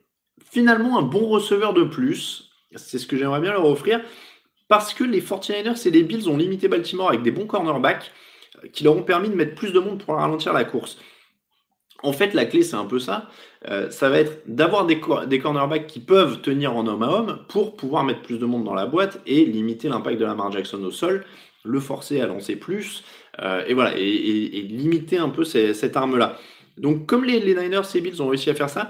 Finalement, 0.58 0.98
un 0.98 1.04
bon 1.04 1.28
receveur 1.28 1.72
de 1.76 1.84
plus, 1.84 2.50
c'est 2.76 2.98
ce 2.98 3.06
que 3.06 3.16
j'aimerais 3.16 3.42
bien 3.42 3.52
leur 3.52 3.68
offrir, 3.68 4.02
parce 4.68 4.96
que 4.96 5.04
les 5.04 5.22
49ers 5.22 5.88
et 5.88 5.92
les 5.92 6.02
Bills 6.02 6.28
ont 6.28 6.36
limité 6.36 6.68
Baltimore 6.68 7.10
avec 7.10 7.22
des 7.22 7.30
bons 7.30 7.46
cornerbacks 7.46 8.12
qui 8.74 8.84
leur 8.84 8.98
ont 8.98 9.04
permis 9.04 9.30
de 9.30 9.36
mettre 9.36 9.54
plus 9.54 9.72
de 9.72 9.78
monde 9.78 10.04
pour 10.04 10.16
ralentir 10.16 10.54
la 10.54 10.64
course. 10.64 10.98
En 12.02 12.12
fait, 12.12 12.34
la 12.34 12.46
clé, 12.46 12.64
c'est 12.64 12.76
un 12.76 12.86
peu 12.86 12.98
ça. 12.98 13.30
Euh, 13.70 13.92
ça 13.92 14.10
va 14.10 14.18
être 14.18 14.42
d'avoir 14.48 14.88
des, 14.88 15.00
des, 15.28 15.38
cornerbacks 15.38 15.86
qui 15.86 16.00
peuvent 16.00 16.42
tenir 16.42 16.76
en 16.76 16.88
homme 16.88 17.04
à 17.04 17.10
homme 17.10 17.46
pour 17.50 17.76
pouvoir 17.76 18.04
mettre 18.04 18.24
plus 18.24 18.40
de 18.40 18.46
monde 18.48 18.64
dans 18.64 18.74
la 18.74 18.88
boîte 18.88 19.22
et 19.28 19.46
limiter 19.46 19.90
l'impact 19.90 20.20
de 20.20 20.26
Lamar 20.26 20.52
Jackson 20.52 20.84
au 20.84 20.90
sol, 20.90 21.24
le 21.66 21.80
forcer 21.80 22.20
à 22.20 22.26
lancer 22.26 22.56
plus, 22.56 23.04
euh, 23.44 23.64
et 23.68 23.76
voilà, 23.76 23.96
et, 23.96 24.64
limiter 24.64 25.20
un 25.20 25.30
peu 25.30 25.44
cette 25.44 25.96
arme-là. 25.96 26.40
Donc, 26.80 27.06
comme 27.06 27.26
les, 27.26 27.40
les 27.42 27.54
Niners 27.54 27.82
et 27.94 28.02
Bills 28.02 28.24
ont 28.24 28.28
réussi 28.28 28.50
à 28.50 28.56
faire 28.56 28.72
ça. 28.72 28.90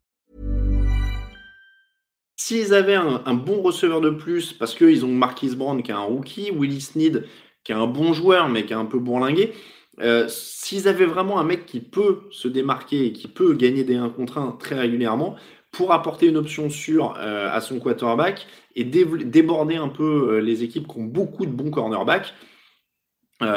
S'ils 2.43 2.73
avaient 2.73 2.95
un, 2.95 3.35
bon 3.35 3.61
receveur 3.61 4.01
de 4.01 4.09
plus, 4.09 4.51
parce 4.51 4.73
qu'ils 4.73 5.05
ont 5.05 5.13
Marquis 5.13 5.55
Brown 5.55 5.83
qui 5.83 5.91
est 5.91 5.93
un 5.93 5.99
rookie, 5.99 6.49
Willie 6.49 6.81
Sneed 6.81 7.27
qui 7.63 7.71
est 7.71 7.75
un 7.75 7.85
bon 7.85 8.13
joueur 8.13 8.49
mais 8.49 8.65
qui 8.65 8.73
est 8.73 8.75
un 8.75 8.85
peu 8.85 8.97
bourlingué, 8.97 9.53
euh, 9.99 10.27
s'ils 10.27 10.87
avaient 10.87 11.05
vraiment 11.05 11.39
un 11.39 11.43
mec 11.43 11.67
qui 11.67 11.81
peut 11.81 12.21
se 12.31 12.47
démarquer 12.47 13.05
et 13.05 13.13
qui 13.13 13.27
peut 13.27 13.53
gagner 13.53 13.83
des 13.83 13.95
1 13.95 14.09
contre 14.09 14.39
1 14.39 14.57
très 14.59 14.73
régulièrement, 14.79 15.35
pour 15.71 15.93
apporter 15.93 16.25
une 16.25 16.35
option 16.35 16.71
sûre 16.71 17.13
euh, 17.19 17.47
à 17.53 17.61
son 17.61 17.79
quarterback 17.79 18.47
et 18.75 18.85
déborder 18.85 19.75
un 19.75 19.89
peu 19.89 20.31
euh, 20.31 20.41
les 20.41 20.63
équipes 20.63 20.87
qui 20.87 20.97
ont 20.97 21.03
beaucoup 21.03 21.45
de 21.45 21.51
bons 21.51 21.69
cornerbacks, 21.69 22.33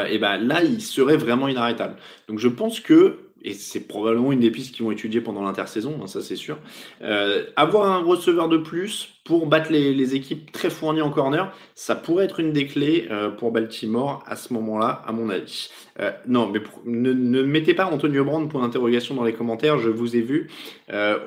et 0.08 0.18
ben 0.18 0.38
là, 0.38 0.62
il 0.62 0.80
serait 0.82 1.16
vraiment 1.16 1.48
inarrêtable. 1.48 1.96
Donc 2.28 2.38
je 2.38 2.48
pense 2.48 2.80
que 2.80 3.23
et 3.44 3.52
c'est 3.52 3.80
probablement 3.80 4.32
une 4.32 4.40
des 4.40 4.50
pistes 4.50 4.74
qu'ils 4.74 4.84
vont 4.84 4.90
étudier 4.90 5.20
pendant 5.20 5.42
l'intersaison, 5.42 6.00
hein, 6.02 6.06
ça 6.06 6.22
c'est 6.22 6.34
sûr. 6.36 6.56
Euh, 7.02 7.44
avoir 7.56 7.92
un 7.92 8.02
receveur 8.02 8.48
de 8.48 8.56
plus 8.56 9.10
pour 9.24 9.46
battre 9.46 9.70
les, 9.70 10.14
équipes 10.14 10.50
très 10.50 10.70
fournies 10.70 11.02
en 11.02 11.10
corner, 11.10 11.54
ça 11.74 11.94
pourrait 11.94 12.24
être 12.24 12.40
une 12.40 12.52
des 12.52 12.66
clés 12.66 13.06
euh, 13.10 13.30
pour 13.30 13.52
Baltimore 13.52 14.22
à 14.26 14.36
ce 14.36 14.52
moment-là, 14.54 15.02
à 15.06 15.12
mon 15.12 15.28
avis. 15.28 15.70
Euh, 16.00 16.10
non, 16.26 16.50
mais 16.50 16.60
ne, 16.86 17.12
ne, 17.12 17.42
mettez 17.42 17.74
pas 17.74 17.86
Antonio 17.86 18.24
Brand 18.24 18.48
pour 18.50 18.60
l'interrogation 18.60 19.14
dans 19.14 19.24
les 19.24 19.34
commentaires, 19.34 19.78
je 19.78 19.90
vous 19.90 20.16
ai 20.16 20.22
vu. 20.22 20.48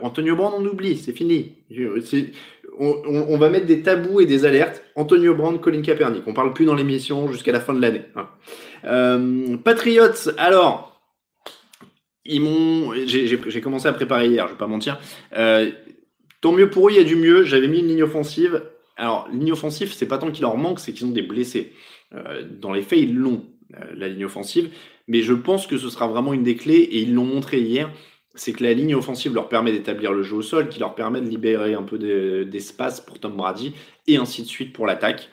Antonio 0.01 0.35
Brand, 0.35 0.53
on 0.57 0.65
oublie, 0.65 0.97
c'est 0.97 1.13
fini. 1.13 1.53
On, 2.79 3.37
va 3.37 3.49
mettre 3.49 3.65
des 3.65 3.81
tabous 3.81 4.21
et 4.21 4.25
des 4.25 4.45
alertes. 4.45 4.83
Antonio 4.95 5.33
Brand, 5.35 5.59
Colin 5.59 5.81
Kaepernick. 5.81 6.23
On 6.27 6.33
parle 6.33 6.53
plus 6.53 6.65
dans 6.65 6.75
l'émission 6.75 7.31
jusqu'à 7.31 7.51
la 7.51 7.59
fin 7.59 7.73
de 7.73 7.81
l'année. 7.81 8.03
Hein. 8.15 9.57
Patriots, 9.63 10.29
alors 10.37 10.86
ils 12.27 12.41
m'ont. 12.41 12.93
J'ai 13.05 13.61
commencé 13.61 13.87
à 13.87 13.93
préparer 13.93 14.27
hier, 14.27 14.47
je 14.47 14.53
vais 14.53 14.57
pas 14.57 14.67
mentir. 14.67 14.99
Euh, 15.35 15.71
tant 16.41 16.51
mieux 16.51 16.69
pour 16.69 16.87
eux, 16.87 16.91
il 16.91 16.97
y 16.97 16.99
a 16.99 17.03
du 17.03 17.15
mieux. 17.15 17.43
J'avais 17.43 17.67
mis 17.67 17.79
une 17.79 17.87
ligne 17.87 18.03
offensive. 18.03 18.63
Alors, 18.97 19.27
ligne 19.31 19.51
offensive, 19.51 19.93
c'est 19.93 20.07
pas 20.07 20.17
tant 20.17 20.31
qu'il 20.31 20.41
leur 20.41 20.57
manque, 20.57 20.79
c'est 20.79 20.91
qu'ils 20.91 21.05
ont 21.05 21.11
des 21.11 21.21
blessés. 21.21 21.73
Euh, 22.13 22.43
dans 22.49 22.71
les 22.73 22.81
faits, 22.81 22.99
ils 22.99 23.15
l'ont, 23.15 23.45
euh, 23.75 23.85
la 23.95 24.07
ligne 24.07 24.25
offensive. 24.25 24.69
Mais 25.07 25.21
je 25.21 25.33
pense 25.33 25.67
que 25.67 25.77
ce 25.77 25.89
sera 25.89 26.07
vraiment 26.07 26.33
une 26.33 26.43
des 26.43 26.55
clés, 26.55 26.75
et 26.79 26.99
ils 26.99 27.13
l'ont 27.13 27.25
montré 27.25 27.59
hier. 27.59 27.91
C'est 28.35 28.53
que 28.53 28.63
la 28.63 28.73
ligne 28.73 28.95
offensive 28.95 29.33
leur 29.33 29.49
permet 29.49 29.71
d'établir 29.71 30.11
le 30.11 30.23
jeu 30.23 30.35
au 30.35 30.41
sol, 30.41 30.69
qui 30.69 30.79
leur 30.79 30.95
permet 30.95 31.21
de 31.21 31.27
libérer 31.27 31.73
un 31.73 31.83
peu 31.83 31.97
d'espace 32.45 33.01
pour 33.01 33.19
Tom 33.19 33.35
Brady, 33.35 33.73
et 34.07 34.17
ainsi 34.17 34.41
de 34.41 34.47
suite 34.47 34.73
pour 34.73 34.85
l'attaque. 34.85 35.29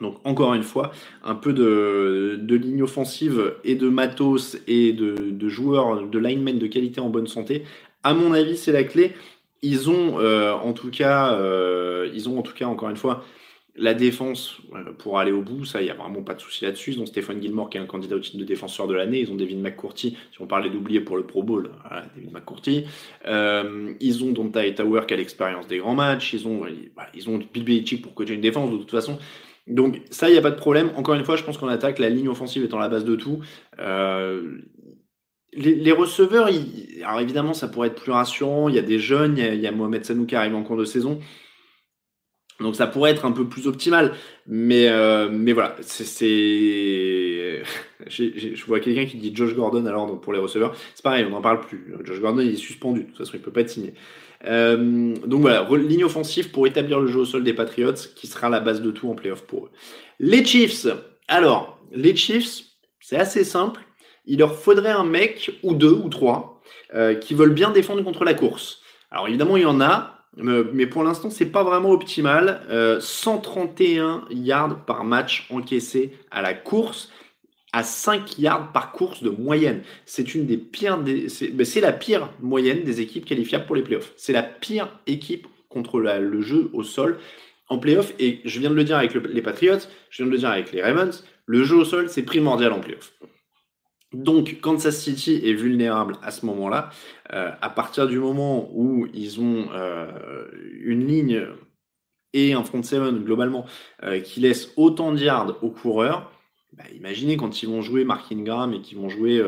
Donc 0.00 0.16
encore 0.24 0.54
une 0.54 0.62
fois, 0.62 0.92
un 1.24 1.34
peu 1.34 1.52
de, 1.52 2.38
ligne 2.48 2.82
offensive 2.82 3.54
et 3.64 3.74
de 3.74 3.88
matos 3.88 4.58
et 4.66 4.92
de, 4.92 5.48
joueurs, 5.48 6.06
de 6.06 6.18
linemen 6.18 6.58
de 6.58 6.66
qualité 6.66 7.00
en 7.00 7.08
bonne 7.08 7.26
santé. 7.26 7.64
À 8.04 8.14
mon 8.14 8.32
avis, 8.32 8.56
c'est 8.56 8.72
la 8.72 8.84
clé. 8.84 9.12
Ils 9.62 9.90
ont 9.90 10.20
euh, 10.20 10.52
en 10.52 10.72
tout 10.72 10.90
cas, 10.90 11.34
euh, 11.34 12.08
ils 12.14 12.28
ont 12.28 12.38
en 12.38 12.42
tout 12.42 12.54
cas 12.54 12.66
encore 12.66 12.90
une 12.90 12.96
fois 12.96 13.24
la 13.74 13.94
défense 13.94 14.58
euh, 14.74 14.92
pour 14.96 15.18
aller 15.18 15.32
au 15.32 15.42
bout. 15.42 15.64
Ça, 15.64 15.80
il 15.82 15.88
y 15.88 15.90
a 15.90 15.94
vraiment 15.94 16.22
pas 16.22 16.34
de 16.34 16.40
souci 16.40 16.64
là-dessus. 16.64 16.92
Ils 16.92 17.00
ont 17.00 17.06
Stéphane 17.06 17.42
Gilmore 17.42 17.70
qui 17.70 17.78
est 17.78 17.80
un 17.80 17.86
candidat 17.86 18.16
au 18.16 18.20
titre 18.20 18.38
de 18.38 18.44
défenseur 18.44 18.86
de 18.86 18.94
l'année. 18.94 19.20
Ils 19.20 19.32
ont 19.32 19.34
David 19.34 19.60
McCourty. 19.60 20.16
Si 20.32 20.40
on 20.40 20.46
parlait 20.46 20.70
d'oublier 20.70 21.00
pour 21.00 21.16
le 21.16 21.24
Pro 21.24 21.42
Bowl, 21.42 21.70
voilà, 21.82 22.06
David 22.14 22.32
McCourty. 22.32 22.84
Ils 24.00 24.24
ont 24.24 24.30
Donta 24.30 24.68
Tower 24.70 25.02
qui 25.06 25.14
a 25.14 25.16
l'expérience 25.16 25.66
des 25.66 25.78
grands 25.78 25.94
matchs. 25.94 26.34
Ils 26.34 26.46
ont, 26.46 26.62
ils 27.14 27.28
ont 27.28 27.40
Bill 27.52 28.00
pour 28.00 28.14
coacher 28.14 28.34
une 28.34 28.40
défense. 28.40 28.70
De 28.70 28.76
toute 28.76 28.90
façon, 28.90 29.18
donc 29.68 30.00
ça, 30.10 30.28
il 30.28 30.32
n'y 30.32 30.38
a 30.38 30.42
pas 30.42 30.50
de 30.50 30.56
problème. 30.56 30.90
Encore 30.96 31.14
une 31.14 31.24
fois, 31.24 31.36
je 31.36 31.44
pense 31.44 31.58
qu'on 31.58 31.68
attaque 31.68 31.98
la 31.98 32.08
ligne 32.08 32.28
offensive 32.28 32.64
étant 32.64 32.78
la 32.78 32.88
base 32.88 33.04
de 33.04 33.16
tout. 33.16 33.40
Euh, 33.78 34.58
les, 35.52 35.92
receveurs, 35.92 36.48
alors 37.04 37.20
évidemment, 37.20 37.54
ça 37.54 37.68
pourrait 37.68 37.88
être 37.88 38.00
plus 38.02 38.12
rassurant. 38.12 38.68
Il 38.68 38.74
y 38.74 38.78
a 38.78 38.82
des 38.82 38.98
jeunes, 38.98 39.38
il 39.38 39.60
y 39.60 39.66
a, 39.66 39.72
Mohamed 39.72 40.04
Sanou 40.04 40.26
qui 40.26 40.36
arrive 40.36 40.54
en 40.54 40.62
cours 40.62 40.76
de 40.76 40.84
saison. 40.84 41.20
Donc 42.60 42.74
ça 42.74 42.86
pourrait 42.88 43.12
être 43.12 43.24
un 43.24 43.32
peu 43.32 43.48
plus 43.48 43.66
optimal. 43.66 44.14
Mais, 44.46 44.88
euh, 44.88 45.28
mais 45.30 45.52
voilà, 45.52 45.76
c'est... 45.80 46.26
je 48.06 48.64
vois 48.66 48.80
quelqu'un 48.80 49.06
qui 49.06 49.16
dit 49.16 49.32
Josh 49.34 49.54
Gordon 49.54 49.84
alors 49.86 50.20
pour 50.20 50.32
les 50.32 50.38
receveurs. 50.38 50.74
C'est 50.94 51.02
pareil, 51.02 51.24
on 51.26 51.30
n'en 51.30 51.42
parle 51.42 51.60
plus. 51.60 51.94
Josh 52.04 52.20
Gordon, 52.20 52.40
il 52.40 52.52
est 52.52 52.56
suspendu. 52.56 53.02
De 53.02 53.06
toute 53.06 53.18
façon, 53.18 53.32
il 53.34 53.40
ne 53.40 53.44
peut 53.44 53.52
pas 53.52 53.60
être 53.60 53.70
signé. 53.70 53.94
Euh, 54.46 55.14
donc 55.26 55.40
voilà, 55.40 55.66
ligne 55.76 56.04
offensive 56.04 56.50
pour 56.50 56.66
établir 56.66 57.00
le 57.00 57.08
jeu 57.08 57.20
au 57.20 57.24
sol 57.24 57.44
des 57.44 57.54
Patriots, 57.54 57.92
qui 58.14 58.26
sera 58.26 58.48
la 58.48 58.60
base 58.60 58.82
de 58.82 58.90
tout 58.90 59.08
en 59.08 59.14
playoff 59.14 59.42
pour 59.42 59.66
eux. 59.66 59.70
Les 60.20 60.44
Chiefs, 60.44 60.86
alors, 61.26 61.78
les 61.92 62.14
Chiefs, 62.14 62.64
c'est 63.00 63.16
assez 63.16 63.44
simple. 63.44 63.80
Il 64.26 64.38
leur 64.38 64.54
faudrait 64.54 64.90
un 64.90 65.04
mec, 65.04 65.58
ou 65.62 65.74
deux, 65.74 65.92
ou 65.92 66.08
trois, 66.08 66.60
euh, 66.94 67.14
qui 67.14 67.34
veulent 67.34 67.54
bien 67.54 67.70
défendre 67.70 68.02
contre 68.02 68.24
la 68.24 68.34
course. 68.34 68.80
Alors 69.10 69.28
évidemment, 69.28 69.56
il 69.56 69.62
y 69.62 69.66
en 69.66 69.80
a, 69.80 70.18
mais 70.36 70.86
pour 70.86 71.02
l'instant, 71.02 71.30
c'est 71.30 71.46
pas 71.46 71.64
vraiment 71.64 71.90
optimal. 71.90 72.62
Euh, 72.70 73.00
131 73.00 74.24
yards 74.30 74.84
par 74.84 75.04
match 75.04 75.48
encaissés 75.50 76.12
à 76.30 76.42
la 76.42 76.54
course 76.54 77.10
à 77.72 77.82
5 77.82 78.38
yards 78.38 78.72
par 78.72 78.92
course 78.92 79.22
de 79.22 79.30
moyenne. 79.30 79.82
C'est 80.06 80.34
une 80.34 80.46
des 80.46 80.56
pires, 80.56 80.98
des, 80.98 81.28
c'est, 81.28 81.48
ben 81.48 81.66
la 81.80 81.92
pire 81.92 82.30
moyenne 82.40 82.82
des 82.82 83.00
équipes 83.00 83.24
qualifiables 83.24 83.66
pour 83.66 83.76
les 83.76 83.82
playoffs. 83.82 84.12
C'est 84.16 84.32
la 84.32 84.42
pire 84.42 84.88
équipe 85.06 85.46
contre 85.68 86.00
le 86.00 86.40
jeu 86.40 86.70
au 86.72 86.82
sol 86.82 87.18
en 87.68 87.78
playoff. 87.78 88.14
Et 88.18 88.40
je 88.44 88.60
viens 88.60 88.70
de 88.70 88.74
le 88.74 88.84
dire 88.84 88.96
avec 88.96 89.14
le, 89.14 89.20
les 89.20 89.42
Patriots, 89.42 89.78
je 90.10 90.22
viens 90.22 90.26
de 90.26 90.32
le 90.32 90.38
dire 90.38 90.48
avec 90.48 90.72
les 90.72 90.82
Ravens, 90.82 91.24
le 91.46 91.64
jeu 91.64 91.76
au 91.76 91.84
sol, 91.84 92.08
c'est 92.08 92.22
primordial 92.22 92.72
en 92.72 92.80
playoff. 92.80 93.12
Donc, 94.14 94.60
Kansas 94.62 94.98
City 94.98 95.42
est 95.44 95.52
vulnérable 95.52 96.16
à 96.22 96.30
ce 96.30 96.46
moment-là. 96.46 96.88
Euh, 97.34 97.50
à 97.60 97.68
partir 97.68 98.06
du 98.06 98.18
moment 98.18 98.70
où 98.72 99.06
ils 99.12 99.38
ont 99.38 99.68
euh, 99.74 100.46
une 100.80 101.06
ligne 101.06 101.46
et 102.32 102.54
un 102.54 102.64
front 102.64 102.82
seven 102.82 103.22
globalement 103.24 103.66
qui 104.22 104.40
laisse 104.40 104.72
autant 104.76 105.12
de 105.12 105.18
yards 105.18 105.62
aux 105.62 105.70
coureurs, 105.70 106.30
bah, 106.72 106.84
imaginez 106.94 107.36
quand 107.36 107.62
ils 107.62 107.68
vont 107.68 107.82
jouer 107.82 108.04
Mark 108.04 108.30
Ingram 108.32 108.72
et 108.74 108.80
qu'ils 108.80 108.98
vont 108.98 109.08
jouer 109.08 109.42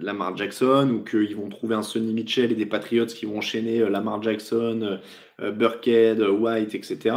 Lamar 0.00 0.36
Jackson 0.36 0.90
ou 0.90 1.04
qu'ils 1.04 1.34
vont 1.34 1.48
trouver 1.48 1.74
un 1.74 1.82
Sonny 1.82 2.12
Mitchell 2.12 2.52
et 2.52 2.54
des 2.54 2.66
Patriots 2.66 3.06
qui 3.06 3.26
vont 3.26 3.38
enchaîner 3.38 3.78
Lamar 3.88 4.22
Jackson, 4.22 5.00
Burkhead, 5.38 6.20
White, 6.20 6.74
etc 6.74 7.16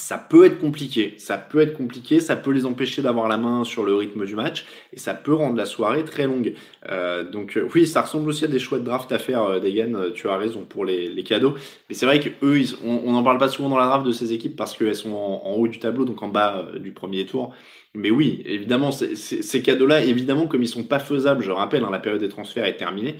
ça 0.00 0.16
peut 0.16 0.46
être 0.46 0.58
compliqué. 0.58 1.14
Ça 1.18 1.36
peut 1.36 1.60
être 1.60 1.74
compliqué. 1.76 2.20
Ça 2.20 2.34
peut 2.34 2.50
les 2.52 2.64
empêcher 2.64 3.02
d'avoir 3.02 3.28
la 3.28 3.36
main 3.36 3.64
sur 3.64 3.84
le 3.84 3.94
rythme 3.94 4.24
du 4.24 4.34
match 4.34 4.64
et 4.92 4.98
ça 4.98 5.14
peut 5.14 5.34
rendre 5.34 5.56
la 5.56 5.66
soirée 5.66 6.04
très 6.04 6.26
longue. 6.26 6.54
Euh, 6.88 7.22
donc 7.22 7.56
euh, 7.56 7.68
oui, 7.74 7.86
ça 7.86 8.02
ressemble 8.02 8.28
aussi 8.30 8.44
à 8.44 8.48
des 8.48 8.58
choix 8.58 8.78
de 8.78 8.84
draft 8.84 9.12
à 9.12 9.18
faire, 9.18 9.42
euh, 9.42 9.60
Degan. 9.60 10.12
Tu 10.14 10.28
as 10.28 10.36
raison 10.36 10.64
pour 10.64 10.84
les, 10.84 11.22
cadeaux. 11.22 11.54
Mais 11.88 11.94
c'est 11.94 12.06
vrai 12.06 12.18
que 12.18 12.30
eux, 12.42 12.62
on 12.82 13.12
n'en 13.12 13.22
parle 13.22 13.38
pas 13.38 13.48
souvent 13.48 13.68
dans 13.68 13.78
la 13.78 13.86
draft 13.86 14.06
de 14.06 14.12
ces 14.12 14.32
équipes 14.32 14.56
parce 14.56 14.76
qu'elles 14.76 14.96
sont 14.96 15.12
en, 15.12 15.52
haut 15.52 15.68
du 15.68 15.78
tableau, 15.78 16.06
donc 16.06 16.22
en 16.22 16.28
bas 16.28 16.66
du 16.80 16.92
premier 16.92 17.26
tour. 17.26 17.54
Mais 17.94 18.10
oui, 18.10 18.42
évidemment, 18.46 18.92
ces 18.92 19.62
cadeaux-là, 19.62 20.02
évidemment, 20.02 20.46
comme 20.46 20.62
ils 20.62 20.68
sont 20.68 20.84
pas 20.84 21.00
faisables, 21.00 21.42
je 21.42 21.50
rappelle, 21.50 21.84
hein, 21.84 21.90
la 21.90 21.98
période 21.98 22.20
des 22.20 22.28
transferts 22.28 22.64
est 22.64 22.76
terminée. 22.76 23.16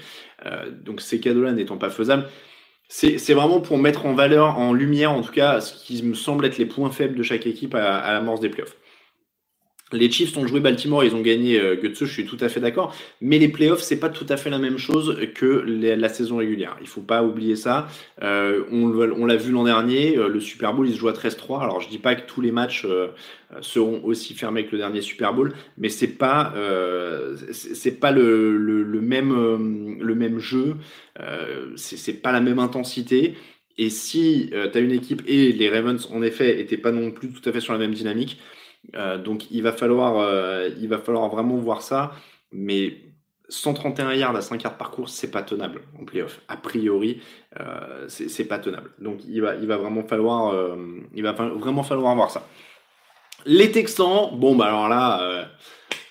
donc 0.84 1.00
ces 1.00 1.20
cadeaux-là 1.20 1.52
n'étant 1.52 1.76
pas 1.76 1.90
faisables, 1.90 2.26
c'est 2.90 3.34
vraiment 3.34 3.60
pour 3.60 3.78
mettre 3.78 4.06
en 4.06 4.14
valeur, 4.14 4.58
en 4.58 4.72
lumière 4.72 5.12
en 5.12 5.22
tout 5.22 5.32
cas, 5.32 5.60
ce 5.60 5.74
qui 5.84 6.02
me 6.02 6.14
semble 6.14 6.44
être 6.46 6.58
les 6.58 6.66
points 6.66 6.90
faibles 6.90 7.16
de 7.16 7.22
chaque 7.22 7.46
équipe 7.46 7.74
à, 7.74 7.98
à 7.98 8.12
l'amorce 8.12 8.40
des 8.40 8.50
playoffs. 8.50 8.79
Les 9.92 10.10
Chiefs 10.10 10.36
ont 10.36 10.46
joué 10.46 10.60
Baltimore, 10.60 11.04
ils 11.04 11.14
ont 11.14 11.20
gagné 11.20 11.58
euh, 11.58 11.76
je 12.06 12.12
suis 12.12 12.26
tout 12.26 12.36
à 12.40 12.48
fait 12.48 12.60
d'accord. 12.60 12.94
Mais 13.20 13.38
les 13.38 13.48
playoffs, 13.48 13.82
c'est 13.82 13.98
pas 13.98 14.08
tout 14.08 14.26
à 14.28 14.36
fait 14.36 14.50
la 14.50 14.58
même 14.58 14.78
chose 14.78 15.16
que 15.34 15.46
la 15.46 16.08
saison 16.08 16.36
régulière. 16.36 16.76
Il 16.80 16.86
faut 16.86 17.00
pas 17.00 17.22
oublier 17.22 17.56
ça. 17.56 17.88
Euh, 18.22 18.64
on, 18.70 19.26
l'a 19.26 19.36
vu 19.36 19.52
l'an 19.52 19.64
dernier, 19.64 20.16
euh, 20.16 20.28
le 20.28 20.40
Super 20.40 20.74
Bowl, 20.74 20.88
il 20.88 20.94
se 20.94 20.98
joue 20.98 21.08
à 21.08 21.12
13-3. 21.12 21.62
Alors 21.62 21.80
je 21.80 21.88
dis 21.88 21.98
pas 21.98 22.14
que 22.14 22.26
tous 22.26 22.40
les 22.40 22.52
matchs 22.52 22.84
euh, 22.84 23.08
seront 23.60 24.02
aussi 24.04 24.34
fermés 24.34 24.66
que 24.66 24.72
le 24.72 24.78
dernier 24.78 25.00
Super 25.02 25.34
Bowl, 25.34 25.52
mais 25.76 25.88
c'est 25.88 26.08
pas 26.08 26.54
c'est 27.52 27.98
pas 27.98 28.12
le, 28.12 29.00
même 29.00 29.98
le 30.00 30.14
même 30.14 30.38
jeu. 30.38 30.76
c'est 31.76 32.22
pas 32.22 32.32
la 32.32 32.40
même 32.40 32.58
intensité. 32.58 33.34
Et 33.78 33.88
si 33.90 34.50
tu 34.50 34.78
as 34.78 34.80
une 34.80 34.92
équipe 34.92 35.22
et 35.26 35.52
les 35.52 35.70
Ravens 35.70 36.06
en 36.12 36.22
effet 36.22 36.60
étaient 36.60 36.76
pas 36.76 36.92
non 36.92 37.10
plus 37.10 37.30
tout 37.30 37.48
à 37.48 37.52
fait 37.52 37.60
sur 37.60 37.72
la 37.72 37.78
même 37.78 37.94
dynamique. 37.94 38.38
Euh, 38.96 39.18
donc 39.18 39.50
il 39.50 39.62
va 39.62 39.72
falloir, 39.72 40.18
euh, 40.18 40.68
il 40.80 40.88
va 40.88 40.98
falloir 40.98 41.28
vraiment 41.28 41.56
voir 41.56 41.82
ça. 41.82 42.12
Mais 42.52 42.96
131 43.48 44.14
yards 44.14 44.36
à 44.36 44.40
5 44.40 44.62
yards 44.62 44.76
par 44.76 44.90
course, 44.90 45.12
c'est 45.12 45.30
pas 45.30 45.42
tenable 45.42 45.82
en 46.00 46.04
playoff. 46.04 46.40
A 46.48 46.56
priori, 46.56 47.20
euh, 47.60 48.06
c'est 48.08 48.44
pas 48.44 48.58
tenable. 48.58 48.90
Donc 48.98 49.20
il 49.26 49.40
va, 49.40 49.56
il 49.56 49.66
va 49.66 49.76
vraiment 49.76 50.04
falloir, 50.04 50.54
il 51.14 51.22
va 51.22 51.32
vraiment 51.32 51.82
falloir 51.82 52.14
voir 52.14 52.30
ça. 52.30 52.46
Les 53.46 53.70
Texans, 53.70 54.30
bon 54.34 54.54
bah 54.54 54.66
alors 54.66 54.88
là, 54.88 55.48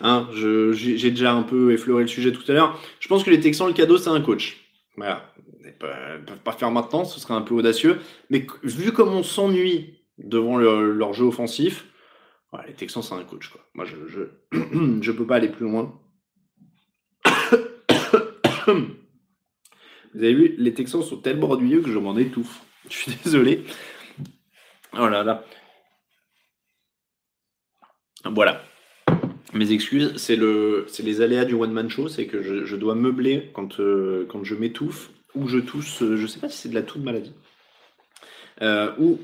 hein, 0.01 0.27
j'ai 0.33 1.11
déjà 1.11 1.31
un 1.31 1.43
peu 1.43 1.71
effleuré 1.71 2.01
le 2.01 2.07
sujet 2.07 2.31
tout 2.31 2.43
à 2.49 2.53
l'heure. 2.53 2.79
Je 2.99 3.07
pense 3.07 3.23
que 3.23 3.29
les 3.29 3.39
Texans, 3.39 3.67
le 3.67 3.73
cadeau, 3.73 3.97
c'est 3.97 4.09
un 4.09 4.21
coach. 4.21 4.57
Voilà, 4.97 5.31
ils 5.61 5.67
ne 5.67 6.25
peuvent 6.25 6.39
pas 6.43 6.51
faire 6.51 6.71
maintenant, 6.71 7.05
ce 7.05 7.19
serait 7.19 7.35
un 7.35 7.41
peu 7.41 7.53
audacieux. 7.53 7.99
Mais 8.29 8.45
vu 8.63 8.91
comme 8.91 9.13
on 9.13 9.23
s'ennuie 9.23 9.99
devant 10.17 10.57
leur 10.57 11.13
jeu 11.13 11.25
offensif, 11.25 11.85
les 12.67 12.73
Texans, 12.73 13.03
c'est 13.03 13.13
un 13.13 13.23
coach. 13.23 13.49
Quoi. 13.49 13.61
Moi, 13.73 13.85
je 13.85 13.95
je 15.01 15.11
peux 15.11 15.27
pas 15.27 15.35
aller 15.35 15.49
plus 15.49 15.65
loin. 15.65 15.99
Vous 18.67 20.23
avez 20.23 20.33
vu, 20.33 20.55
les 20.57 20.73
Texans 20.73 21.03
sont 21.03 21.17
tellement 21.17 21.51
ennuyeux 21.51 21.81
que 21.81 21.91
je 21.91 21.99
m'en 21.99 22.17
étouffe. 22.17 22.61
Je 22.89 22.95
suis 22.95 23.11
désolé. 23.23 23.63
Oh 24.93 25.07
là 25.07 25.23
là. 25.23 25.43
Voilà. 28.25 28.63
Mes 29.53 29.71
excuses, 29.71 30.15
c'est 30.17 30.35
le, 30.35 30.85
c'est 30.87 31.03
les 31.03 31.21
aléas 31.21 31.45
du 31.45 31.55
one 31.55 31.71
man 31.71 31.89
show, 31.89 32.07
c'est 32.07 32.27
que 32.27 32.41
je, 32.41 32.75
dois 32.75 32.95
meubler 32.95 33.49
quand, 33.53 33.79
euh, 33.79 34.25
quand 34.29 34.43
je 34.43 34.55
m'étouffe 34.55 35.09
ou 35.35 35.47
je 35.47 35.57
tousse. 35.57 36.03
Je 36.03 36.27
sais 36.27 36.39
pas 36.39 36.49
si 36.49 36.57
c'est 36.57 36.69
de 36.69 36.75
la 36.75 36.83
toute 36.83 37.03
maladie. 37.03 37.33
Euh, 38.61 38.91
ou 38.99 39.19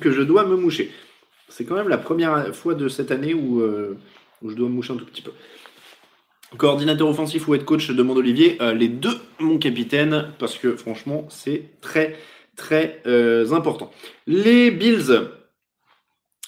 que 0.00 0.12
je 0.12 0.22
dois 0.22 0.44
me 0.44 0.56
moucher. 0.56 0.90
C'est 1.48 1.64
quand 1.64 1.74
même 1.74 1.88
la 1.88 1.98
première 1.98 2.54
fois 2.54 2.74
de 2.74 2.88
cette 2.88 3.10
année 3.10 3.34
où, 3.34 3.60
euh, 3.60 3.98
je 4.46 4.54
dois 4.54 4.68
me 4.68 4.74
moucher 4.74 4.92
un 4.94 4.96
tout 4.96 5.04
petit 5.04 5.22
peu. 5.22 5.32
Coordinateur 6.56 7.08
offensif 7.08 7.48
ou 7.48 7.54
head 7.54 7.64
coach, 7.64 7.90
demande 7.90 8.18
Olivier. 8.18 8.56
Euh, 8.60 8.74
les 8.74 8.88
deux, 8.88 9.16
mon 9.38 9.58
capitaine, 9.58 10.32
parce 10.38 10.56
que 10.58 10.76
franchement, 10.76 11.26
c'est 11.30 11.80
très, 11.80 12.16
très 12.56 13.02
euh, 13.06 13.52
important. 13.52 13.90
Les 14.26 14.70
Bills. 14.70 15.28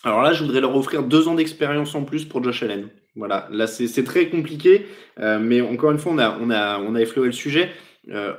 Alors 0.05 0.23
là, 0.23 0.33
je 0.33 0.43
voudrais 0.43 0.61
leur 0.61 0.77
offrir 0.77 1.03
deux 1.03 1.29
ans 1.29 1.35
d'expérience 1.35 1.95
en 1.95 2.05
plus 2.05 2.25
pour 2.25 2.43
Josh 2.43 2.63
Allen. 2.63 2.89
Voilà, 3.17 3.49
là 3.53 3.69
c'est 3.69 4.03
très 4.03 4.29
compliqué, 4.29 4.87
mais 5.19 5.61
encore 5.61 5.93
une 5.93 5.99
fois, 5.99 6.13
on 6.13 6.19
a, 6.19 6.37
on 6.81 6.95
a 6.97 7.01
effleuré 7.01 7.29
le 7.29 7.33
sujet. 7.33 7.71
Euh, 8.11 8.35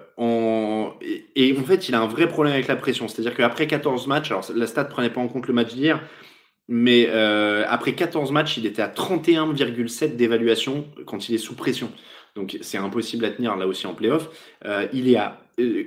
et, 1.36 1.56
en 1.58 1.64
fait, 1.64 1.90
il 1.90 1.96
a 1.96 2.02
un 2.02 2.08
vrai 2.08 2.28
problème 2.28 2.54
avec 2.54 2.68
la 2.68 2.76
pression. 2.76 3.08
C'est-à-dire 3.08 3.36
qu'après 3.36 3.68
14 3.68 4.08
matchs, 4.08 4.32
alors 4.32 4.46
la 4.54 4.68
stat 4.68 4.86
prenait 4.86 5.10
pas 5.10 5.22
en 5.22 5.28
compte 5.28 5.48
le 5.48 5.54
match 5.54 5.74
d'hier, 5.74 6.02
mais 6.68 7.08
euh, 7.10 7.64
après 7.68 7.94
14 7.94 8.32
matchs, 8.32 8.58
il 8.58 8.66
était 8.66 8.82
à 8.82 8.88
31,7 8.88 10.16
d'évaluation 10.16 10.88
quand 11.06 11.30
il 11.30 11.36
est 11.36 11.40
sous 11.40 11.56
pression. 11.56 11.92
Donc 12.36 12.58
c'est 12.62 12.78
impossible 12.78 13.24
à 13.24 13.32
tenir 13.32 13.56
là 13.56 13.66
aussi 13.66 13.88
en 13.88 13.94
playoff. 13.94 14.30
Euh, 14.66 14.88
il 14.92 15.10
est 15.10 15.16
à, 15.16 15.42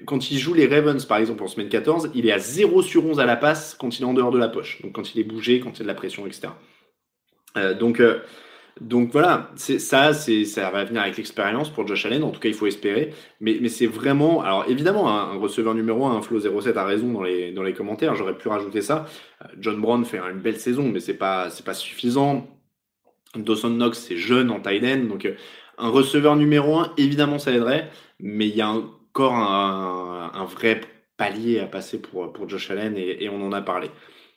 quand 0.06 0.30
il 0.30 0.38
joue 0.38 0.54
les 0.54 0.66
Ravens 0.66 1.04
par 1.04 1.18
exemple 1.18 1.42
en 1.42 1.46
semaine 1.46 1.68
14, 1.68 2.10
il 2.14 2.26
est 2.26 2.32
à 2.32 2.38
0 2.38 2.82
sur 2.82 3.04
11 3.04 3.20
à 3.20 3.26
la 3.26 3.36
passe 3.36 3.76
quand 3.78 3.98
il 3.98 4.02
est 4.02 4.06
en 4.06 4.14
dehors 4.14 4.30
de 4.30 4.38
la 4.38 4.48
poche. 4.48 4.80
Donc 4.80 4.92
quand 4.92 5.14
il 5.14 5.20
est 5.20 5.24
bougé, 5.24 5.60
quand 5.60 5.72
il 5.72 5.78
y 5.78 5.80
a 5.80 5.82
de 5.82 5.88
la 5.88 5.94
pression, 5.94 6.26
etc. 6.26 6.48
donc 7.78 8.00
donc 8.80 9.12
voilà, 9.12 9.50
ça, 9.56 10.12
ça 10.12 10.70
va 10.70 10.84
venir 10.84 11.02
avec 11.02 11.16
l'expérience 11.16 11.70
pour 11.70 11.86
Josh 11.86 12.06
Allen. 12.06 12.22
En 12.22 12.30
tout 12.30 12.40
cas, 12.40 12.48
il 12.48 12.54
faut 12.54 12.66
espérer. 12.66 13.12
Mais, 13.40 13.68
c'est 13.68 13.86
vraiment, 13.86 14.42
alors 14.42 14.64
évidemment, 14.68 15.08
un, 15.08 15.36
receveur 15.36 15.74
numéro 15.74 16.06
1, 16.06 16.16
un 16.16 16.22
Flo 16.22 16.40
07 16.40 16.76
a 16.76 16.84
raison 16.84 17.12
dans 17.12 17.22
les 17.22 17.52
dans 17.52 17.62
les 17.62 17.72
commentaires. 17.72 18.14
J'aurais 18.14 18.36
pu 18.36 18.48
rajouter 18.48 18.82
ça. 18.82 19.06
Euh, 19.42 19.48
John 19.58 19.80
Brown 19.80 20.04
fait 20.04 20.18
une 20.18 20.40
belle 20.40 20.58
saison, 20.58 20.84
mais 20.84 21.00
c'est 21.00 21.14
pas 21.14 21.48
pas 21.64 21.74
suffisant. 21.74 22.46
Dawson 23.36 23.70
Knox 23.70 23.98
c'est 23.98 24.16
jeune 24.16 24.50
en 24.50 24.60
tight 24.60 24.82
end, 24.84 25.04
donc 25.08 25.26
euh, 25.26 25.34
un 25.78 25.90
receveur 25.90 26.36
numéro 26.36 26.78
1, 26.78 26.94
évidemment, 26.96 27.38
ça 27.38 27.52
aiderait. 27.52 27.90
Mais 28.20 28.48
il 28.48 28.56
y 28.56 28.62
a 28.62 28.70
encore 28.70 29.34
un, 29.34 30.44
vrai 30.44 30.80
palier 31.16 31.60
à 31.60 31.66
passer 31.66 32.00
pour 32.00 32.32
pour 32.32 32.48
Josh 32.48 32.70
Allen 32.70 32.96
et, 32.96 33.24
et 33.24 33.28
on 33.28 33.44
en 33.46 33.52
a 33.52 33.60
parlé. 33.62 33.90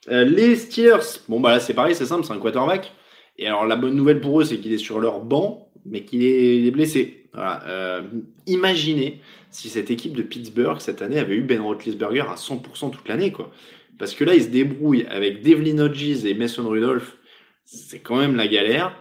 Euh, 0.10 0.26
les 0.26 0.56
Steelers, 0.56 1.20
bon 1.30 1.40
bah 1.40 1.52
là 1.52 1.60
c'est 1.60 1.76
pareil, 1.76 1.96
c'est 1.96 2.06
simple, 2.06 2.26
c'est 2.26 2.34
un 2.34 2.40
quarterback. 2.40 2.92
Et 3.38 3.48
alors, 3.48 3.66
la 3.66 3.76
bonne 3.76 3.96
nouvelle 3.96 4.22
pour 4.22 4.42
eux, 4.42 4.46
c'est 4.46 4.58
qu'il 4.58 4.74
est 4.74 4.78
sur 4.78 5.00
leur 5.00 5.22
banc, 5.22 5.72
mais 5.86 6.04
qu'il 6.04 6.24
est, 6.24 6.72
blessé. 6.72 7.30
Euh, 7.36 8.02
imaginez 8.46 9.22
si 9.50 9.70
cette 9.70 9.92
équipe 9.92 10.16
de 10.16 10.22
Pittsburgh, 10.22 10.80
cette 10.80 11.02
année, 11.02 11.20
avait 11.20 11.36
eu 11.36 11.42
Ben 11.42 11.62
Roethlisberger 11.62 12.22
à 12.22 12.36
100% 12.36 12.92
toute 12.92 13.08
l'année, 13.08 13.32
quoi. 13.32 13.52
Parce 14.00 14.16
que 14.16 14.24
là, 14.24 14.34
ils 14.34 14.44
se 14.44 14.50
débrouillent 14.50 15.06
avec 15.10 15.44
Devlin 15.44 15.78
Hodges 15.80 16.26
et 16.26 16.34
Mason 16.34 16.68
Rudolph. 16.68 17.18
C'est 17.66 18.00
quand 18.00 18.18
même 18.18 18.36
la 18.36 18.48
galère. 18.48 18.96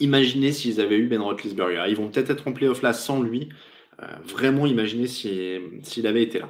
Imaginez 0.00 0.52
s'ils 0.52 0.80
avaient 0.80 0.96
eu 0.96 1.06
Ben 1.06 1.20
Roethlisberger. 1.20 1.84
Ils 1.88 1.96
vont 1.96 2.08
peut-être 2.08 2.30
être 2.30 2.48
en 2.48 2.52
playoff 2.52 2.82
là 2.82 2.92
sans 2.92 3.22
lui. 3.22 3.48
Euh, 4.02 4.06
vraiment, 4.24 4.66
imaginez 4.66 5.06
s'il 5.06 6.06
avait 6.06 6.22
été 6.22 6.38
là. 6.38 6.48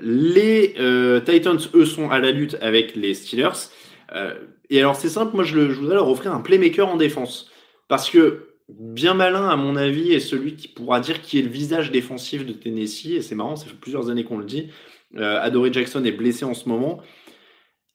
Les 0.00 0.74
euh, 0.78 1.20
Titans, 1.20 1.58
eux, 1.74 1.84
sont 1.84 2.10
à 2.10 2.18
la 2.18 2.30
lutte 2.30 2.56
avec 2.60 2.94
les 2.94 3.14
Steelers. 3.14 3.70
Euh, 4.14 4.34
et 4.70 4.78
alors 4.80 4.96
c'est 4.96 5.08
simple, 5.08 5.34
moi 5.34 5.44
je, 5.44 5.58
voudrais 5.58 5.94
leur 5.94 6.08
offrir 6.08 6.32
un 6.32 6.40
playmaker 6.40 6.88
en 6.88 6.96
défense. 6.96 7.50
Parce 7.88 8.10
que 8.10 8.48
bien 8.68 9.14
malin, 9.14 9.48
à 9.48 9.56
mon 9.56 9.76
avis, 9.76 10.12
est 10.12 10.20
celui 10.20 10.56
qui 10.56 10.68
pourra 10.68 11.00
dire 11.00 11.22
qui 11.22 11.38
est 11.38 11.42
le 11.42 11.48
visage 11.48 11.90
défensif 11.90 12.44
de 12.44 12.52
Tennessee. 12.52 13.12
Et 13.12 13.22
c'est 13.22 13.34
marrant, 13.34 13.56
ça 13.56 13.66
fait 13.66 13.76
plusieurs 13.80 14.10
années 14.10 14.24
qu'on 14.24 14.38
le 14.38 14.44
dit. 14.44 14.70
Euh, 15.16 15.40
Adoree 15.40 15.72
Jackson 15.72 16.04
est 16.04 16.12
blessé 16.12 16.44
en 16.44 16.54
ce 16.54 16.68
moment. 16.68 17.00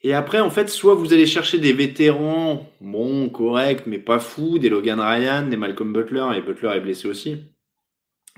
Et 0.01 0.13
après, 0.13 0.39
en 0.39 0.49
fait, 0.49 0.69
soit 0.69 0.95
vous 0.95 1.13
allez 1.13 1.27
chercher 1.27 1.59
des 1.59 1.71
vétérans, 1.71 2.69
bon, 2.81 3.29
corrects, 3.29 3.85
mais 3.85 3.99
pas 3.99 4.19
fous, 4.19 4.59
des 4.59 4.69
Logan 4.69 4.99
Ryan, 4.99 5.47
des 5.47 5.55
Malcolm 5.55 5.93
Butler, 5.93 6.25
et 6.35 6.41
Butler 6.41 6.71
est 6.75 6.81
blessé 6.81 7.07
aussi. 7.07 7.37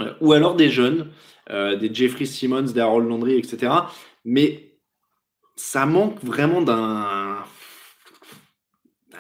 Euh, 0.02 0.14
ou 0.22 0.34
alors 0.34 0.56
des 0.56 0.70
jeunes, 0.70 1.10
des 1.50 1.94
Jeffrey 1.94 2.26
Simmons, 2.26 2.64
des 2.64 2.82
Harold 2.82 3.08
Landry, 3.08 3.38
etc. 3.38 3.72
Mais 4.26 4.76
ça 5.56 5.86
manque 5.86 6.22
vraiment 6.24 6.62
d'un 6.62 7.15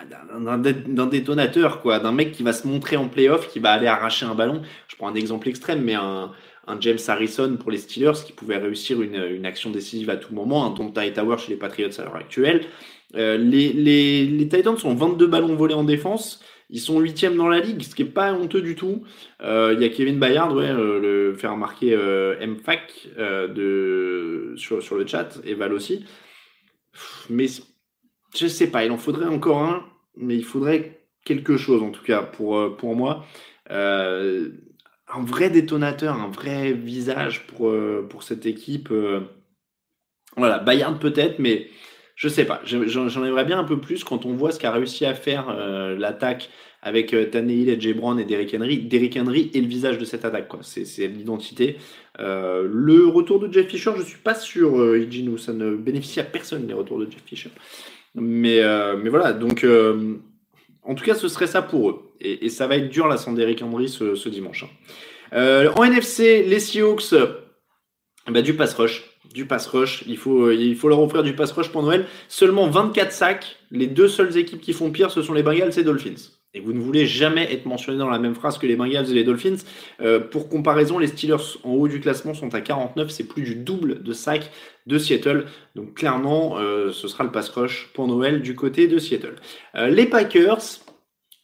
d'un 0.10 1.08
détonateur, 1.08 1.82
quoi, 1.82 2.00
d'un 2.00 2.12
mec 2.12 2.32
qui 2.32 2.44
va 2.44 2.54
se 2.54 2.68
montrer 2.68 2.98
en 2.98 3.08
playoff, 3.08 3.50
qui 3.50 3.60
va 3.60 3.72
aller 3.72 3.88
arracher 3.88 4.26
un 4.26 4.36
ballon. 4.36 4.62
Je 4.88 4.96
prends 4.96 5.08
un 5.08 5.16
exemple 5.16 5.48
extrême, 5.50 5.82
mais 5.84 5.96
un, 5.96 6.32
James 6.80 6.98
Harrison 7.08 7.58
pour 7.58 7.72
les 7.72 7.78
Steelers 7.78 8.24
qui 8.26 8.34
pouvait 8.34 8.58
réussir 8.58 9.02
une, 9.02 9.46
action 9.46 9.70
décisive 9.70 10.10
à 10.10 10.18
tout 10.18 10.34
moment, 10.34 10.66
un 10.66 10.72
Tonta 10.72 11.10
Tower 11.12 11.38
chez 11.38 11.52
les 11.52 11.58
Patriots 11.58 12.00
à 12.00 12.04
l'heure 12.04 12.16
actuelle. 12.16 12.66
Euh, 13.16 13.38
les, 13.38 14.48
Titans 14.50 14.78
ont 14.84 14.96
22 14.96 15.28
ballons 15.28 15.56
volés 15.56 15.76
en 15.76 15.84
défense, 15.84 16.44
Ils 16.70 16.80
sont 16.80 17.00
huitièmes 17.00 17.38
dans 17.38 17.48
la 17.48 17.60
ligue, 17.60 17.84
ce 17.84 17.94
qui 17.94 18.02
est 18.02 18.06
pas 18.06 18.34
honteux 18.34 18.62
du 18.62 18.76
tout. 18.76 19.04
Euh, 19.42 19.74
il 19.76 19.82
y 19.82 19.86
a 19.86 19.90
Kevin 19.90 20.18
Bayard, 20.18 20.54
ouais, 20.56 20.70
euh, 20.70 21.00
le 21.00 21.36
faire 21.36 21.52
remarquer 21.52 21.94
euh, 21.94 22.36
MFAC 22.46 23.10
de 23.18 24.54
sur, 24.58 24.82
sur 24.82 24.96
le 24.96 25.06
chat 25.06 25.40
et 25.44 25.54
Val 25.54 25.74
aussi. 25.74 26.06
Mais 27.30 27.46
je 28.36 28.48
sais 28.48 28.68
pas, 28.68 28.86
il 28.86 28.92
en 28.92 28.98
faudrait 28.98 29.28
encore 29.28 29.62
un, 29.64 29.86
mais 30.18 30.36
il 30.36 30.44
faudrait 30.44 31.02
quelque 31.26 31.58
chose 31.58 31.82
en 31.82 31.92
tout 31.92 32.04
cas 32.04 32.22
pour 32.22 32.76
pour 32.78 32.96
moi. 32.96 33.26
un 33.70 35.24
vrai 35.24 35.50
détonateur, 35.50 36.16
un 36.16 36.30
vrai 36.30 36.74
visage 36.74 37.48
pour 37.48 37.74
pour 38.10 38.24
cette 38.24 38.46
équipe. 38.46 38.94
voilà, 40.38 40.60
Bayard 40.60 41.00
peut-être, 41.00 41.40
mais 41.40 41.70
je 42.16 42.30
sais 42.30 42.46
pas. 42.46 42.62
J'en 42.64 43.26
aimerais 43.26 43.46
bien 43.46 43.60
un 43.60 43.64
peu 43.66 43.80
plus 43.80 44.04
quand 44.04 44.26
on 44.26 44.34
voit 44.34 44.52
ce 44.52 44.60
qu'a 44.60 44.72
réussi 44.72 45.06
à 45.06 45.14
faire 45.14 45.50
euh, 45.50 45.96
l'attaque 45.98 46.50
avec 46.82 47.14
euh, 47.14 47.26
Tannehill, 47.26 47.70
et 47.70 47.94
Brown 47.94 48.20
et 48.20 48.26
Derrick 48.26 48.54
Henry. 48.54 48.78
Derrick 48.78 49.18
Henry 49.18 49.52
est 49.54 49.60
le 49.60 49.68
visage 49.68 49.98
de 49.98 50.06
cette 50.06 50.24
attaque. 50.24 50.48
C'est 50.62 51.08
l'identité. 51.08 51.78
Euh, 52.20 52.70
le 52.72 53.08
retour 53.08 53.40
de 53.40 53.52
Jeff 53.52 53.68
Fisher, 53.68 53.92
je 53.98 54.04
suis 54.04 54.20
pas 54.20 54.36
sûr, 54.36 54.80
euh, 54.80 55.00
Igino, 55.00 55.38
ça 55.38 55.52
ne 55.52 55.76
bénéficie 55.76 56.20
à 56.20 56.24
personne 56.24 56.68
les 56.68 56.74
retours 56.74 57.00
de 57.00 57.10
Jeff 57.10 57.24
Fisher. 57.26 57.50
Mais, 58.16 58.60
euh, 58.60 58.98
mais 58.98 59.10
voilà, 59.10 59.34
donc 59.34 59.66
en 60.84 60.96
tout 60.96 61.04
cas, 61.04 61.16
ce 61.16 61.28
serait 61.28 61.48
ça 61.48 61.62
pour 61.62 61.90
eux. 61.90 62.02
Et, 62.22 62.50
ça 62.50 62.68
va 62.68 62.78
être 62.78 62.90
dur 62.90 63.08
là 63.08 63.18
sans 63.18 63.34
Derrick 63.34 63.62
Henry 63.62 63.90
ce, 63.90 64.30
dimanche. 64.30 64.66
Hein. 65.32 65.68
en 65.76 65.84
NFC, 65.84 66.44
les 66.44 66.60
Seahawks, 66.60 67.14
bah, 68.28 68.42
du 68.42 68.56
pass 68.56 68.74
rush 68.74 69.16
du 69.36 69.46
pass 69.46 69.68
rush. 69.68 70.04
Il 70.08 70.18
faut, 70.18 70.46
euh, 70.46 70.56
il 70.56 70.76
faut 70.76 70.88
leur 70.88 71.02
offrir 71.02 71.22
du 71.22 71.36
pass 71.36 71.52
rush 71.52 71.70
pour 71.70 71.84
Noël. 71.84 72.06
Seulement 72.30 72.70
24 72.70 73.12
sacs. 73.12 73.58
Les 73.70 73.86
deux 73.86 74.08
seules 74.08 74.38
équipes 74.38 74.62
qui 74.62 74.74
font 74.74 74.90
pire, 74.92 75.12
ce 75.12 75.22
sont 75.22 75.34
les 75.34 75.44
Bengals 75.44 75.78
et 75.78 75.84
Dolphins. 75.84 76.32
Et 76.56 76.62
vous 76.62 76.74
ne 76.74 76.80
voulez 76.80 77.06
jamais 77.06 77.54
être 77.54 77.66
mentionné 77.66 78.00
dans 78.00 78.10
la 78.10 78.18
même 78.18 78.34
phrase 78.34 78.58
que 78.58 78.66
les 78.66 78.76
Bengals 78.76 79.12
et 79.12 79.14
les 79.14 79.24
Dolphins. 79.24 79.58
Euh, 80.02 80.20
pour 80.20 80.50
comparaison, 80.50 80.98
les 80.98 81.08
Steelers 81.08 81.60
en 81.64 81.72
haut 81.72 81.88
du 81.88 82.00
classement 82.00 82.34
sont 82.34 82.56
à 82.56 82.62
49. 82.62 83.10
C'est 83.10 83.28
plus 83.28 83.44
du 83.44 83.56
double 83.56 84.02
de 84.02 84.14
sacs 84.14 84.50
de 84.88 84.98
Seattle. 84.98 85.46
Donc 85.76 85.94
clairement, 85.94 86.58
euh, 86.58 86.92
ce 86.92 87.08
sera 87.08 87.24
le 87.24 87.32
pass 87.32 87.50
rush 87.50 87.92
pour 87.94 88.08
Noël 88.08 88.42
du 88.42 88.56
côté 88.56 88.88
de 88.88 88.98
Seattle. 88.98 89.36
les 89.76 90.08
Packers, 90.08 90.80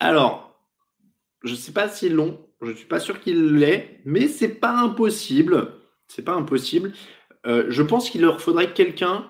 alors, 0.01 0.59
je 1.43 1.51
ne 1.51 1.57
sais 1.57 1.71
pas 1.71 1.87
s'ils 1.87 2.15
l'ont. 2.15 2.39
Je 2.61 2.71
ne 2.71 2.75
suis 2.75 2.87
pas 2.87 2.99
sûr 2.99 3.19
qu'il 3.21 3.55
l'ait, 3.57 4.01
mais 4.03 4.27
c'est 4.27 4.55
pas 4.55 4.71
impossible. 4.71 5.73
C'est 6.07 6.23
pas 6.23 6.33
impossible. 6.33 6.91
Euh, 7.45 7.65
je 7.69 7.83
pense 7.83 8.09
qu'il 8.09 8.21
leur 8.21 8.41
faudrait 8.41 8.73
quelqu'un 8.73 9.27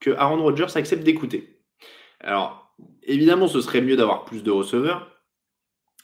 que 0.00 0.10
Aaron 0.10 0.42
Rodgers 0.42 0.76
accepte 0.76 1.02
d'écouter. 1.02 1.60
Alors, 2.20 2.74
évidemment, 3.02 3.48
ce 3.48 3.60
serait 3.60 3.82
mieux 3.82 3.96
d'avoir 3.96 4.24
plus 4.24 4.42
de 4.42 4.50
receveurs, 4.50 5.13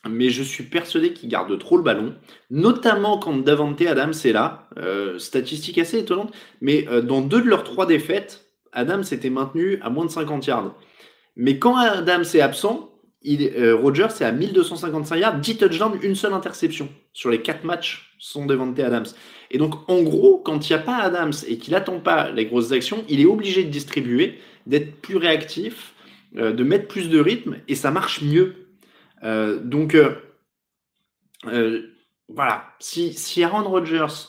mais 0.08 0.30
je 0.30 0.42
suis 0.42 0.64
persuadé 0.64 1.12
qu'il 1.12 1.28
garde 1.28 1.58
trop 1.58 1.76
le 1.76 1.82
ballon, 1.82 2.14
notamment 2.50 3.18
quand 3.18 3.36
Davante 3.36 3.80
Adams 3.82 4.14
est 4.24 4.32
là. 4.32 4.68
Euh, 4.78 5.18
statistique 5.18 5.78
assez 5.78 5.98
étonnante, 5.98 6.32
mais 6.60 6.86
euh, 6.88 7.02
dans 7.02 7.20
deux 7.20 7.42
de 7.42 7.48
leurs 7.48 7.64
trois 7.64 7.86
défaites, 7.86 8.46
Adams 8.72 9.04
s'était 9.04 9.30
maintenu 9.30 9.78
à 9.82 9.90
moins 9.90 10.04
de 10.04 10.10
50 10.10 10.46
yards. 10.46 10.74
Mais 11.36 11.58
quand 11.58 11.76
Adams 11.76 12.24
est 12.34 12.40
absent, 12.40 12.92
il, 13.22 13.52
Rodgers 13.72 14.08
est 14.20 14.24
à 14.24 14.32
1255 14.32 15.16
yards, 15.16 15.40
10 15.40 15.58
touchdowns, 15.58 15.98
une 16.02 16.14
seule 16.14 16.32
interception 16.32 16.88
sur 17.12 17.30
les 17.30 17.42
quatre 17.42 17.64
matchs 17.64 18.14
sont 18.18 18.46
Davante 18.46 18.78
Adams. 18.78 19.06
Et 19.50 19.58
donc, 19.58 19.74
en 19.88 20.02
gros, 20.02 20.38
quand 20.38 20.68
il 20.68 20.72
n'y 20.72 20.78
a 20.78 20.82
pas 20.82 20.96
Adams 20.98 21.32
et 21.48 21.58
qu'il 21.58 21.72
n'attend 21.72 21.98
pas 21.98 22.30
les 22.30 22.46
grosses 22.46 22.72
actions, 22.72 23.04
il 23.08 23.20
est 23.20 23.26
obligé 23.26 23.64
de 23.64 23.70
distribuer, 23.70 24.38
d'être 24.66 25.00
plus 25.00 25.16
réactif, 25.16 25.94
euh, 26.36 26.52
de 26.52 26.62
mettre 26.62 26.86
plus 26.86 27.08
de 27.08 27.18
rythme, 27.18 27.56
et 27.66 27.74
ça 27.74 27.90
marche 27.90 28.22
mieux. 28.22 28.54
Euh, 29.22 29.58
donc, 29.60 29.94
euh, 31.46 31.82
voilà. 32.28 32.74
Si, 32.78 33.12
si 33.14 33.42
Aaron 33.42 33.68
Rodgers 33.68 34.28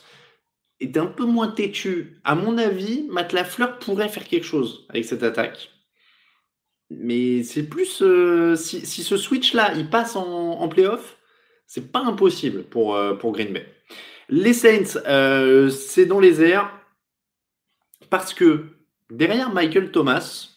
est 0.80 0.98
un 0.98 1.06
peu 1.06 1.26
moins 1.26 1.50
têtu, 1.50 2.20
à 2.24 2.36
mon 2.36 2.58
avis, 2.58 3.08
Matt 3.10 3.34
Lafleur 3.34 3.80
pourrait 3.80 4.10
faire 4.10 4.28
quelque 4.28 4.46
chose 4.46 4.86
avec 4.90 5.06
cette 5.06 5.24
attaque. 5.24 5.72
Mais 6.90 7.44
c'est 7.44 7.64
plus. 7.64 8.04
Si, 8.56 8.86
ce 8.86 9.18
switch-là, 9.18 9.74
il 9.76 9.90
passe 9.90 10.16
en, 10.16 10.60
en 10.60 10.68
playoff, 10.68 11.18
c'est 11.68 11.92
pas 11.92 12.02
impossible 12.02 12.64
pour, 12.64 12.98
Green 13.32 13.54
Bay. 13.54 13.66
Les 14.32 14.54
Saints, 14.54 14.98
euh, 15.08 15.70
c'est 15.70 16.06
dans 16.06 16.22
les 16.22 16.42
airs 16.42 16.72
parce 18.10 18.34
que 18.34 18.68
derrière 19.10 19.54
Michael 19.54 19.92
Thomas, 19.92 20.51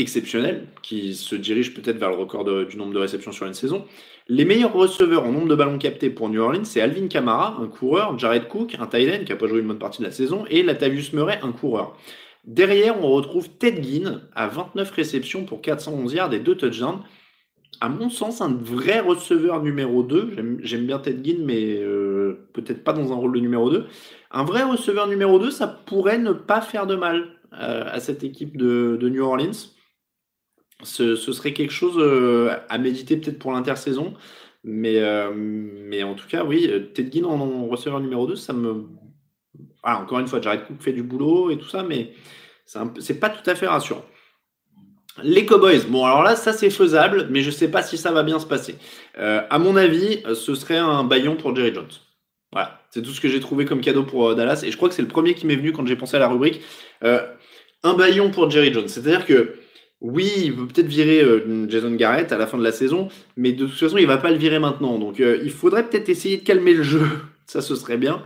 exceptionnel, 0.00 0.66
qui 0.82 1.14
se 1.14 1.34
dirige 1.34 1.74
peut-être 1.74 1.98
vers 1.98 2.10
le 2.10 2.16
record 2.16 2.44
du 2.44 2.76
nombre 2.76 2.92
de 2.92 2.98
réceptions 2.98 3.32
sur 3.32 3.46
une 3.46 3.54
saison, 3.54 3.84
les 4.28 4.44
meilleurs 4.44 4.72
receveurs 4.72 5.24
en 5.24 5.32
nombre 5.32 5.48
de 5.48 5.54
ballons 5.54 5.78
captés 5.78 6.10
pour 6.10 6.28
New 6.28 6.40
Orleans, 6.40 6.64
c'est 6.64 6.80
Alvin 6.80 7.08
Kamara, 7.08 7.56
un 7.60 7.66
coureur, 7.66 8.18
Jared 8.18 8.48
Cook, 8.48 8.76
un 8.78 8.86
tight 8.86 9.24
qui 9.24 9.32
n'a 9.32 9.36
pas 9.36 9.46
joué 9.46 9.60
une 9.60 9.66
bonne 9.66 9.78
partie 9.78 10.00
de 10.00 10.06
la 10.06 10.12
saison, 10.12 10.44
et 10.48 10.62
Latavius 10.62 11.12
Murray, 11.12 11.38
un 11.42 11.52
coureur. 11.52 11.96
Derrière, 12.44 13.02
on 13.02 13.10
retrouve 13.10 13.48
Ted 13.50 13.82
Ginn 13.82 14.22
à 14.34 14.48
29 14.48 14.90
réceptions 14.90 15.44
pour 15.44 15.60
411 15.60 16.14
yards 16.14 16.32
et 16.32 16.40
2 16.40 16.54
touchdowns 16.54 17.00
à 17.80 17.88
mon 17.88 18.10
sens, 18.10 18.40
un 18.40 18.52
vrai 18.52 19.00
receveur 19.00 19.62
numéro 19.62 20.02
2. 20.02 20.58
J'aime 20.62 20.86
bien 20.86 20.98
Ted 20.98 21.24
Ginn, 21.24 21.44
mais 21.44 21.78
euh, 21.78 22.46
peut-être 22.52 22.84
pas 22.84 22.92
dans 22.92 23.12
un 23.12 23.14
rôle 23.14 23.32
de 23.32 23.40
numéro 23.40 23.70
2. 23.70 23.86
Un 24.32 24.44
vrai 24.44 24.62
receveur 24.62 25.06
numéro 25.06 25.38
2, 25.38 25.50
ça 25.50 25.66
pourrait 25.66 26.18
ne 26.18 26.32
pas 26.32 26.60
faire 26.60 26.86
de 26.86 26.94
mal 26.94 27.28
euh, 27.54 27.84
à 27.90 27.98
cette 28.00 28.22
équipe 28.22 28.56
de, 28.56 28.98
New 29.02 29.24
Orleans. 29.24 29.50
Ce, 30.82 31.16
serait 31.16 31.52
quelque 31.52 31.72
chose 31.72 31.96
euh, 31.98 32.56
à 32.68 32.78
méditer 32.78 33.16
peut-être 33.16 33.38
pour 33.38 33.52
l'intersaison. 33.52 34.14
Mais, 34.62 35.00
mais 35.34 36.02
en 36.02 36.14
tout 36.14 36.28
cas, 36.28 36.44
oui, 36.44 36.70
Ted 36.92 37.10
Ginn 37.10 37.24
en, 37.24 37.66
receveur 37.66 37.98
numéro 37.98 38.26
2, 38.26 38.36
ça 38.36 38.52
me. 38.52 38.84
encore 39.82 40.18
une 40.18 40.26
fois, 40.26 40.38
Jared 40.42 40.66
Cook 40.66 40.82
fait 40.82 40.92
du 40.92 41.02
boulot 41.02 41.50
et 41.50 41.56
tout 41.56 41.68
ça, 41.68 41.82
mais 41.82 42.12
c'est 42.98 43.18
pas 43.18 43.30
tout 43.30 43.48
à 43.48 43.54
fait 43.54 43.66
rassurant. 43.66 44.04
Les 45.22 45.44
Cowboys, 45.44 45.86
bon 45.88 46.04
alors 46.04 46.22
là 46.22 46.36
ça 46.36 46.52
c'est 46.52 46.70
faisable, 46.70 47.26
mais 47.30 47.42
je 47.42 47.50
sais 47.50 47.68
pas 47.68 47.82
si 47.82 47.98
ça 47.98 48.12
va 48.12 48.22
bien 48.22 48.38
se 48.38 48.46
passer. 48.46 48.76
Euh, 49.18 49.42
à 49.50 49.58
mon 49.58 49.76
avis, 49.76 50.22
ce 50.34 50.54
serait 50.54 50.78
un 50.78 51.04
baillon 51.04 51.36
pour 51.36 51.54
Jerry 51.54 51.74
Jones. 51.74 51.88
Voilà, 52.52 52.80
c'est 52.90 53.02
tout 53.02 53.10
ce 53.10 53.20
que 53.20 53.28
j'ai 53.28 53.40
trouvé 53.40 53.64
comme 53.64 53.80
cadeau 53.80 54.04
pour 54.04 54.30
euh, 54.30 54.34
Dallas, 54.34 54.62
et 54.64 54.70
je 54.70 54.76
crois 54.76 54.88
que 54.88 54.94
c'est 54.94 55.02
le 55.02 55.08
premier 55.08 55.34
qui 55.34 55.46
m'est 55.46 55.56
venu 55.56 55.72
quand 55.72 55.86
j'ai 55.86 55.96
pensé 55.96 56.16
à 56.16 56.20
la 56.20 56.28
rubrique. 56.28 56.62
Euh, 57.04 57.26
un 57.82 57.94
baillon 57.94 58.30
pour 58.30 58.50
Jerry 58.50 58.72
Jones, 58.72 58.88
c'est-à-dire 58.88 59.26
que 59.26 59.56
oui, 60.00 60.32
il 60.36 60.56
peut 60.56 60.66
peut-être 60.66 60.86
virer 60.86 61.22
Jason 61.68 61.92
Garrett 61.92 62.32
à 62.32 62.38
la 62.38 62.46
fin 62.46 62.56
de 62.56 62.64
la 62.64 62.72
saison, 62.72 63.08
mais 63.36 63.52
de 63.52 63.66
toute 63.66 63.78
façon 63.78 63.98
il 63.98 64.06
va 64.06 64.18
pas 64.18 64.30
le 64.30 64.38
virer 64.38 64.58
maintenant, 64.58 64.98
donc 64.98 65.18
il 65.18 65.50
faudrait 65.50 65.88
peut-être 65.88 66.08
essayer 66.08 66.38
de 66.38 66.42
calmer 66.42 66.72
le 66.72 66.82
jeu, 66.82 67.02
ça 67.46 67.60
ce 67.60 67.74
serait 67.74 67.98
bien. 67.98 68.22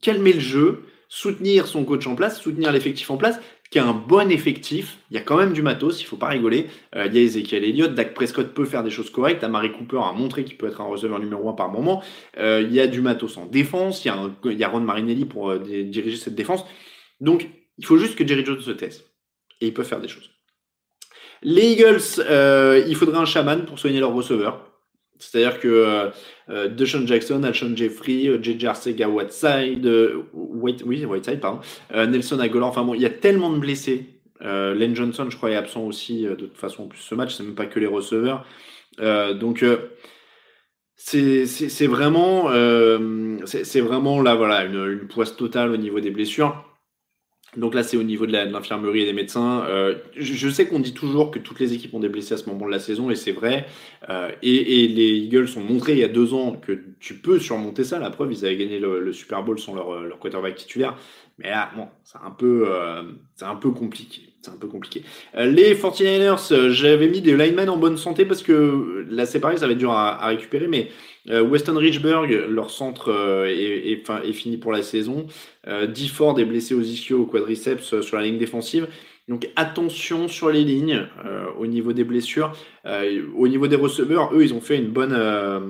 calmer 0.00 0.32
le 0.32 0.40
jeu, 0.40 0.82
soutenir 1.08 1.66
son 1.66 1.84
coach 1.84 2.06
en 2.06 2.14
place, 2.14 2.40
soutenir 2.40 2.72
l'effectif 2.72 3.10
en 3.10 3.16
place, 3.16 3.38
qui 3.70 3.78
a 3.78 3.84
un 3.84 3.92
bon 3.92 4.30
effectif. 4.30 4.98
Il 5.10 5.16
y 5.16 5.18
a 5.18 5.22
quand 5.22 5.36
même 5.36 5.52
du 5.52 5.60
matos, 5.62 6.00
il 6.00 6.04
faut 6.04 6.16
pas 6.16 6.28
rigoler. 6.28 6.66
Euh, 6.94 7.06
il 7.06 7.14
y 7.14 7.18
a 7.18 7.22
Ezekiel 7.22 7.64
Elliott, 7.64 7.94
Dak 7.94 8.14
Prescott 8.14 8.54
peut 8.54 8.64
faire 8.64 8.84
des 8.84 8.90
choses 8.90 9.10
correctes. 9.10 9.42
Amari 9.42 9.72
Cooper 9.72 9.98
a 9.98 10.12
montré 10.12 10.44
qu'il 10.44 10.56
peut 10.56 10.66
être 10.66 10.80
un 10.80 10.84
receveur 10.84 11.18
numéro 11.18 11.48
1 11.48 11.54
par 11.54 11.70
moment. 11.70 12.02
Euh, 12.38 12.62
il 12.64 12.72
y 12.72 12.80
a 12.80 12.86
du 12.86 13.00
matos 13.00 13.36
en 13.36 13.46
défense. 13.46 14.04
Il 14.04 14.08
y 14.08 14.10
a, 14.10 14.30
il 14.44 14.58
y 14.58 14.64
a 14.64 14.68
Ron 14.68 14.80
Marinelli 14.80 15.24
pour 15.24 15.50
euh, 15.50 15.58
diriger 15.58 16.16
cette 16.16 16.36
défense. 16.36 16.64
Donc, 17.20 17.48
il 17.78 17.86
faut 17.86 17.96
juste 17.96 18.16
que 18.16 18.26
Jerry 18.26 18.44
Jones 18.44 18.60
se 18.60 18.70
teste. 18.70 19.13
Et 19.64 19.68
il 19.68 19.74
peut 19.74 19.82
faire 19.82 20.00
des 20.00 20.08
choses. 20.08 20.30
Les 21.42 21.72
Eagles, 21.72 22.02
il 22.86 22.94
faudrait 22.96 23.18
un 23.18 23.24
chaman 23.24 23.64
pour 23.64 23.78
soigner 23.78 24.00
leurs 24.00 24.12
receveurs. 24.12 24.74
C'est-à-dire 25.18 25.60
que 25.60 25.68
euh, 25.68 26.10
euh, 26.50 26.68
Deshaun 26.68 27.06
Jackson, 27.06 27.42
Alshon 27.42 27.76
Jeffrey, 27.76 28.26
euh, 28.26 28.42
JJ 28.42 28.64
Arcega 28.64 29.08
Whiteside, 29.08 29.88
White, 30.32 30.82
oui, 30.84 31.04
Whiteside, 31.04 31.40
pardon, 31.40 31.60
Nelson 31.92 32.38
Aguilar, 32.40 32.68
enfin 32.68 32.84
bon, 32.84 32.94
il 32.94 33.00
y 33.00 33.06
a 33.06 33.10
tellement 33.10 33.50
de 33.50 33.58
blessés. 33.58 34.10
Len 34.40 34.94
Johnson, 34.94 35.26
je 35.30 35.36
crois, 35.36 35.50
est 35.50 35.56
absent 35.56 35.82
aussi 35.82 36.24
de 36.24 36.34
toute 36.34 36.58
façon 36.58 36.84
en 36.84 36.86
plus 36.86 36.98
ce 36.98 37.14
match, 37.14 37.34
c'est 37.34 37.44
même 37.44 37.54
pas 37.54 37.66
que 37.66 37.80
les 37.80 37.86
receveurs. 37.86 38.44
donc 38.98 39.64
c'est 40.96 41.86
vraiment, 41.86 42.50
c'est 43.46 43.80
vraiment 43.80 44.20
là, 44.20 44.34
voilà, 44.34 44.64
une 44.64 45.06
poisse 45.08 45.36
totale 45.36 45.70
au 45.70 45.78
niveau 45.78 46.00
des 46.00 46.10
blessures. 46.10 46.62
Donc 47.56 47.74
là, 47.74 47.82
c'est 47.82 47.96
au 47.96 48.02
niveau 48.02 48.26
de 48.26 48.32
l'infirmerie 48.32 49.02
et 49.02 49.04
des 49.06 49.12
médecins. 49.12 49.64
Euh, 49.66 49.96
je, 50.16 50.48
sais 50.48 50.66
qu'on 50.66 50.80
dit 50.80 50.94
toujours 50.94 51.30
que 51.30 51.38
toutes 51.38 51.60
les 51.60 51.72
équipes 51.72 51.94
ont 51.94 52.00
des 52.00 52.08
blessés 52.08 52.34
à 52.34 52.36
ce 52.36 52.48
moment 52.48 52.66
de 52.66 52.70
la 52.70 52.78
saison, 52.78 53.10
et 53.10 53.14
c'est 53.14 53.32
vrai. 53.32 53.66
Euh, 54.08 54.30
et, 54.42 54.88
les 54.88 55.18
Eagles 55.18 55.48
ont 55.56 55.60
montré 55.60 55.92
il 55.92 55.98
y 55.98 56.04
a 56.04 56.08
deux 56.08 56.34
ans 56.34 56.52
que 56.52 56.78
tu 57.00 57.14
peux 57.14 57.38
surmonter 57.38 57.84
ça. 57.84 57.98
La 57.98 58.10
preuve, 58.10 58.32
ils 58.32 58.44
avaient 58.44 58.56
gagné 58.56 58.78
le, 58.78 59.12
Super 59.12 59.42
Bowl 59.42 59.58
sans 59.58 59.74
leur, 59.74 60.02
leur 60.02 60.18
quarterback 60.18 60.56
titulaire. 60.56 60.96
Mais 61.38 61.50
là, 61.50 61.70
bon, 61.76 61.88
euh, 62.42 63.02
c'est 63.34 63.46
un 63.46 63.56
peu 63.56 63.70
compliqué. 63.70 64.33
C'est 64.44 64.50
un 64.50 64.56
peu 64.56 64.68
compliqué. 64.68 65.02
les 65.34 65.74
49ers, 65.74 66.70
j'avais 66.70 67.08
mis 67.08 67.22
des 67.22 67.34
linemen 67.34 67.70
en 67.70 67.78
bonne 67.78 67.96
santé 67.96 68.26
parce 68.26 68.42
que 68.42 69.06
là, 69.08 69.24
c'est 69.24 69.40
pareil, 69.40 69.56
ça 69.56 69.66
va 69.66 69.72
être 69.72 69.78
dur 69.78 69.92
à, 69.92 70.26
récupérer, 70.26 70.68
mais 70.68 70.90
euh, 71.30 71.42
Weston 71.42 71.76
Richburg, 71.76 72.28
leur 72.50 72.70
centre 72.70 73.10
euh, 73.10 73.46
est, 73.46 74.02
est, 74.06 74.32
fini 74.34 74.58
pour 74.58 74.70
la 74.70 74.82
saison. 74.82 75.26
Euh, 75.66 75.86
D. 75.86 76.08
Ford 76.08 76.38
est 76.38 76.44
blessé 76.44 76.74
aux 76.74 76.82
ischios, 76.82 77.22
au 77.22 77.26
quadriceps 77.26 78.02
sur 78.02 78.16
la 78.18 78.24
ligne 78.24 78.36
défensive. 78.36 78.86
Donc 79.28 79.48
attention 79.56 80.28
sur 80.28 80.50
les 80.50 80.62
lignes 80.62 81.06
au 81.58 81.66
niveau 81.66 81.94
des 81.94 82.04
blessures. 82.04 82.52
au 82.84 83.48
niveau 83.48 83.66
des 83.66 83.76
receveurs, 83.76 84.34
eux, 84.34 84.42
ils 84.42 84.52
ont 84.52 84.60
fait 84.60 84.76
une 84.76 84.90
bonne 84.90 85.14
euh, 85.14 85.60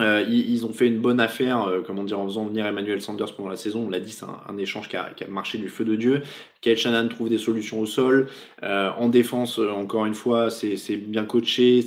ils, 0.00 0.66
ont 0.66 0.72
fait 0.72 0.88
une 0.88 0.98
bonne 0.98 1.20
affaire, 1.20 1.62
euh, 1.62 1.80
comment 1.86 2.02
dire, 2.02 2.18
en 2.18 2.26
faisant 2.26 2.46
venir 2.46 2.66
Emmanuel 2.66 3.00
Sanders 3.00 3.34
pendant 3.34 3.48
la 3.48 3.56
saison. 3.56 3.84
On 3.86 3.90
l'a 3.90 4.00
dit, 4.00 4.10
c'est 4.10 4.24
un, 4.24 4.58
échange 4.58 4.88
qui 4.88 4.96
a, 4.96 5.12
marché 5.28 5.58
du 5.58 5.68
feu 5.68 5.84
de 5.84 5.94
Dieu. 5.94 6.22
Kyle 6.60 6.76
Shannon 6.76 7.08
trouve 7.08 7.28
des 7.28 7.38
solutions 7.38 7.80
au 7.80 7.86
sol. 7.86 8.28
Euh, 8.62 8.90
en 8.98 9.08
défense, 9.08 9.58
encore 9.58 10.06
une 10.06 10.14
fois, 10.14 10.50
c'est 10.50 10.96
bien 10.96 11.24
coaché, 11.24 11.84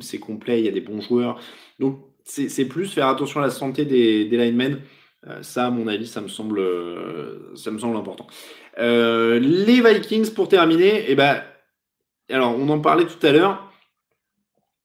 c'est 0.00 0.18
complet, 0.18 0.60
il 0.60 0.66
y 0.66 0.68
a 0.68 0.72
des 0.72 0.80
bons 0.80 1.00
joueurs. 1.00 1.40
Donc, 1.78 2.00
c'est 2.24 2.64
plus 2.66 2.92
faire 2.92 3.06
attention 3.06 3.40
à 3.40 3.44
la 3.44 3.50
santé 3.50 3.84
des, 3.84 4.24
des 4.24 4.36
linemen. 4.36 4.80
ça, 5.42 5.66
à 5.66 5.70
mon 5.70 5.86
avis, 5.86 6.06
ça 6.06 6.20
me 6.20 6.28
semble, 6.28 6.60
ça 7.54 7.70
me 7.70 7.78
semble 7.78 7.96
important. 7.96 8.26
les 8.78 9.80
Vikings, 9.80 10.34
pour 10.34 10.48
terminer, 10.48 11.04
eh 11.08 11.14
ben, 11.14 11.42
alors, 12.28 12.56
on 12.58 12.68
en 12.68 12.80
parlait 12.80 13.06
tout 13.06 13.24
à 13.24 13.32
l'heure. 13.32 13.72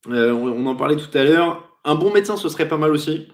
on 0.08 0.66
en 0.68 0.76
parlait 0.76 0.96
tout 0.96 1.18
à 1.18 1.24
l'heure 1.24 1.71
un 1.84 1.96
bon 1.96 2.12
médecin, 2.12 2.38
ce 2.38 2.50
serait 2.50 2.68
pas 2.68 2.78
mal 2.78 2.92
aussi. 2.92 3.28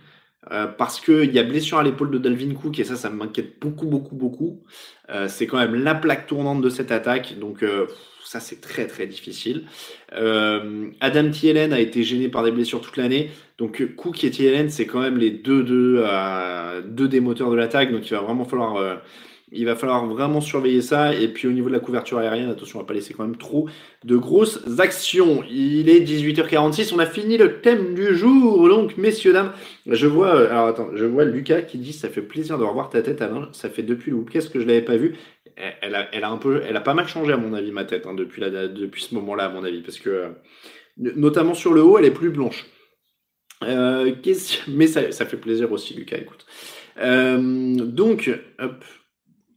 Euh, 0.51 0.67
parce 0.67 1.01
qu'il 1.01 1.33
y 1.33 1.39
a 1.39 1.43
blessure 1.43 1.77
à 1.77 1.83
l'épaule 1.83 2.11
de 2.11 2.17
Dalvin 2.17 2.53
Cook 2.53 2.79
et 2.79 2.83
ça, 2.83 2.95
ça 2.95 3.09
m'inquiète 3.09 3.59
beaucoup, 3.59 3.85
beaucoup, 3.85 4.15
beaucoup. 4.15 4.63
Euh, 5.09 5.27
c'est 5.27 5.45
quand 5.47 5.57
même 5.57 5.75
la 5.75 5.95
plaque 5.95 6.27
tournante 6.27 6.61
de 6.61 6.69
cette 6.69 6.91
attaque, 6.91 7.37
donc 7.39 7.63
euh, 7.63 7.87
ça, 8.23 8.39
c'est 8.39 8.61
très, 8.61 8.87
très 8.87 9.07
difficile. 9.07 9.65
Adam 10.11 11.31
Thielen 11.31 11.73
a 11.73 11.79
été 11.79 12.03
gêné 12.03 12.29
par 12.29 12.43
des 12.43 12.51
blessures 12.51 12.81
toute 12.81 12.97
l'année, 12.97 13.31
donc 13.57 13.95
Cook 13.95 14.23
et 14.23 14.31
Thielen, 14.31 14.69
c'est 14.69 14.85
quand 14.85 15.01
même 15.01 15.17
les 15.17 15.31
deux, 15.31 15.63
deux, 15.63 16.05
deux 16.85 17.07
des 17.07 17.19
moteurs 17.19 17.49
de 17.49 17.55
l'attaque, 17.55 17.91
donc 17.91 18.09
il 18.09 18.13
va 18.13 18.21
vraiment 18.21 18.45
falloir 18.45 19.01
il 19.51 19.65
va 19.65 19.75
falloir 19.75 20.05
vraiment 20.05 20.41
surveiller 20.41 20.81
ça. 20.81 21.13
Et 21.13 21.27
puis 21.27 21.47
au 21.47 21.51
niveau 21.51 21.69
de 21.69 21.73
la 21.73 21.79
couverture 21.79 22.17
aérienne, 22.17 22.49
attention, 22.49 22.79
on 22.79 22.81
va 22.81 22.87
pas 22.87 22.93
laisser 22.93 23.13
quand 23.13 23.23
même 23.23 23.37
trop 23.37 23.69
de 24.03 24.17
grosses 24.17 24.61
actions. 24.79 25.43
Il 25.49 25.89
est 25.89 26.01
18h46, 26.01 26.93
on 26.93 26.99
a 26.99 27.05
fini 27.05 27.37
le 27.37 27.61
thème 27.61 27.93
du 27.93 28.15
jour. 28.15 28.67
Donc, 28.67 28.97
messieurs, 28.97 29.33
dames, 29.33 29.53
je 29.85 30.07
vois, 30.07 30.35
euh, 30.35 30.89
je 30.95 31.05
vois 31.05 31.23
Lucas 31.23 31.61
qui 31.61 31.77
dit 31.77 31.93
ça 31.93 32.09
fait 32.09 32.21
plaisir 32.21 32.57
de 32.57 32.63
revoir 32.63 32.89
ta 32.89 33.01
tête, 33.01 33.21
Alain. 33.21 33.49
Ça 33.53 33.69
fait 33.69 33.83
depuis 33.83 34.11
le 34.11 34.17
qu'est-ce 34.23 34.49
que 34.49 34.59
je 34.59 34.65
l'avais 34.65 34.81
pas 34.81 34.97
vu? 34.97 35.15
Elle 35.55 35.95
a, 35.95 36.29
un 36.29 36.37
peu, 36.37 36.61
elle 36.67 36.77
a 36.77 36.81
pas 36.81 36.93
mal 36.93 37.07
changé 37.07 37.33
à 37.33 37.37
mon 37.37 37.53
avis 37.53 37.71
ma 37.71 37.83
tête 37.83 38.05
hein, 38.05 38.13
depuis, 38.13 39.01
ce 39.01 39.15
moment-là 39.15 39.45
à 39.45 39.49
mon 39.49 39.63
avis 39.63 39.81
parce 39.81 39.97
que 39.97 40.09
euh, 40.09 40.29
notamment 40.97 41.55
sur 41.55 41.73
le 41.73 41.81
haut, 41.81 41.97
elle 41.97 42.05
est 42.05 42.11
plus 42.11 42.29
blanche. 42.29 42.67
Euh, 43.63 44.13
mais 44.67 44.85
ça, 44.85 45.11
ça, 45.11 45.25
fait 45.25 45.37
plaisir 45.37 45.71
aussi, 45.71 45.95
Lucas. 45.95 46.17
Écoute. 46.17 46.45
donc, 46.99 48.29
hop, 48.59 48.83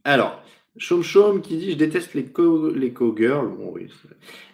alors, 0.05 0.43
Chom 0.79 1.03
Chom 1.03 1.43
qui 1.43 1.57
dit 1.57 1.73
je 1.73 1.77
déteste 1.77 2.15
les 2.15 2.25
co 2.25 2.71
les 2.71 2.95
girls 3.17 3.49
bon, 3.49 3.73
oui. 3.75 3.89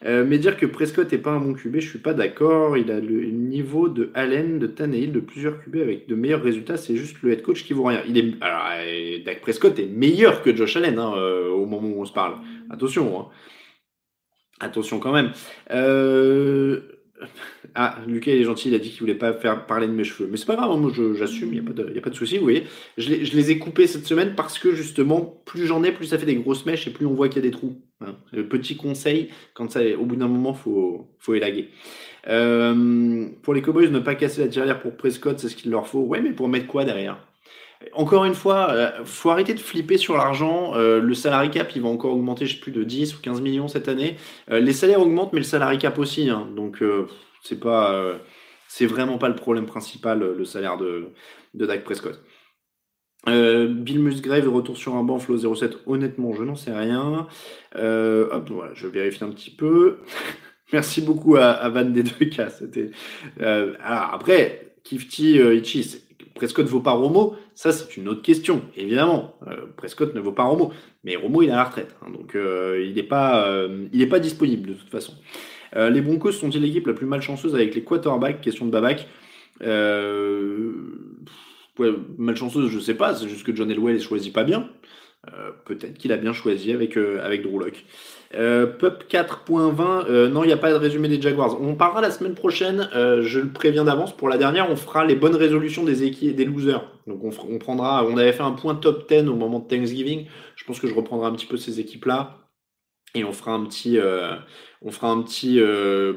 euh, 0.04 0.24
mais 0.26 0.38
dire 0.38 0.56
que 0.56 0.64
Prescott 0.64 1.12
est 1.12 1.18
pas 1.18 1.30
un 1.30 1.40
bon 1.40 1.52
QB, 1.54 1.76
je 1.78 1.88
suis 1.88 1.98
pas 1.98 2.14
d'accord. 2.14 2.76
Il 2.78 2.90
a 2.90 3.00
le 3.00 3.26
niveau 3.26 3.88
de 3.88 4.10
Allen, 4.14 4.58
de 4.58 4.66
Tannehill, 4.66 5.12
de 5.12 5.20
plusieurs 5.20 5.62
QB 5.62 5.76
avec 5.76 6.08
de 6.08 6.14
meilleurs 6.14 6.42
résultats. 6.42 6.78
C'est 6.78 6.96
juste 6.96 7.18
le 7.22 7.32
head 7.32 7.42
coach 7.42 7.64
qui 7.64 7.74
vaut 7.74 7.84
rien. 7.84 8.02
Il 8.08 8.16
est 8.16 8.34
alors 8.40 8.62
euh, 8.78 9.18
Dak 9.24 9.42
Prescott 9.42 9.78
est 9.78 9.86
meilleur 9.86 10.42
que 10.42 10.56
Josh 10.56 10.76
Allen 10.76 10.98
hein, 10.98 11.12
euh, 11.16 11.50
au 11.50 11.66
moment 11.66 11.88
où 11.88 12.00
on 12.00 12.06
se 12.06 12.12
parle. 12.12 12.38
Attention, 12.70 13.20
hein. 13.20 13.28
attention 14.60 14.98
quand 14.98 15.12
même. 15.12 15.32
Ah, 17.78 17.98
Lucas, 18.06 18.32
il 18.32 18.40
est 18.40 18.44
gentil, 18.44 18.70
il 18.70 18.74
a 18.74 18.78
dit 18.78 18.88
qu'il 18.88 19.00
voulait 19.00 19.14
pas 19.14 19.34
faire 19.34 19.66
parler 19.66 19.86
de 19.86 19.92
mes 19.92 20.02
cheveux. 20.02 20.26
Mais 20.30 20.38
c'est 20.38 20.46
pas 20.46 20.56
grave, 20.56 20.70
hein, 20.70 20.78
moi 20.78 20.90
j'assume, 21.14 21.52
il 21.52 21.60
n'y 21.60 21.66
a, 21.66 21.70
pas 21.70 21.74
de, 21.74 22.08
de 22.08 22.14
souci, 22.14 22.38
vous 22.38 22.44
voyez. 22.44 22.64
Je 22.96 23.10
les, 23.10 23.50
ai 23.50 23.58
coupés 23.58 23.86
cette 23.86 24.06
semaine 24.06 24.34
parce 24.34 24.58
que 24.58 24.72
justement, 24.72 25.42
plus 25.44 25.66
j'en 25.66 25.84
ai, 25.84 25.92
plus 25.92 26.06
ça 26.06 26.18
fait 26.18 26.24
des 26.24 26.36
grosses 26.36 26.64
mèches 26.64 26.86
et 26.86 26.90
plus 26.90 27.04
on 27.04 27.12
voit 27.12 27.28
qu'il 27.28 27.44
y 27.44 27.46
a 27.46 27.50
des 27.50 27.54
trous. 27.54 27.76
Hein. 28.00 28.14
Petit 28.48 28.78
conseil, 28.78 29.28
quand 29.52 29.70
ça, 29.70 29.80
au 29.98 30.06
bout 30.06 30.16
d'un 30.16 30.28
moment, 30.28 30.54
faut, 30.54 31.06
faut 31.18 31.34
élaguer. 31.34 31.68
Euh, 32.28 33.26
pour 33.42 33.52
les 33.52 33.60
Cowboys, 33.60 33.90
ne 33.90 33.98
pas 33.98 34.14
casser 34.14 34.40
la 34.40 34.48
tirelire 34.48 34.80
pour 34.80 34.96
Prescott, 34.96 35.38
c'est 35.38 35.50
ce 35.50 35.56
qu'il 35.56 35.70
leur 35.70 35.86
faut. 35.86 36.00
Ouais, 36.00 36.22
mais 36.22 36.32
pour 36.32 36.48
mettre 36.48 36.68
quoi 36.68 36.86
derrière? 36.86 37.18
Encore 37.92 38.24
une 38.24 38.34
fois, 38.34 38.70
euh, 38.70 38.90
faut 39.04 39.30
arrêter 39.30 39.54
de 39.54 39.60
flipper 39.60 39.98
sur 39.98 40.16
l'argent. 40.16 40.72
Euh, 40.74 41.00
le 41.00 41.14
salary 41.14 41.50
cap, 41.50 41.74
il 41.76 41.82
va 41.82 41.88
encore 41.88 42.12
augmenter, 42.12 42.46
je 42.46 42.54
sais 42.54 42.60
plus, 42.60 42.72
de 42.72 42.84
10 42.84 43.16
ou 43.16 43.20
15 43.20 43.40
millions 43.40 43.68
cette 43.68 43.88
année. 43.88 44.16
Euh, 44.50 44.60
les 44.60 44.72
salaires 44.72 45.00
augmentent, 45.00 45.32
mais 45.32 45.40
le 45.40 45.44
salary 45.44 45.78
cap 45.78 45.98
aussi. 45.98 46.30
Hein. 46.30 46.48
donc, 46.56 46.82
c'est 47.46 47.60
pas, 47.60 48.18
c'est 48.68 48.86
vraiment 48.86 49.18
pas 49.18 49.28
le 49.28 49.36
problème 49.36 49.66
principal, 49.66 50.20
le 50.20 50.44
salaire 50.44 50.76
de, 50.76 51.08
de 51.54 51.66
Dak 51.66 51.84
Prescott. 51.84 52.22
Bill 53.26 54.00
Musgrave 54.00 54.48
retour 54.48 54.76
sur 54.76 54.94
un 54.94 55.02
banc 55.02 55.18
flow 55.18 55.54
07. 55.54 55.78
Honnêtement, 55.86 56.32
je 56.32 56.44
n'en 56.44 56.54
sais 56.54 56.72
rien. 56.72 57.26
hop, 57.74 58.50
voilà, 58.50 58.74
je 58.74 58.86
vérifie 58.86 59.24
un 59.24 59.30
petit 59.30 59.50
peu. 59.50 59.98
Merci 60.72 61.00
beaucoup 61.00 61.36
à, 61.36 61.68
Van 61.68 61.84
des 61.84 62.02
deux 62.02 62.26
cas. 62.26 62.48
Après, 63.80 64.74
Kifty 64.84 65.38
Ichi, 65.38 66.06
Prescott 66.36 66.66
vaut 66.66 66.80
pas 66.80 66.92
Romo, 66.92 67.34
ça 67.54 67.72
c'est 67.72 67.96
une 67.96 68.08
autre 68.08 68.22
question, 68.22 68.62
évidemment. 68.76 69.34
Euh, 69.48 69.66
Prescott 69.76 70.14
ne 70.14 70.20
vaut 70.20 70.32
pas 70.32 70.44
Romo, 70.44 70.72
mais 71.02 71.16
Romo 71.16 71.42
il 71.42 71.48
est 71.48 71.52
à 71.52 71.56
la 71.56 71.64
retraite, 71.64 71.96
hein, 72.02 72.10
donc 72.10 72.36
euh, 72.36 72.84
il 72.86 72.94
n'est 72.94 73.02
pas, 73.02 73.48
euh, 73.48 73.88
il 73.92 74.08
pas 74.08 74.20
disponible 74.20 74.68
de 74.68 74.74
toute 74.74 74.90
façon. 74.90 75.14
Les 75.74 76.00
Broncos 76.00 76.32
sont-ils 76.32 76.62
l'équipe 76.62 76.86
la 76.86 76.94
plus 76.94 77.06
malchanceuse 77.06 77.54
avec 77.54 77.74
les 77.74 77.82
quarterbacks 77.82 78.40
Question 78.40 78.66
de 78.66 78.70
Babac. 78.70 79.08
malchanceuse, 82.18 82.70
je 82.70 82.78
sais 82.78 82.94
pas, 82.94 83.14
c'est 83.14 83.28
juste 83.28 83.44
que 83.44 83.54
John 83.54 83.70
Elway 83.70 83.94
ne 83.94 83.98
choisit 83.98 84.32
pas 84.32 84.44
bien. 84.44 84.68
Peut-être 85.64 85.98
qu'il 85.98 86.12
a 86.12 86.16
bien 86.16 86.32
choisi 86.32 86.72
avec, 86.72 86.96
avec 86.96 87.42
Drew. 87.42 87.60
Euh, 88.34 88.66
Pup 88.66 89.04
4.20, 89.08 90.06
euh, 90.08 90.28
non, 90.28 90.42
il 90.42 90.48
n'y 90.48 90.52
a 90.52 90.56
pas 90.56 90.70
de 90.70 90.76
résumé 90.76 91.08
des 91.08 91.20
Jaguars. 91.20 91.60
On 91.60 91.74
parlera 91.74 92.00
la 92.00 92.10
semaine 92.10 92.34
prochaine, 92.34 92.88
euh, 92.94 93.22
je 93.22 93.40
le 93.40 93.48
préviens 93.48 93.84
d'avance, 93.84 94.16
pour 94.16 94.28
la 94.28 94.36
dernière, 94.36 94.70
on 94.70 94.76
fera 94.76 95.04
les 95.04 95.14
bonnes 95.14 95.36
résolutions 95.36 95.84
des 95.84 96.02
équipes 96.02 96.34
des 96.34 96.44
losers. 96.44 96.90
On, 97.06 97.58
prendra, 97.58 98.04
on 98.04 98.16
avait 98.16 98.32
fait 98.32 98.42
un 98.42 98.52
point 98.52 98.74
top 98.74 99.08
10 99.08 99.28
au 99.28 99.36
moment 99.36 99.60
de 99.60 99.68
Thanksgiving. 99.68 100.26
Je 100.56 100.64
pense 100.64 100.80
que 100.80 100.88
je 100.88 100.94
reprendrai 100.94 101.28
un 101.28 101.32
petit 101.32 101.46
peu 101.46 101.56
ces 101.56 101.78
équipes-là. 101.78 102.36
Et 103.16 103.24
on 103.24 103.32
fera 103.32 103.52
un 103.52 103.64
petit, 103.64 103.98
on 104.82 104.90
fera 104.90 105.10
un 105.10 105.22
petit 105.22 105.58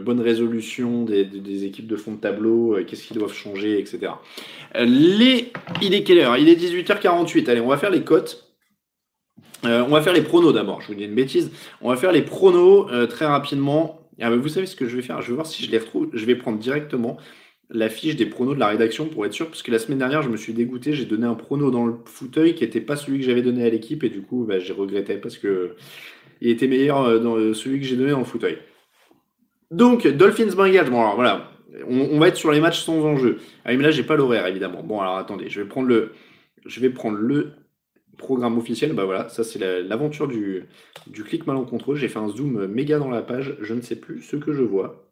bonne 0.04 0.20
résolution 0.20 1.04
des, 1.04 1.66
équipes 1.66 1.88
de 1.88 1.96
fond 1.96 2.14
de 2.14 2.20
tableau, 2.20 2.78
qu'est-ce 2.86 3.08
qu'ils 3.08 3.18
doivent 3.18 3.34
changer, 3.34 3.80
etc. 3.80 4.12
les, 4.76 5.52
il 5.82 5.94
est 5.94 6.04
quelle 6.04 6.20
heure? 6.20 6.38
Il 6.38 6.50
est 6.50 6.56
18h48. 6.56 7.50
Allez, 7.50 7.62
on 7.62 7.68
va 7.68 7.78
faire 7.78 7.90
les 7.90 8.04
cotes. 8.04 8.50
Euh, 9.66 9.84
on 9.86 9.90
va 9.90 10.02
faire 10.02 10.14
les 10.14 10.22
pronos 10.22 10.54
d'abord, 10.54 10.82
je 10.82 10.88
vous 10.88 10.96
dis 10.96 11.06
une 11.06 11.16
bêtise. 11.16 11.52
On 11.82 11.90
va 11.90 11.98
faire 11.98 12.12
les 12.12 12.22
pronos 12.22 12.88
euh, 12.92 13.08
très 13.08 13.26
rapidement. 13.26 14.10
Ah, 14.22 14.30
vous 14.30 14.50
savez 14.50 14.66
ce 14.66 14.76
que 14.76 14.88
je 14.88 14.96
vais 14.96 15.02
faire? 15.02 15.22
Je 15.22 15.30
vais 15.30 15.36
voir 15.36 15.48
si 15.48 15.64
je 15.64 15.72
les 15.72 15.78
retrouve. 15.78 16.10
Je 16.14 16.26
vais 16.26 16.36
prendre 16.36 16.58
directement 16.58 17.18
la 17.70 17.90
fiche 17.90 18.16
des 18.16 18.26
pronos 18.26 18.56
de 18.56 18.60
la 18.60 18.68
rédaction 18.68 19.06
pour 19.06 19.26
être 19.26 19.34
sûr, 19.34 19.48
parce 19.48 19.62
que 19.62 19.72
la 19.72 19.80
semaine 19.80 20.00
dernière, 20.00 20.24
je 20.24 20.30
me 20.30 20.38
suis 20.38 20.54
dégoûté. 20.54 20.94
J'ai 20.94 21.06
donné 21.06 21.26
un 21.26 21.36
prono 21.36 21.72
dans 21.72 21.86
le 21.86 21.96
fauteuil 22.06 22.56
qui 22.56 22.64
n'était 22.64 22.82
pas 22.82 22.96
celui 22.96 23.20
que 23.20 23.26
j'avais 23.26 23.42
donné 23.42 23.64
à 23.64 23.70
l'équipe, 23.70 24.04
et 24.04 24.10
du 24.10 24.22
coup, 24.22 24.46
bah, 24.48 24.60
j'ai 24.60 24.74
regretté 24.74 25.18
parce 25.18 25.38
que 25.38 25.76
il 26.42 26.50
était 26.50 26.68
meilleur 26.68 27.02
euh, 27.04 27.20
dans 27.20 27.36
celui 27.54 27.80
que 27.80 27.86
j'ai 27.86 27.96
donné 27.96 28.12
dans 28.12 28.20
le 28.20 28.26
fauteuil. 28.26 28.58
Donc, 29.72 30.08
Dolphins 30.08 30.56
Bengals. 30.56 30.90
Bon, 30.90 31.02
alors 31.02 31.16
voilà, 31.16 31.52
on, 31.88 32.20
va 32.20 32.28
être 32.28 32.38
sur 32.38 32.52
les 32.52 32.60
matchs 32.60 32.82
sans 32.82 33.04
enjeu. 33.06 33.40
Ah, 33.66 33.76
mais 33.76 33.84
là, 33.84 33.92
j'ai 33.92 34.04
pas 34.04 34.16
l'horaire 34.16 34.48
évidemment. 34.48 34.84
Bon, 34.84 35.00
alors 35.00 35.18
attendez, 35.18 35.50
je 35.50 35.62
vais 35.62 35.68
prendre 35.68 35.88
le, 37.18 37.52
programme 38.18 38.58
officiel, 38.58 38.92
bah 38.92 39.06
voilà, 39.06 39.30
ça 39.30 39.46
c'est 39.46 39.60
l'aventure 39.60 40.28
du, 40.28 40.66
du 41.08 41.24
clic 41.24 41.48
malencontreux. 41.48 41.96
J'ai 41.96 42.10
fait 42.10 42.20
un 42.20 42.28
zoom 42.28 42.68
méga 42.68 43.00
dans 43.00 43.10
la 43.10 43.22
page, 43.22 43.56
je 43.62 43.74
ne 43.74 43.80
sais 43.80 43.96
plus 43.96 44.22
ce 44.22 44.36
que 44.36 44.52
je 44.52 44.62
vois. 44.62 45.10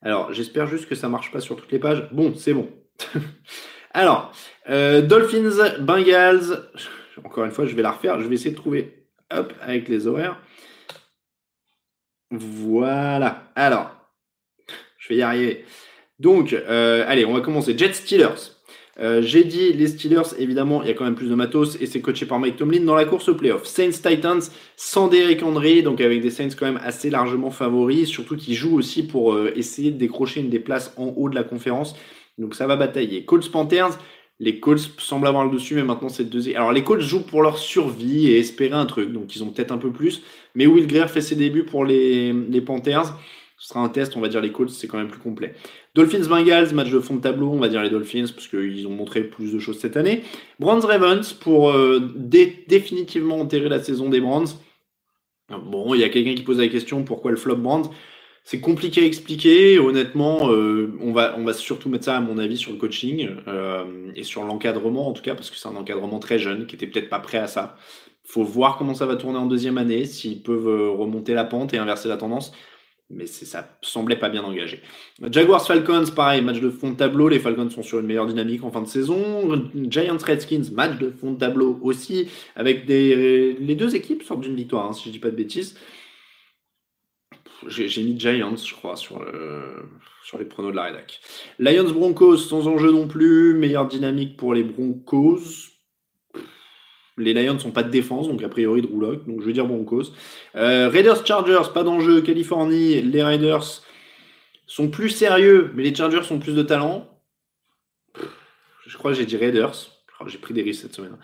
Alors, 0.00 0.32
j'espère 0.32 0.66
juste 0.66 0.88
que 0.88 0.94
ça 0.94 1.08
marche 1.08 1.32
pas 1.32 1.40
sur 1.40 1.56
toutes 1.56 1.72
les 1.72 1.78
pages. 1.78 2.08
Bon, 2.12 2.34
c'est 2.34 2.54
bon. 2.54 2.68
Alors, 3.92 4.32
euh, 4.70 5.02
Dolphins, 5.02 5.80
Bengals. 5.80 6.70
Encore 7.24 7.44
une 7.44 7.50
fois, 7.50 7.66
je 7.66 7.74
vais 7.74 7.82
la 7.82 7.90
refaire. 7.90 8.20
Je 8.20 8.28
vais 8.28 8.34
essayer 8.36 8.52
de 8.52 8.56
trouver, 8.56 8.97
hop, 9.30 9.52
avec 9.60 9.88
les 9.88 10.06
horaires. 10.06 10.40
Voilà. 12.30 13.50
Alors, 13.54 13.90
je 14.98 15.08
vais 15.08 15.16
y 15.16 15.22
arriver. 15.22 15.64
Donc, 16.18 16.52
euh, 16.52 17.04
allez, 17.06 17.24
on 17.24 17.32
va 17.32 17.40
commencer. 17.40 17.76
Jet 17.76 17.94
Steelers. 17.94 18.58
Euh, 19.00 19.22
j'ai 19.22 19.44
dit 19.44 19.72
les 19.72 19.86
Steelers, 19.86 20.34
évidemment, 20.38 20.82
il 20.82 20.88
y 20.88 20.90
a 20.90 20.94
quand 20.94 21.04
même 21.04 21.14
plus 21.14 21.30
de 21.30 21.34
matos 21.36 21.80
et 21.80 21.86
c'est 21.86 22.00
coaché 22.00 22.26
par 22.26 22.40
Mike 22.40 22.56
Tomlin 22.56 22.80
dans 22.80 22.96
la 22.96 23.04
course 23.04 23.28
au 23.28 23.36
playoff. 23.36 23.64
Saints 23.64 23.90
Titans 23.90 24.40
sans 24.76 25.06
Derrick 25.06 25.42
Henry, 25.42 25.84
donc 25.84 26.00
avec 26.00 26.20
des 26.20 26.30
Saints 26.30 26.48
quand 26.58 26.66
même 26.66 26.80
assez 26.82 27.08
largement 27.08 27.50
favoris, 27.50 28.08
surtout 28.08 28.36
qu'ils 28.36 28.56
jouent 28.56 28.76
aussi 28.76 29.06
pour 29.06 29.34
euh, 29.34 29.52
essayer 29.54 29.92
de 29.92 29.98
décrocher 29.98 30.40
une 30.40 30.50
des 30.50 30.58
places 30.58 30.92
en 30.96 31.14
haut 31.16 31.28
de 31.28 31.36
la 31.36 31.44
conférence. 31.44 31.94
Donc 32.38 32.56
ça 32.56 32.66
va 32.66 32.74
batailler. 32.74 33.24
Colts 33.24 33.50
Panthers, 33.52 33.98
les 34.40 34.60
Colts 34.60 34.90
semblent 34.98 35.26
avoir 35.26 35.44
le 35.44 35.50
dessus, 35.50 35.74
mais 35.74 35.82
maintenant 35.82 36.08
c'est 36.08 36.24
deux. 36.24 36.48
Alors 36.54 36.72
les 36.72 36.84
Colts 36.84 37.00
jouent 37.00 37.24
pour 37.24 37.42
leur 37.42 37.58
survie 37.58 38.28
et 38.28 38.38
espérer 38.38 38.74
un 38.74 38.86
truc, 38.86 39.12
donc 39.12 39.34
ils 39.34 39.42
ont 39.42 39.50
peut-être 39.50 39.72
un 39.72 39.78
peu 39.78 39.90
plus. 39.90 40.22
Mais 40.54 40.66
Will 40.66 40.86
Greer 40.86 41.08
fait 41.08 41.20
ses 41.20 41.34
débuts 41.34 41.64
pour 41.64 41.84
les, 41.84 42.32
Panthers. 42.64 43.18
Ce 43.60 43.68
sera 43.68 43.80
un 43.80 43.88
test, 43.88 44.16
on 44.16 44.20
va 44.20 44.28
dire 44.28 44.40
les 44.40 44.52
Colts, 44.52 44.70
c'est 44.70 44.86
quand 44.86 44.98
même 44.98 45.08
plus 45.08 45.20
complet. 45.20 45.54
Dolphins 45.96 46.28
Bengals, 46.28 46.72
match 46.74 46.90
de 46.90 47.00
fond 47.00 47.16
de 47.16 47.20
tableau, 47.20 47.50
on 47.50 47.58
va 47.58 47.68
dire 47.68 47.82
les 47.82 47.90
Dolphins, 47.90 48.26
parce 48.32 48.46
qu'ils 48.46 48.86
ont 48.86 48.92
montré 48.92 49.24
plus 49.24 49.52
de 49.52 49.58
choses 49.58 49.80
cette 49.80 49.96
année. 49.96 50.22
Browns 50.60 50.84
Ravens 50.84 51.32
pour 51.32 51.70
euh, 51.70 51.98
définitivement 52.16 53.40
enterrer 53.40 53.68
la 53.68 53.82
saison 53.82 54.08
des 54.08 54.20
Browns. 54.20 54.46
Bon, 55.48 55.94
il 55.94 56.00
y 56.00 56.04
a 56.04 56.08
quelqu'un 56.10 56.34
qui 56.34 56.42
pose 56.42 56.58
la 56.58 56.68
question 56.68 57.02
pourquoi 57.02 57.32
le 57.32 57.36
flop 57.36 57.56
brand 57.56 57.90
c'est 58.48 58.60
compliqué 58.60 59.02
à 59.02 59.04
expliquer. 59.04 59.78
Honnêtement, 59.78 60.50
euh, 60.50 60.96
on, 61.02 61.12
va, 61.12 61.34
on 61.36 61.44
va 61.44 61.52
surtout 61.52 61.90
mettre 61.90 62.06
ça, 62.06 62.16
à 62.16 62.20
mon 62.20 62.38
avis, 62.38 62.56
sur 62.56 62.72
le 62.72 62.78
coaching 62.78 63.28
euh, 63.46 63.84
et 64.16 64.22
sur 64.22 64.42
l'encadrement, 64.42 65.06
en 65.06 65.12
tout 65.12 65.20
cas, 65.20 65.34
parce 65.34 65.50
que 65.50 65.56
c'est 65.58 65.68
un 65.68 65.76
encadrement 65.76 66.18
très 66.18 66.38
jeune 66.38 66.64
qui 66.64 66.74
était 66.74 66.86
peut-être 66.86 67.10
pas 67.10 67.18
prêt 67.18 67.36
à 67.36 67.46
ça. 67.46 67.76
Il 68.24 68.32
faut 68.32 68.44
voir 68.44 68.78
comment 68.78 68.94
ça 68.94 69.04
va 69.04 69.16
tourner 69.16 69.36
en 69.36 69.44
deuxième 69.44 69.76
année, 69.76 70.06
s'ils 70.06 70.42
peuvent 70.42 70.66
euh, 70.66 70.88
remonter 70.88 71.34
la 71.34 71.44
pente 71.44 71.74
et 71.74 71.76
inverser 71.76 72.08
la 72.08 72.16
tendance. 72.16 72.52
Mais 73.10 73.26
ça 73.26 73.68
semblait 73.82 74.16
pas 74.16 74.30
bien 74.30 74.42
engagé. 74.42 74.80
Jaguars 75.30 75.66
Falcons, 75.66 76.10
pareil, 76.16 76.40
match 76.40 76.60
de 76.60 76.70
fond 76.70 76.92
de 76.92 76.96
tableau. 76.96 77.28
Les 77.28 77.40
Falcons 77.40 77.68
sont 77.68 77.82
sur 77.82 78.00
une 78.00 78.06
meilleure 78.06 78.26
dynamique 78.26 78.64
en 78.64 78.70
fin 78.70 78.80
de 78.80 78.86
saison. 78.86 79.62
Giants 79.90 80.16
Redskins, 80.26 80.72
match 80.72 80.96
de 80.98 81.10
fond 81.10 81.32
de 81.32 81.38
tableau 81.38 81.78
aussi, 81.82 82.30
avec 82.56 82.88
les 82.88 83.74
deux 83.74 83.94
équipes 83.94 84.22
sortent 84.22 84.40
d'une 84.40 84.56
victoire, 84.56 84.86
hein, 84.86 84.94
si 84.94 85.08
je 85.08 85.12
dis 85.12 85.18
pas 85.18 85.30
de 85.30 85.36
bêtises. 85.36 85.74
J'ai 87.66 88.02
mis 88.02 88.18
Giants, 88.18 88.56
je 88.56 88.74
crois, 88.74 88.96
sur, 88.96 89.20
les 90.38 90.44
pronos 90.44 90.70
de 90.70 90.76
la 90.76 90.84
rédac. 90.84 91.20
Lions 91.58 91.90
Broncos, 91.90 92.36
sans 92.36 92.68
enjeu 92.68 92.92
non 92.92 93.08
plus. 93.08 93.54
Meilleure 93.54 93.88
dynamique 93.88 94.36
pour 94.36 94.54
les 94.54 94.62
Broncos. 94.62 95.70
Les 97.16 97.34
Lions 97.34 97.54
ne 97.54 97.70
pas 97.70 97.82
de 97.82 97.90
défense, 97.90 98.28
donc 98.28 98.42
a 98.44 98.48
priori 98.48 98.80
de 98.80 98.86
rouloc, 98.86 99.26
donc 99.26 99.40
je 99.40 99.46
vais 99.46 99.52
dire 99.52 99.66
Broncos. 99.66 100.12
Euh, 100.54 100.88
Raiders 100.88 101.26
Chargers, 101.26 101.72
pas 101.74 101.82
d'enjeu. 101.82 102.20
Californie, 102.20 103.02
les 103.02 103.22
Raiders 103.24 103.82
sont 104.66 104.88
plus 104.88 105.10
sérieux, 105.10 105.72
mais 105.74 105.82
les 105.82 105.94
Chargers 105.94 106.22
sont 106.22 106.38
plus 106.38 106.54
de 106.54 106.62
talent. 106.62 107.08
Je 108.86 108.96
crois 108.96 109.10
que 109.10 109.18
j'ai 109.18 109.26
dit 109.26 109.36
Raiders. 109.36 109.97
Oh, 110.20 110.24
j'ai 110.26 110.38
pris 110.38 110.52
des 110.52 110.62
risques 110.62 110.82
cette 110.82 110.96
semaine. 110.96 111.16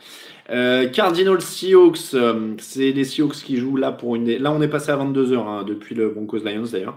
Euh, 0.50 0.88
Cardinals 0.88 1.40
Seahawks, 1.40 2.14
euh, 2.14 2.54
c'est 2.58 2.92
les 2.92 3.02
Seahawks 3.02 3.42
qui 3.42 3.56
jouent 3.56 3.76
là 3.76 3.90
pour 3.90 4.14
une. 4.14 4.30
Là, 4.36 4.52
on 4.52 4.62
est 4.62 4.68
passé 4.68 4.92
à 4.92 4.96
22h 4.96 5.36
hein, 5.36 5.64
depuis 5.64 5.96
le 5.96 6.10
Broncos 6.10 6.44
Lions 6.44 6.62
d'ailleurs. 6.70 6.96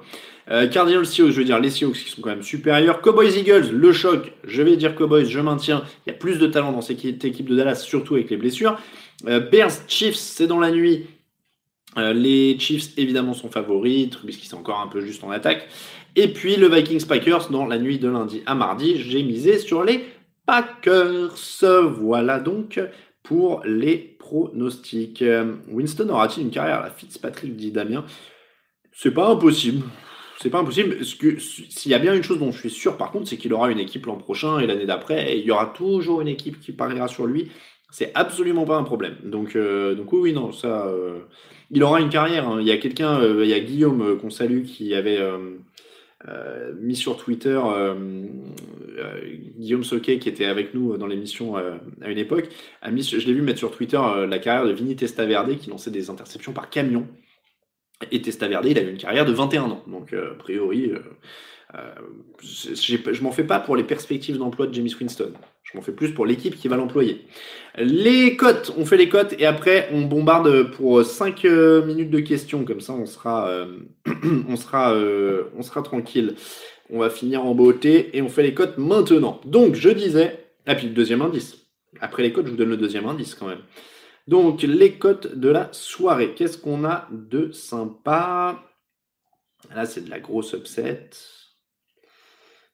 Euh, 0.51 0.67
Cardinals 0.67 1.07
Seahawks, 1.07 1.31
je 1.31 1.39
veux 1.39 1.43
dire 1.43 1.59
les 1.59 1.71
Seahawks 1.71 1.95
qui 1.95 2.11
sont 2.11 2.21
quand 2.21 2.29
même 2.29 2.43
supérieurs. 2.43 3.01
Cowboys 3.01 3.35
Eagles, 3.35 3.71
le 3.71 3.91
choc. 3.93 4.31
Je 4.43 4.61
vais 4.61 4.77
dire 4.77 4.93
Cowboys, 4.93 5.25
je 5.25 5.39
maintiens. 5.39 5.83
Il 6.05 6.11
y 6.11 6.13
a 6.13 6.17
plus 6.17 6.37
de 6.37 6.45
talent 6.45 6.71
dans 6.71 6.81
cette 6.81 7.03
équipe 7.03 7.49
de 7.49 7.55
Dallas, 7.55 7.77
surtout 7.77 8.13
avec 8.13 8.29
les 8.29 8.37
blessures. 8.37 8.79
Bears 9.23 9.71
Chiefs, 9.87 10.17
c'est 10.17 10.45
dans 10.45 10.59
la 10.59 10.69
nuit. 10.69 11.07
les 11.97 12.59
Chiefs 12.59 12.95
évidemment 12.97 13.33
sont 13.33 13.49
favoris, 13.49 14.11
Trubisky 14.11 14.47
c'est 14.47 14.53
encore 14.53 14.79
un 14.81 14.87
peu 14.87 15.01
juste 15.01 15.23
en 15.23 15.31
attaque. 15.31 15.67
Et 16.15 16.27
puis 16.27 16.55
le 16.55 16.69
Vikings 16.69 17.05
Packers 17.07 17.49
dans 17.49 17.65
la 17.65 17.79
nuit 17.79 17.97
de 17.97 18.07
lundi 18.07 18.43
à 18.45 18.53
mardi, 18.53 19.01
j'ai 19.01 19.23
misé 19.23 19.57
sur 19.57 19.83
les 19.83 20.03
Packers. 20.47 21.63
Voilà 21.99 22.39
donc 22.39 22.79
pour 23.21 23.61
les 23.65 23.97
pronostics. 23.97 25.23
Winston 25.69 26.09
aura-t-il 26.09 26.47
une 26.47 26.51
carrière 26.51 26.79
à 26.79 26.83
la 26.85 26.89
Fitzpatrick, 26.89 27.55
dit 27.55 27.71
Damien? 27.71 28.05
C'est 28.93 29.11
pas 29.11 29.29
impossible. 29.29 29.83
C'est 30.39 30.49
pas 30.49 30.59
impossible. 30.59 31.03
S'il 31.03 31.91
y 31.91 31.93
a 31.93 31.99
bien 31.99 32.15
une 32.15 32.23
chose 32.23 32.39
dont 32.39 32.51
je 32.51 32.59
suis 32.59 32.69
sûr, 32.69 32.95
par 32.97 33.11
contre, 33.11 33.27
c'est 33.27 33.37
qu'il 33.37 33.53
aura 33.53 33.71
une 33.71 33.79
équipe 33.79 34.05
l'an 34.05 34.17
prochain 34.17 34.59
et 34.59 34.67
l'année 34.67 34.85
d'après, 34.85 35.37
il 35.37 35.45
y 35.45 35.51
aura 35.51 35.67
toujours 35.67 36.21
une 36.21 36.27
équipe 36.27 36.59
qui 36.59 36.71
pariera 36.71 37.07
sur 37.07 37.27
lui. 37.27 37.51
C'est 37.91 38.11
absolument 38.15 38.65
pas 38.65 38.77
un 38.77 38.83
problème. 38.83 39.17
Donc, 39.23 39.55
euh, 39.55 39.95
donc 39.95 40.13
oui, 40.13 40.33
non, 40.33 40.51
ça. 40.51 40.87
Euh, 40.87 41.19
il 41.71 41.83
aura 41.83 41.99
une 41.99 42.09
carrière. 42.09 42.47
Hein. 42.47 42.57
Il 42.61 42.67
y 42.67 42.71
a 42.71 42.77
quelqu'un, 42.77 43.19
euh, 43.19 43.43
il 43.43 43.49
y 43.49 43.53
a 43.53 43.59
Guillaume 43.59 44.17
qu'on 44.17 44.29
salue 44.29 44.63
qui 44.63 44.93
avait 44.93 45.19
euh, 46.29 46.73
mis 46.79 46.95
sur 46.95 47.17
Twitter 47.17 47.59
euh, 47.63 47.95
euh, 48.97 49.21
Guillaume 49.57 49.83
Soquet 49.83 50.19
qui 50.19 50.27
était 50.27 50.45
avec 50.45 50.73
nous 50.73 50.97
dans 50.97 51.07
l'émission 51.07 51.55
à 51.55 52.09
une 52.09 52.17
époque 52.17 52.49
a 52.81 52.91
mis, 52.91 53.03
je 53.03 53.25
l'ai 53.25 53.33
vu 53.33 53.41
mettre 53.41 53.59
sur 53.59 53.71
Twitter 53.71 54.01
la 54.27 54.39
carrière 54.39 54.65
de 54.65 54.73
Vinny 54.73 54.95
Testaverde 54.95 55.57
qui 55.57 55.69
lançait 55.69 55.91
des 55.91 56.09
interceptions 56.09 56.51
par 56.51 56.69
camion. 56.69 57.07
Et 58.11 58.21
Testaverde 58.21 58.65
il 58.65 58.77
a 58.77 58.81
eu 58.81 58.89
une 58.89 58.97
carrière 58.97 59.25
de 59.25 59.31
21 59.31 59.63
ans. 59.63 59.83
Donc 59.87 60.13
a 60.13 60.33
priori 60.35 60.91
je 61.73 63.23
m'en 63.23 63.31
fais 63.31 63.43
pas 63.43 63.59
pour 63.59 63.75
les 63.75 63.83
perspectives 63.83 64.37
d'emploi 64.37 64.67
de 64.67 64.73
James 64.73 64.89
Winston 64.99 65.33
je 65.71 65.77
m'en 65.77 65.83
fais 65.83 65.91
plus 65.91 66.13
pour 66.13 66.25
l'équipe 66.25 66.55
qui 66.55 66.69
va 66.69 66.77
l'employer. 66.77 67.25
Les 67.77 68.37
cotes, 68.37 68.73
on 68.77 68.85
fait 68.85 68.95
les 68.95 69.09
cotes 69.09 69.35
et 69.37 69.45
après 69.45 69.89
on 69.91 70.03
bombarde 70.03 70.71
pour 70.71 71.03
5 71.03 71.43
euh, 71.43 71.85
minutes 71.85 72.09
de 72.09 72.19
questions, 72.19 72.63
comme 72.63 72.79
ça 72.79 72.93
on 72.93 73.05
sera, 73.05 73.49
euh, 73.49 73.79
on 74.47 74.55
sera, 74.55 74.93
euh, 74.93 75.45
on 75.57 75.61
sera 75.61 75.81
tranquille. 75.81 76.35
On 76.89 76.99
va 76.99 77.09
finir 77.09 77.43
en 77.43 77.53
beauté 77.53 78.15
et 78.15 78.21
on 78.21 78.29
fait 78.29 78.43
les 78.43 78.53
cotes 78.53 78.77
maintenant. 78.77 79.41
Donc 79.43 79.75
je 79.75 79.89
disais, 79.89 80.51
ah 80.65 80.75
puis 80.75 80.87
le 80.87 80.93
deuxième 80.93 81.21
indice. 81.21 81.57
Après 81.99 82.23
les 82.23 82.31
cotes, 82.31 82.45
je 82.45 82.51
vous 82.51 82.57
donne 82.57 82.69
le 82.69 82.77
deuxième 82.77 83.05
indice 83.05 83.35
quand 83.35 83.47
même. 83.47 83.61
Donc 84.27 84.61
les 84.61 84.93
cotes 84.93 85.35
de 85.35 85.49
la 85.49 85.67
soirée. 85.73 86.33
Qu'est-ce 86.33 86.57
qu'on 86.57 86.85
a 86.85 87.09
de 87.11 87.51
sympa? 87.51 88.63
Là 89.75 89.85
c'est 89.85 90.05
de 90.05 90.09
la 90.09 90.21
grosse 90.21 90.53
upset. 90.53 91.09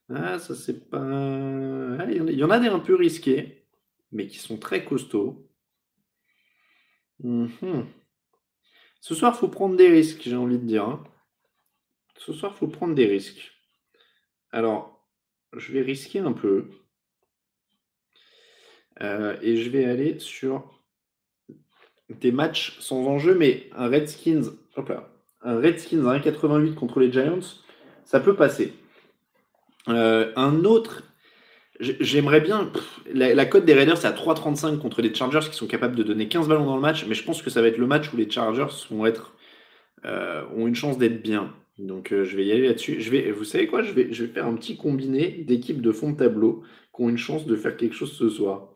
Ah, 0.10 0.40
ça 0.40 0.56
c'est 0.56 0.90
pas. 0.90 1.00
Ah, 1.00 2.06
il 2.12 2.32
y 2.32 2.44
en 2.44 2.50
a 2.50 2.60
des 2.60 2.68
un 2.68 2.80
peu 2.80 2.96
risqués, 2.96 3.66
mais 4.12 4.28
qui 4.28 4.38
sont 4.38 4.58
très 4.58 4.84
costauds. 4.86 5.50
Mhm. 7.20 7.88
Ce 9.02 9.16
soir, 9.16 9.38
faut 9.38 9.48
prendre 9.50 9.76
des 9.76 9.90
risques, 9.90 10.22
j'ai 10.24 10.36
envie 10.36 10.58
de 10.58 10.66
dire. 10.66 10.86
Hein. 10.86 11.04
Ce 12.18 12.34
soir, 12.34 12.56
faut 12.56 12.68
prendre 12.68 12.96
des 12.96 13.06
risques. 13.06 13.52
Alors, 14.52 15.06
je 15.54 15.74
vais 15.74 15.82
risquer 15.82 16.20
un 16.20 16.34
peu. 16.34 16.70
Euh, 19.02 19.38
et 19.42 19.58
je 19.58 19.70
vais 19.70 19.86
aller 19.86 20.20
sur 20.20 20.80
des 22.10 22.32
matchs 22.32 22.80
sans 22.80 23.06
enjeu, 23.08 23.36
mais 23.36 23.70
un 23.74 23.88
Redskins, 23.88 24.54
un 25.42 25.60
Redskins 25.60 26.06
à 26.06 26.18
1,88 26.20 26.76
contre 26.76 27.00
les 27.00 27.12
Giants, 27.12 27.40
ça 28.06 28.20
peut 28.20 28.36
passer. 28.36 28.74
Euh, 29.90 30.32
un 30.36 30.64
autre, 30.66 31.04
j'aimerais 31.80 32.42
bien. 32.42 32.72
la, 33.14 33.46
cote 33.46 33.66
des 33.66 33.74
Raiders, 33.74 33.98
c'est 33.98 34.08
à 34.08 34.12
3,35 34.12 34.80
contre 34.80 35.02
les 35.02 35.14
Chargers 35.14 35.50
qui 35.50 35.56
sont 35.56 35.68
capables 35.68 35.96
de 35.96 36.04
donner 36.04 36.28
15 36.28 36.48
ballons 36.48 36.66
dans 36.66 36.76
le 36.76 36.82
match, 36.82 37.06
mais 37.08 37.16
je 37.16 37.24
pense 37.24 37.42
que 37.42 37.50
ça 37.50 37.62
va 37.62 37.68
être 37.68 37.78
le 37.78 37.88
match 37.88 38.12
où 38.14 38.18
les 38.18 38.30
Chargers 38.30 38.74
vont 38.90 39.06
être, 39.06 39.36
euh, 40.06 40.44
ont 40.56 40.68
une 40.68 40.76
chance 40.76 40.98
d'être 40.98 41.22
bien. 41.22 41.54
Donc 41.80 42.12
euh, 42.12 42.24
je 42.24 42.38
vais 42.38 42.46
y 42.46 42.52
aller 42.52 42.68
là-dessus. 42.68 43.02
Je 43.02 43.10
vais, 43.10 43.32
vous 43.32 43.44
savez 43.44 43.68
quoi? 43.68 43.82
Je 43.82 43.92
vais, 43.92 44.14
je 44.14 44.26
vais 44.26 44.34
faire 44.34 44.46
un 44.46 44.56
petit 44.56 44.78
combiné 44.78 45.44
d'équipes 45.48 45.82
de 45.82 45.92
fond 45.92 46.12
de 46.12 46.18
tableau 46.18 46.64
qui 46.96 47.02
ont 47.02 47.10
une 47.10 47.18
chance 47.18 47.46
de 47.46 47.56
faire 47.56 47.76
quelque 47.76 47.96
chose 47.96 48.14
ce 48.14 48.30
soir. 48.30 48.70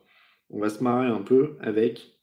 On 0.49 0.60
va 0.60 0.70
se 0.70 0.84
marrer 0.84 1.08
un 1.08 1.22
peu 1.22 1.58
avec 1.62 2.16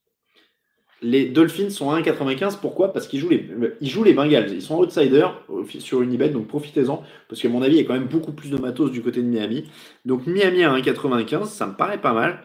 les 1.03 1.26
Dolphins 1.26 1.70
sont 1.70 1.90
à 1.90 2.01
1,95. 2.01 2.61
Pourquoi? 2.61 2.92
Parce 2.92 3.07
qu'ils 3.07 3.20
jouent, 3.20 3.28
les, 3.28 3.49
jouent 3.82 4.05
les 4.05 4.14
Bengals. 4.14 4.53
Ils 4.53 4.62
sont 4.62 4.78
outsiders 4.78 5.42
sur 5.78 6.03
Unibet, 6.03 6.30
donc 6.30 6.47
profitez-en. 6.47 7.03
Parce 7.28 7.40
qu'à 7.42 7.49
mon 7.49 7.62
avis, 7.62 7.76
il 7.76 7.82
y 7.82 7.84
a 7.84 7.84
quand 7.84 7.95
même 7.95 8.09
beaucoup 8.09 8.32
plus 8.32 8.51
de 8.51 8.57
matos 8.57 8.90
du 8.90 9.03
côté 9.03 9.22
de 9.22 9.26
Miami. 9.26 9.68
Donc 10.05 10.26
Miami 10.26 10.64
à 10.64 10.74
1,95, 10.74 11.47
ça 11.47 11.66
me 11.66 11.74
paraît 11.74 12.01
pas 12.01 12.12
mal. 12.12 12.42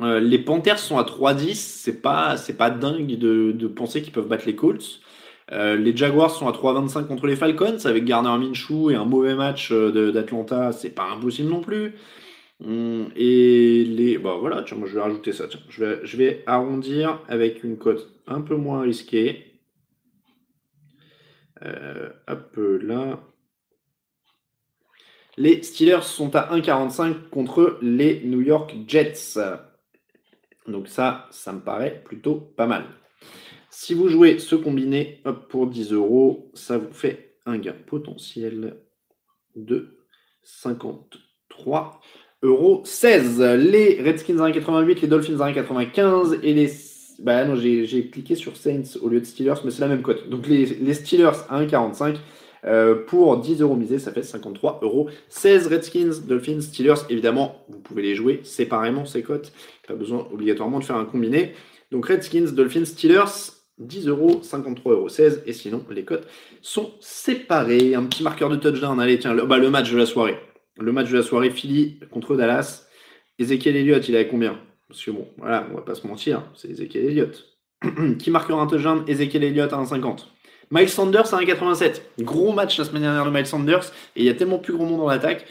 Euh, 0.00 0.20
les 0.20 0.38
Panthers 0.38 0.78
sont 0.78 0.98
à 0.98 1.02
3,10. 1.02 1.54
C'est 1.54 2.00
pas, 2.00 2.36
c'est 2.36 2.56
pas 2.56 2.70
dingue 2.70 3.18
de, 3.18 3.66
penser 3.66 4.02
qu'ils 4.02 4.12
peuvent 4.12 4.28
battre 4.28 4.46
les 4.46 4.54
Colts. 4.54 5.00
Euh, 5.50 5.76
les 5.76 5.96
Jaguars 5.96 6.30
sont 6.30 6.46
à 6.46 6.52
3,25 6.52 7.06
contre 7.06 7.26
les 7.26 7.36
Falcons 7.36 7.78
avec 7.86 8.04
Garner 8.04 8.36
Minshew 8.38 8.90
et 8.90 8.94
un 8.94 9.06
mauvais 9.06 9.34
match 9.34 9.70
euh, 9.72 10.12
d'Atlanta. 10.12 10.72
C'est 10.72 10.90
pas 10.90 11.08
impossible 11.10 11.48
non 11.48 11.60
plus. 11.60 11.94
Hum, 12.60 13.10
et 13.14 13.84
les. 13.84 14.18
Bon, 14.18 14.38
voilà, 14.38 14.64
moi 14.76 14.88
je 14.88 14.94
vais 14.94 15.00
rajouter 15.00 15.32
ça. 15.32 15.44
Je, 15.68 16.16
vais, 16.16 16.42
arrondir 16.46 17.22
avec 17.28 17.62
une 17.62 17.78
cote 17.78 18.08
un 18.26 18.40
peu 18.40 18.56
moins 18.56 18.82
risquée. 18.82 19.60
Euh, 21.62 22.10
hop 22.26 22.56
là. 22.56 23.20
Les 25.36 25.62
Steelers 25.62 26.02
sont 26.02 26.34
à 26.34 26.52
1,45 26.56 27.28
contre 27.28 27.78
les 27.80 28.24
New 28.24 28.40
York 28.40 28.74
Jets. 28.88 29.38
Donc 30.66 30.88
ça, 30.88 31.28
ça 31.30 31.52
me 31.52 31.60
paraît 31.60 32.02
plutôt 32.04 32.34
pas 32.34 32.66
mal. 32.66 32.84
Si 33.70 33.94
vous 33.94 34.08
jouez 34.08 34.40
ce 34.40 34.56
combiné 34.56 35.22
pour 35.48 35.68
10 35.68 35.92
euros, 35.92 36.50
ça 36.54 36.76
vous 36.76 36.92
fait 36.92 37.36
un 37.46 37.56
gain 37.58 37.76
potentiel 37.86 38.82
de 39.54 39.98
53 40.42 42.00
euros 42.42 42.82
16. 42.84 43.40
Les 43.40 44.00
Redskins 44.02 44.38
à 44.40 44.48
1,88, 44.48 45.00
les 45.02 45.08
Dolphins 45.08 45.40
à 45.40 45.50
1,95 45.50 46.40
et 46.42 46.54
les. 46.54 46.70
Bah 47.20 47.44
non, 47.44 47.56
j'ai 47.56 48.08
cliqué 48.10 48.36
sur 48.36 48.56
Saints 48.56 48.96
au 49.02 49.08
lieu 49.08 49.20
de 49.20 49.24
Steelers, 49.24 49.60
mais 49.64 49.72
c'est 49.72 49.80
la 49.80 49.88
même 49.88 50.02
cote. 50.02 50.28
Donc 50.28 50.46
les, 50.46 50.94
Steelers 50.94 51.44
à 51.48 51.62
1,45. 51.62 52.16
Euh, 52.64 53.04
pour 53.06 53.36
10 53.38 53.60
euros 53.62 53.76
misés, 53.76 53.98
ça 53.98 54.12
fait 54.12 54.22
53 54.22 54.80
euros. 54.82 55.08
16 55.28 55.68
Redskins, 55.68 56.26
Dolphins, 56.26 56.60
Steelers. 56.60 57.06
Évidemment, 57.08 57.64
vous 57.68 57.78
pouvez 57.78 58.02
les 58.02 58.14
jouer 58.14 58.40
séparément, 58.42 59.04
ces 59.04 59.22
cotes. 59.22 59.52
Pas 59.86 59.94
besoin 59.94 60.26
obligatoirement 60.32 60.80
de 60.80 60.84
faire 60.84 60.96
un 60.96 61.04
combiné. 61.04 61.54
Donc 61.92 62.06
Redskins, 62.06 62.52
Dolphins, 62.52 62.84
Steelers, 62.84 63.52
10 63.78 64.08
euros, 64.08 64.40
53 64.42 64.92
euros 64.92 65.08
16. 65.08 65.42
Et 65.46 65.52
sinon, 65.52 65.84
les 65.90 66.04
cotes 66.04 66.26
sont 66.62 66.92
séparées. 67.00 67.94
Un 67.94 68.04
petit 68.04 68.22
marqueur 68.22 68.50
de 68.50 68.56
touchdown. 68.56 69.00
Allez, 69.00 69.18
tiens, 69.18 69.34
bah, 69.34 69.58
le 69.58 69.70
match 69.70 69.90
de 69.92 69.96
la 69.96 70.06
soirée 70.06 70.36
le 70.78 70.92
match 70.92 71.10
de 71.10 71.16
la 71.16 71.22
soirée 71.22 71.50
Philly 71.50 71.98
contre 72.10 72.36
Dallas. 72.36 72.86
Ezekiel 73.38 73.76
Elliott, 73.76 74.08
il 74.08 74.16
avait 74.16 74.28
combien? 74.28 74.58
Parce 74.88 75.04
que 75.04 75.10
bon, 75.10 75.28
voilà, 75.36 75.66
on 75.70 75.76
va 75.76 75.82
pas 75.82 75.94
se 75.94 76.06
mentir, 76.06 76.42
c'est 76.54 76.70
Ezekiel 76.70 77.06
Elliott. 77.06 77.44
qui 78.18 78.30
marquera 78.30 78.60
un 78.60 78.66
touchdown? 78.66 79.04
Ezekiel 79.06 79.44
Elliott 79.44 79.72
à 79.72 79.76
1,50. 79.76 80.26
Miles 80.70 80.88
Sanders 80.88 81.32
à 81.32 81.40
1,87. 81.40 82.02
Gros 82.20 82.52
match 82.52 82.78
la 82.78 82.84
semaine 82.84 83.02
dernière 83.02 83.24
de 83.24 83.30
Miles 83.30 83.46
Sanders 83.46 83.84
et 84.16 84.20
il 84.20 84.24
y 84.24 84.28
a 84.28 84.34
tellement 84.34 84.58
plus 84.58 84.74
grand 84.74 84.84
monde 84.84 85.00
dans 85.00 85.08
l'attaque. 85.08 85.46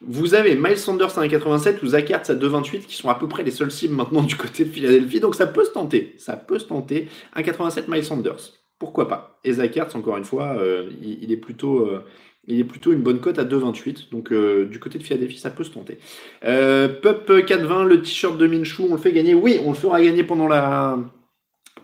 Vous 0.00 0.34
avez 0.34 0.54
Miles 0.54 0.78
Sanders 0.78 1.18
à 1.18 1.26
1,87 1.26 1.82
ou 1.82 1.88
Zach 1.88 2.08
Ertz 2.10 2.30
à 2.30 2.34
2,28 2.34 2.86
qui 2.86 2.96
sont 2.96 3.10
à 3.10 3.14
peu 3.14 3.28
près 3.28 3.42
les 3.42 3.50
seuls 3.50 3.70
cibles 3.70 3.94
maintenant 3.94 4.22
du 4.22 4.36
côté 4.36 4.64
de 4.64 4.70
Philadelphie. 4.70 5.20
Donc 5.20 5.34
ça 5.34 5.46
peut 5.46 5.64
se 5.64 5.72
tenter. 5.72 6.14
Ça 6.16 6.36
peut 6.36 6.58
se 6.58 6.66
tenter. 6.66 7.08
1,87 7.36 7.84
Miles 7.88 8.04
Sanders. 8.04 8.60
Pourquoi 8.78 9.08
pas? 9.08 9.38
Et 9.44 9.52
Zach 9.52 9.76
Ertz, 9.76 9.94
encore 9.94 10.16
une 10.16 10.24
fois, 10.24 10.56
euh, 10.56 10.90
il, 11.02 11.30
est 11.30 11.36
plutôt, 11.36 11.86
euh, 11.86 12.02
il 12.46 12.58
est 12.58 12.64
plutôt 12.64 12.92
une 12.92 13.02
bonne 13.02 13.20
cote 13.20 13.38
à 13.38 13.44
2,28. 13.44 14.10
Donc 14.10 14.32
euh, 14.32 14.66
du 14.66 14.78
côté 14.78 14.98
de 14.98 15.04
Philadelphie, 15.04 15.38
ça 15.38 15.50
peut 15.50 15.64
se 15.64 15.70
tenter. 15.70 15.98
Pup 16.40 17.28
4,20, 17.28 17.84
le 17.86 18.02
t-shirt 18.02 18.36
de 18.38 18.46
Minshew, 18.46 18.86
on 18.88 18.94
le 18.94 19.00
fait 19.00 19.12
gagner? 19.12 19.34
Oui, 19.34 19.60
on 19.64 19.70
le 19.70 19.76
fera 19.76 20.02
gagner 20.02 20.24
pendant 20.24 20.48
la 20.48 20.98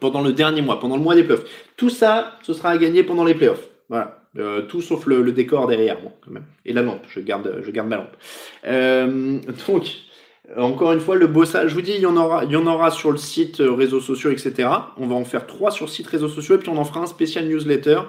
pendant 0.01 0.23
le 0.23 0.33
dernier 0.33 0.63
mois, 0.63 0.79
pendant 0.81 0.97
le 0.97 1.03
mois 1.03 1.15
des 1.15 1.25
playoffs. 1.25 1.45
Tout 1.77 1.91
ça, 1.91 2.39
ce 2.43 2.53
sera 2.53 2.71
à 2.71 2.79
gagner 2.79 3.03
pendant 3.03 3.25
les 3.25 3.35
playoffs. 3.35 3.69
Voilà. 3.89 4.23
Euh, 4.39 4.63
tout 4.63 4.83
sauf 4.83 5.07
le, 5.07 5.33
décor 5.33 5.67
derrière, 5.67 6.01
bon, 6.01 6.13
quand 6.23 6.31
même. 6.31 6.45
Et 6.65 6.73
la 6.73 6.83
lampe, 6.83 7.05
je 7.09 7.21
garde, 7.21 7.63
je 7.65 7.71
garde 7.71 7.89
ma 7.89 7.97
lampe. 7.97 8.17
Euh, 8.67 9.39
donc, 9.69 9.85
encore 10.57 10.93
une 10.93 11.01
fois, 11.01 11.17
le 11.17 11.27
bossage, 11.27 11.71
je 11.71 11.75
vous 11.75 11.83
dis, 11.83 11.93
il 11.95 12.01
y 12.01 12.07
en 12.07 12.17
aura, 12.17 12.45
il 12.45 12.51
y 12.51 12.57
en 12.57 12.67
aura 12.67 12.91
sur 12.91 13.11
le 13.11 13.17
site, 13.17 13.61
euh, 13.61 13.73
réseaux 13.73 14.01
sociaux, 14.01 14.31
etc. 14.31 14.69
On 14.99 15.07
va 15.07 15.15
en 15.15 15.25
faire 15.25 15.47
trois 15.47 15.71
sur 15.71 15.87
le 15.87 15.91
site 15.91 16.07
réseaux 16.07 16.29
sociaux 16.29 16.57
et 16.57 16.59
puis 16.59 16.69
on 16.69 16.77
en 16.77 16.85
fera 16.85 17.01
un 17.01 17.07
spécial 17.07 17.47
newsletter. 17.47 18.01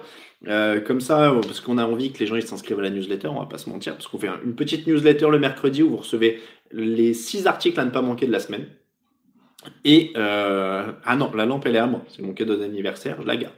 Comme 0.45 1.01
ça, 1.01 1.33
parce 1.41 1.59
qu'on 1.59 1.77
a 1.77 1.85
envie 1.85 2.11
que 2.11 2.19
les 2.19 2.27
gens 2.27 2.39
s'inscrivent 2.39 2.79
à 2.79 2.83
la 2.83 2.89
newsletter, 2.89 3.27
on 3.27 3.39
va 3.39 3.45
pas 3.45 3.57
se 3.57 3.69
mentir, 3.69 3.93
parce 3.93 4.07
qu'on 4.07 4.19
fait 4.19 4.29
une 4.45 4.55
petite 4.55 4.87
newsletter 4.87 5.29
le 5.29 5.39
mercredi 5.39 5.83
où 5.83 5.89
vous 5.89 5.97
recevez 5.97 6.39
les 6.71 7.13
six 7.13 7.47
articles 7.47 7.79
à 7.79 7.85
ne 7.85 7.89
pas 7.89 8.01
manquer 8.01 8.27
de 8.27 8.31
la 8.31 8.39
semaine. 8.39 8.67
Et 9.83 10.13
ah 10.15 11.15
non, 11.17 11.31
la 11.35 11.45
lampe 11.45 11.65
elle 11.65 11.75
est 11.75 11.79
à 11.79 11.87
moi, 11.87 12.03
c'est 12.09 12.21
mon 12.21 12.33
cadeau 12.33 12.55
d'anniversaire, 12.55 13.17
je 13.21 13.27
la 13.27 13.35
garde. 13.35 13.53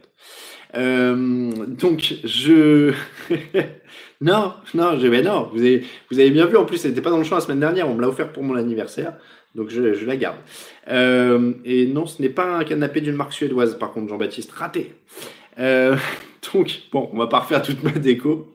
Euh, 0.76 1.66
donc, 1.66 2.14
je. 2.24 2.92
non, 4.20 4.52
non, 4.74 4.98
je... 4.98 5.06
Mais 5.08 5.22
non, 5.22 5.50
vous 5.52 5.60
avez, 5.60 5.84
vous 6.10 6.18
avez 6.18 6.30
bien 6.30 6.46
vu, 6.46 6.56
en 6.56 6.64
plus, 6.64 6.78
c'était 6.78 7.00
pas 7.00 7.10
dans 7.10 7.18
le 7.18 7.24
champ 7.24 7.36
la 7.36 7.40
semaine 7.40 7.60
dernière, 7.60 7.88
on 7.88 7.94
me 7.94 8.00
l'a 8.00 8.08
offert 8.08 8.32
pour 8.32 8.42
mon 8.42 8.54
anniversaire, 8.54 9.14
donc 9.54 9.70
je, 9.70 9.94
je 9.94 10.06
la 10.06 10.16
garde. 10.16 10.38
Euh, 10.88 11.52
et 11.64 11.86
non, 11.86 12.06
ce 12.06 12.22
n'est 12.22 12.28
pas 12.28 12.56
un 12.56 12.64
canapé 12.64 13.00
d'une 13.00 13.16
marque 13.16 13.32
suédoise, 13.32 13.78
par 13.78 13.92
contre, 13.92 14.08
Jean-Baptiste, 14.08 14.52
raté. 14.52 14.94
Donc, 16.52 16.82
bon, 16.90 17.10
on 17.12 17.18
va 17.18 17.26
pas 17.26 17.40
refaire 17.40 17.62
toute 17.62 17.82
ma 17.82 17.90
déco. 17.90 18.52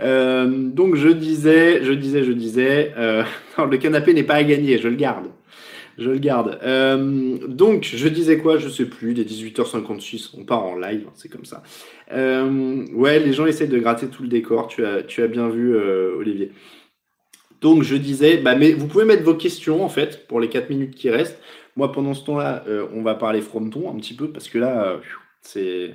Euh, 0.00 0.46
donc, 0.46 0.96
je 0.96 1.08
disais, 1.08 1.82
je 1.82 1.92
disais, 1.92 2.24
je 2.24 2.32
disais, 2.32 2.92
euh, 2.96 3.24
le 3.58 3.76
canapé 3.78 4.12
n'est 4.12 4.22
pas 4.22 4.34
à 4.34 4.44
gagner, 4.44 4.78
je 4.78 4.88
le 4.88 4.96
garde 4.96 5.28
je 5.98 6.08
le 6.08 6.18
garde. 6.18 6.58
Euh, 6.62 7.36
donc, 7.46 7.84
je 7.84 8.08
disais 8.08 8.38
quoi 8.38 8.56
Je 8.56 8.70
sais 8.70 8.86
plus. 8.86 9.12
des 9.12 9.26
18h56, 9.26 10.30
on 10.38 10.44
part 10.44 10.64
en 10.64 10.74
live, 10.74 11.06
c'est 11.14 11.28
comme 11.28 11.44
ça. 11.44 11.62
Ouais, 12.10 13.18
les 13.18 13.32
gens 13.34 13.44
essaient 13.44 13.66
de 13.66 13.78
gratter 13.78 14.06
tout 14.08 14.22
le 14.22 14.28
décor. 14.30 14.68
Tu 14.68 14.84
as, 14.86 15.26
bien 15.28 15.50
vu, 15.50 15.76
Olivier. 15.76 16.50
Donc, 17.60 17.82
je 17.82 17.94
disais, 17.94 18.38
bah, 18.38 18.56
mais 18.56 18.72
vous 18.72 18.86
pouvez 18.88 19.04
mettre 19.04 19.22
vos 19.22 19.34
questions 19.34 19.84
en 19.84 19.90
fait 19.90 20.26
pour 20.26 20.40
les 20.40 20.48
4 20.48 20.70
minutes 20.70 20.94
qui 20.94 21.10
restent. 21.10 21.38
Moi, 21.76 21.92
pendant 21.92 22.14
ce 22.14 22.24
temps-là, 22.24 22.64
on 22.94 23.02
va 23.02 23.14
parler 23.14 23.42
fronton 23.42 23.92
un 23.94 23.96
petit 23.96 24.14
peu 24.14 24.28
parce 24.28 24.48
que 24.48 24.58
là, 24.58 24.98
c'est 25.42 25.94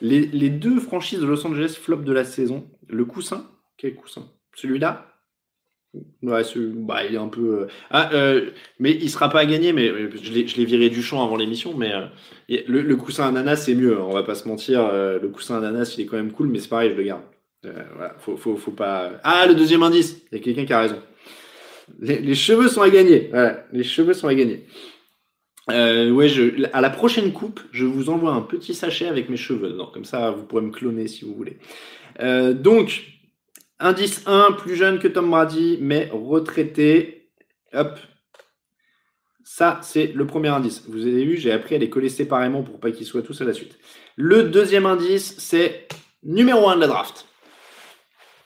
les, 0.00 0.26
les 0.26 0.50
deux 0.50 0.80
franchises 0.80 1.20
de 1.20 1.26
Los 1.26 1.46
Angeles 1.46 1.78
flop 1.80 1.98
de 1.98 2.12
la 2.12 2.24
saison. 2.24 2.70
Le 2.88 3.04
coussin, 3.04 3.50
quel 3.76 3.94
coussin? 3.94 4.30
Celui-là? 4.54 5.10
Ouais, 6.22 6.42
bah, 6.74 7.04
il 7.04 7.14
est 7.14 7.18
un 7.18 7.28
peu. 7.28 7.62
Euh, 7.62 7.66
ah, 7.90 8.10
euh, 8.12 8.50
mais 8.78 8.92
il 8.92 9.10
sera 9.10 9.28
pas 9.28 9.40
à 9.40 9.46
gagner, 9.46 9.72
mais 9.72 9.88
euh, 9.88 10.10
je 10.22 10.32
l'ai 10.32 10.64
viré 10.64 10.88
du 10.88 11.02
champ 11.02 11.24
avant 11.24 11.36
l'émission, 11.36 11.76
mais 11.76 11.92
le, 12.48 12.94
coussin 12.94 13.26
ananas, 13.26 13.56
c'est 13.56 13.74
mieux, 13.74 13.98
hein, 13.98 14.04
on 14.06 14.12
va 14.12 14.22
pas 14.22 14.36
se 14.36 14.46
mentir. 14.46 14.88
le 14.92 15.28
coussin 15.28 15.58
ananas, 15.58 15.94
il 15.98 16.02
est 16.02 16.06
quand 16.06 16.16
même 16.16 16.32
cool, 16.32 16.48
mais 16.48 16.60
c'est 16.60 16.68
pareil, 16.68 16.90
je 16.90 16.96
le 16.96 17.02
garde. 17.02 17.22
voilà, 17.64 18.14
faut, 18.18 18.36
faut, 18.36 18.56
faut, 18.56 18.70
pas. 18.70 19.12
Ah, 19.24 19.46
le 19.48 19.54
deuxième 19.54 19.82
indice, 19.82 20.22
il 20.30 20.38
y 20.38 20.40
a 20.40 20.44
quelqu'un 20.44 20.64
qui 20.64 20.72
a 20.72 20.80
raison. 20.80 21.02
Les, 21.98 22.34
cheveux 22.36 22.68
sont 22.68 22.82
à 22.82 22.90
gagner. 22.90 23.28
Voilà, 23.30 23.66
les 23.72 23.82
cheveux 23.82 24.12
sont 24.12 24.28
à 24.28 24.34
gagner. 24.34 24.66
Ouais, 25.70 26.28
je, 26.28 26.64
à 26.72 26.80
la 26.80 26.90
prochaine 26.90 27.32
coupe, 27.32 27.60
je 27.72 27.84
vous 27.84 28.10
envoie 28.10 28.32
un 28.32 28.42
petit 28.42 28.74
sachet 28.74 29.08
avec 29.08 29.28
mes 29.28 29.36
cheveux. 29.36 29.76
Comme 29.92 30.04
ça, 30.04 30.30
vous 30.30 30.44
pourrez 30.44 30.62
me 30.62 30.70
cloner 30.70 31.08
si 31.08 31.24
vous 31.24 31.34
voulez. 31.34 31.58
donc, 32.54 33.20
Indice 33.82 34.22
1, 34.26 34.52
plus 34.52 34.76
jeune 34.76 34.98
que 34.98 35.08
Tom 35.08 35.30
Brady, 35.30 35.78
mais 35.80 36.10
retraité. 36.12 37.30
Hop. 37.72 37.98
Ça, 39.42 39.80
c'est 39.82 40.12
le 40.14 40.26
premier 40.26 40.48
indice. 40.48 40.84
Vous 40.86 41.06
avez 41.06 41.24
vu, 41.24 41.38
j'ai 41.38 41.50
appris 41.50 41.74
à 41.76 41.78
les 41.78 41.88
coller 41.88 42.10
séparément 42.10 42.62
pour 42.62 42.78
pas 42.78 42.90
qu'ils 42.90 43.06
soient 43.06 43.22
tous 43.22 43.40
à 43.40 43.44
la 43.44 43.54
suite. 43.54 43.78
Le 44.16 44.44
deuxième 44.44 44.84
indice, 44.84 45.34
c'est 45.38 45.88
numéro 46.22 46.68
1 46.68 46.76
de 46.76 46.80
la 46.80 46.88
draft. 46.88 47.26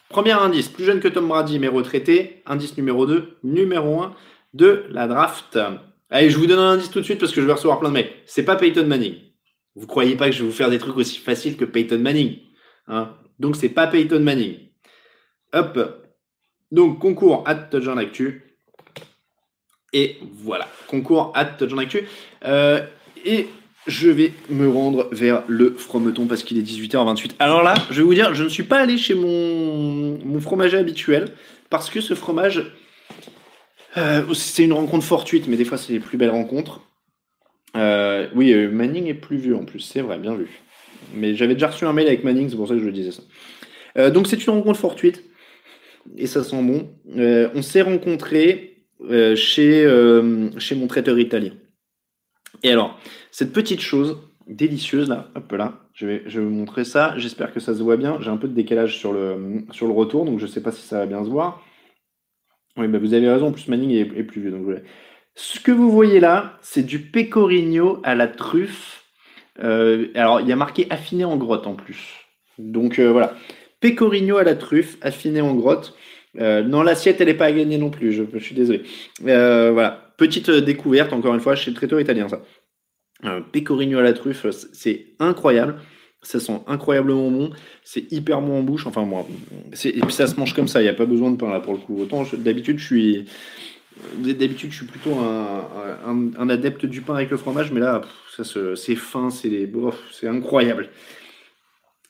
Premier 0.08 0.32
indice, 0.32 0.68
plus 0.68 0.84
jeune 0.84 1.00
que 1.00 1.08
Tom 1.08 1.26
Brady, 1.26 1.58
mais 1.58 1.66
retraité. 1.66 2.42
Indice 2.46 2.76
numéro 2.76 3.04
2, 3.04 3.38
numéro 3.42 4.02
1 4.02 4.14
de 4.54 4.84
la 4.88 5.08
draft. 5.08 5.58
Allez, 6.14 6.30
je 6.30 6.38
vous 6.38 6.46
donne 6.46 6.60
un 6.60 6.70
indice 6.70 6.92
tout 6.92 7.00
de 7.00 7.04
suite 7.04 7.18
parce 7.18 7.32
que 7.32 7.40
je 7.40 7.46
vais 7.46 7.54
recevoir 7.54 7.80
plein 7.80 7.88
de 7.88 7.94
mecs. 7.94 8.22
C'est 8.24 8.44
pas 8.44 8.54
Peyton 8.54 8.86
Manning. 8.86 9.16
Vous 9.74 9.88
croyez 9.88 10.14
pas 10.14 10.26
que 10.26 10.32
je 10.32 10.44
vais 10.44 10.48
vous 10.48 10.54
faire 10.54 10.70
des 10.70 10.78
trucs 10.78 10.96
aussi 10.96 11.18
faciles 11.18 11.56
que 11.56 11.64
Peyton 11.64 11.98
Manning 11.98 12.38
hein 12.86 13.16
Donc, 13.40 13.56
c'est 13.56 13.68
pas 13.68 13.88
Peyton 13.88 14.20
Manning. 14.20 14.58
Hop. 15.52 15.76
Donc, 16.70 17.00
concours 17.00 17.42
at 17.48 17.56
Touchdown 17.56 17.98
Actu. 17.98 18.44
Et 19.92 20.18
voilà, 20.40 20.68
concours 20.86 21.32
at 21.34 21.46
Touchdown 21.46 21.80
Actu. 21.80 22.04
Euh, 22.44 22.86
et 23.24 23.48
je 23.88 24.08
vais 24.08 24.34
me 24.50 24.68
rendre 24.68 25.08
vers 25.10 25.42
le 25.48 25.74
frometon 25.74 26.26
parce 26.28 26.44
qu'il 26.44 26.58
est 26.58 26.62
18h28. 26.62 27.32
Alors 27.40 27.64
là, 27.64 27.74
je 27.90 27.96
vais 27.96 28.04
vous 28.04 28.14
dire, 28.14 28.34
je 28.34 28.44
ne 28.44 28.48
suis 28.48 28.62
pas 28.62 28.78
allé 28.78 28.98
chez 28.98 29.16
mon 29.16 30.38
fromager 30.40 30.78
habituel 30.78 31.32
parce 31.70 31.90
que 31.90 32.00
ce 32.00 32.14
fromage, 32.14 32.70
euh, 33.96 34.34
c'est 34.34 34.64
une 34.64 34.72
rencontre 34.72 35.04
fortuite, 35.04 35.46
mais 35.48 35.56
des 35.56 35.64
fois 35.64 35.78
c'est 35.78 35.92
les 35.92 36.00
plus 36.00 36.18
belles 36.18 36.30
rencontres. 36.30 36.82
Euh, 37.76 38.28
oui, 38.34 38.54
Manning 38.68 39.06
est 39.06 39.14
plus 39.14 39.36
vieux 39.36 39.56
en 39.56 39.64
plus, 39.64 39.80
c'est 39.80 40.00
vrai, 40.00 40.18
bien 40.18 40.34
vu. 40.34 40.48
Mais 41.14 41.34
j'avais 41.34 41.54
déjà 41.54 41.68
reçu 41.68 41.84
un 41.84 41.92
mail 41.92 42.06
avec 42.06 42.24
Manning, 42.24 42.48
c'est 42.48 42.56
pour 42.56 42.68
ça 42.68 42.74
que 42.74 42.80
je 42.80 42.86
le 42.86 42.92
disais 42.92 43.10
ça. 43.12 44.10
donc 44.10 44.26
c'est 44.26 44.44
une 44.46 44.52
rencontre 44.52 44.78
fortuite 44.78 45.24
et 46.16 46.26
ça 46.26 46.42
sent 46.42 46.62
bon. 46.62 46.90
Euh, 47.16 47.48
on 47.54 47.62
s'est 47.62 47.82
rencontrés 47.82 48.84
euh, 49.10 49.36
chez, 49.36 49.84
euh, 49.84 50.50
chez 50.58 50.74
mon 50.74 50.86
traiteur 50.86 51.18
italien. 51.18 51.52
Et 52.62 52.70
alors, 52.70 52.98
cette 53.30 53.52
petite 53.52 53.80
chose 53.80 54.18
délicieuse 54.46 55.08
là, 55.08 55.30
hop 55.34 55.52
là, 55.52 55.80
je 55.94 56.06
vais, 56.06 56.22
je 56.26 56.40
vais 56.40 56.46
vous 56.46 56.52
montrer 56.52 56.84
ça. 56.84 57.14
J'espère 57.16 57.52
que 57.52 57.60
ça 57.60 57.74
se 57.74 57.82
voit 57.82 57.96
bien. 57.96 58.18
J'ai 58.20 58.30
un 58.30 58.36
peu 58.36 58.48
de 58.48 58.54
décalage 58.54 58.98
sur 58.98 59.12
le, 59.12 59.64
sur 59.70 59.86
le 59.86 59.92
retour, 59.92 60.24
donc 60.24 60.38
je 60.38 60.46
ne 60.46 60.50
sais 60.50 60.62
pas 60.62 60.72
si 60.72 60.82
ça 60.82 60.98
va 60.98 61.06
bien 61.06 61.24
se 61.24 61.30
voir. 61.30 61.63
Oui, 62.76 62.88
bah 62.88 62.98
vous 62.98 63.14
avez 63.14 63.28
raison, 63.28 63.52
plus 63.52 63.68
Manning 63.68 63.90
est, 63.90 64.04
plus 64.24 64.40
vieux. 64.40 64.50
Donc 64.50 64.66
Ce 65.34 65.60
que 65.60 65.70
vous 65.70 65.90
voyez 65.90 66.20
là, 66.20 66.58
c'est 66.60 66.84
du 66.84 66.98
pecorino 66.98 68.00
à 68.02 68.14
la 68.14 68.28
truffe. 68.28 69.04
alors, 69.58 70.40
il 70.40 70.48
y 70.48 70.52
a 70.52 70.56
marqué 70.56 70.86
affiné 70.90 71.24
en 71.24 71.36
grotte 71.36 71.66
en 71.66 71.74
plus. 71.74 72.26
Donc 72.58 72.98
voilà. 72.98 73.34
Pecorino 73.80 74.38
à 74.38 74.44
la 74.44 74.54
truffe, 74.54 74.96
affiné 75.02 75.40
en 75.40 75.54
grotte. 75.54 75.94
Euh, 76.40 76.62
non, 76.62 76.82
l'assiette, 76.82 77.20
elle 77.20 77.28
n'est 77.28 77.34
pas 77.34 77.46
à 77.46 77.52
gagner 77.52 77.78
non 77.78 77.90
plus, 77.90 78.12
je, 78.12 78.38
suis 78.38 78.54
désolé. 78.54 78.82
Euh, 79.26 79.70
voilà, 79.72 80.12
petite 80.16 80.48
euh, 80.48 80.60
découverte, 80.60 81.12
encore 81.12 81.34
une 81.34 81.40
fois, 81.40 81.54
chez 81.54 81.70
le 81.70 81.76
traiteur 81.76 82.00
italien, 82.00 82.28
ça. 82.28 82.42
pecorino 83.52 83.98
à 83.98 84.02
la 84.02 84.12
truffe, 84.12 84.46
c'est 84.72 85.06
incroyable. 85.18 85.76
Ça 86.24 86.40
sent 86.40 86.60
incroyablement 86.66 87.30
bon. 87.30 87.50
C'est 87.84 88.10
hyper 88.12 88.40
bon 88.40 88.58
en 88.58 88.62
bouche. 88.62 88.86
Enfin, 88.86 89.04
moi, 89.04 89.26
et 89.84 90.00
puis 90.00 90.12
ça 90.12 90.26
se 90.26 90.36
mange 90.36 90.54
comme 90.54 90.68
ça. 90.68 90.80
Il 90.80 90.84
n'y 90.84 90.90
a 90.90 90.94
pas 90.94 91.06
besoin 91.06 91.30
de 91.30 91.36
pain 91.36 91.50
là 91.50 91.60
pour 91.60 91.74
le 91.74 91.78
coup. 91.78 92.00
Autant 92.00 92.24
d'habitude, 92.32 92.78
je 92.78 92.84
suis. 92.84 93.24
D'habitude, 94.16 94.72
je 94.72 94.76
suis 94.78 94.86
plutôt 94.86 95.14
un, 95.16 96.48
adepte 96.48 96.84
du 96.84 97.00
pain 97.00 97.14
avec 97.14 97.30
le 97.30 97.36
fromage, 97.36 97.70
mais 97.70 97.80
là, 97.80 98.00
ça 98.36 98.42
c'est 98.74 98.96
fin, 98.96 99.30
c'est 99.30 99.70
c'est 100.10 100.26
incroyable. 100.26 100.90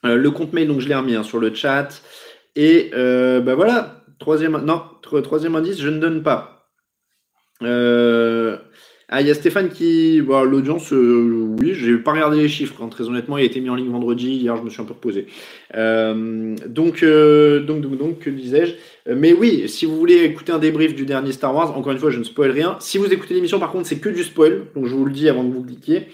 Euh, 0.05 0.15
le 0.15 0.31
compte 0.31 0.53
mail, 0.53 0.67
donc 0.67 0.79
je 0.81 0.87
l'ai 0.87 0.95
remis 0.95 1.15
hein, 1.15 1.23
sur 1.23 1.39
le 1.39 1.53
chat. 1.53 2.01
Et 2.55 2.91
euh, 2.93 3.41
bah 3.41 3.55
voilà, 3.55 4.03
troisième, 4.19 4.57
non, 4.57 4.81
troisième 5.01 5.55
indice, 5.55 5.79
je 5.79 5.89
ne 5.89 5.99
donne 5.99 6.23
pas. 6.23 6.69
Euh, 7.63 8.57
ah, 9.17 9.21
il 9.21 9.27
y 9.27 9.31
a 9.31 9.33
Stéphane 9.33 9.69
qui. 9.69 10.21
Bah, 10.21 10.43
L'audience, 10.43 10.91
euh, 10.93 11.55
oui, 11.59 11.73
j'ai 11.73 11.97
pas 11.97 12.11
regardé 12.11 12.37
les 12.37 12.49
chiffres. 12.49 12.75
Hein, 12.81 12.89
très 12.89 13.07
honnêtement, 13.07 13.37
il 13.37 13.43
a 13.43 13.45
été 13.45 13.59
mis 13.61 13.69
en 13.69 13.75
ligne 13.75 13.89
vendredi. 13.89 14.35
Hier, 14.35 14.55
je 14.57 14.61
me 14.61 14.69
suis 14.69 14.81
un 14.81 14.85
peu 14.85 14.93
reposé. 14.93 15.27
donc, 15.73 17.03
donc, 17.03 17.81
donc, 17.81 17.97
donc, 17.97 18.19
que 18.19 18.29
disais-je 18.29 19.13
Mais 19.13 19.33
oui, 19.33 19.67
si 19.67 19.85
vous 19.85 19.95
voulez 19.95 20.23
écouter 20.23 20.51
un 20.51 20.59
débrief 20.59 20.95
du 20.95 21.05
dernier 21.05 21.31
Star 21.31 21.55
Wars, 21.55 21.77
encore 21.77 21.91
une 21.91 21.99
fois, 21.99 22.11
je 22.11 22.19
ne 22.19 22.23
spoil 22.23 22.51
rien. 22.51 22.77
Si 22.79 22.97
vous 22.97 23.11
écoutez 23.11 23.33
l'émission, 23.33 23.59
par 23.59 23.71
contre, 23.71 23.87
c'est 23.87 23.99
que 23.99 24.09
du 24.09 24.23
spoil. 24.23 24.63
Donc, 24.75 24.85
je 24.87 24.93
vous 24.93 25.05
le 25.05 25.11
dis 25.11 25.29
avant 25.29 25.47
que 25.47 25.53
vous 25.53 25.63
cliquiez. 25.63 26.07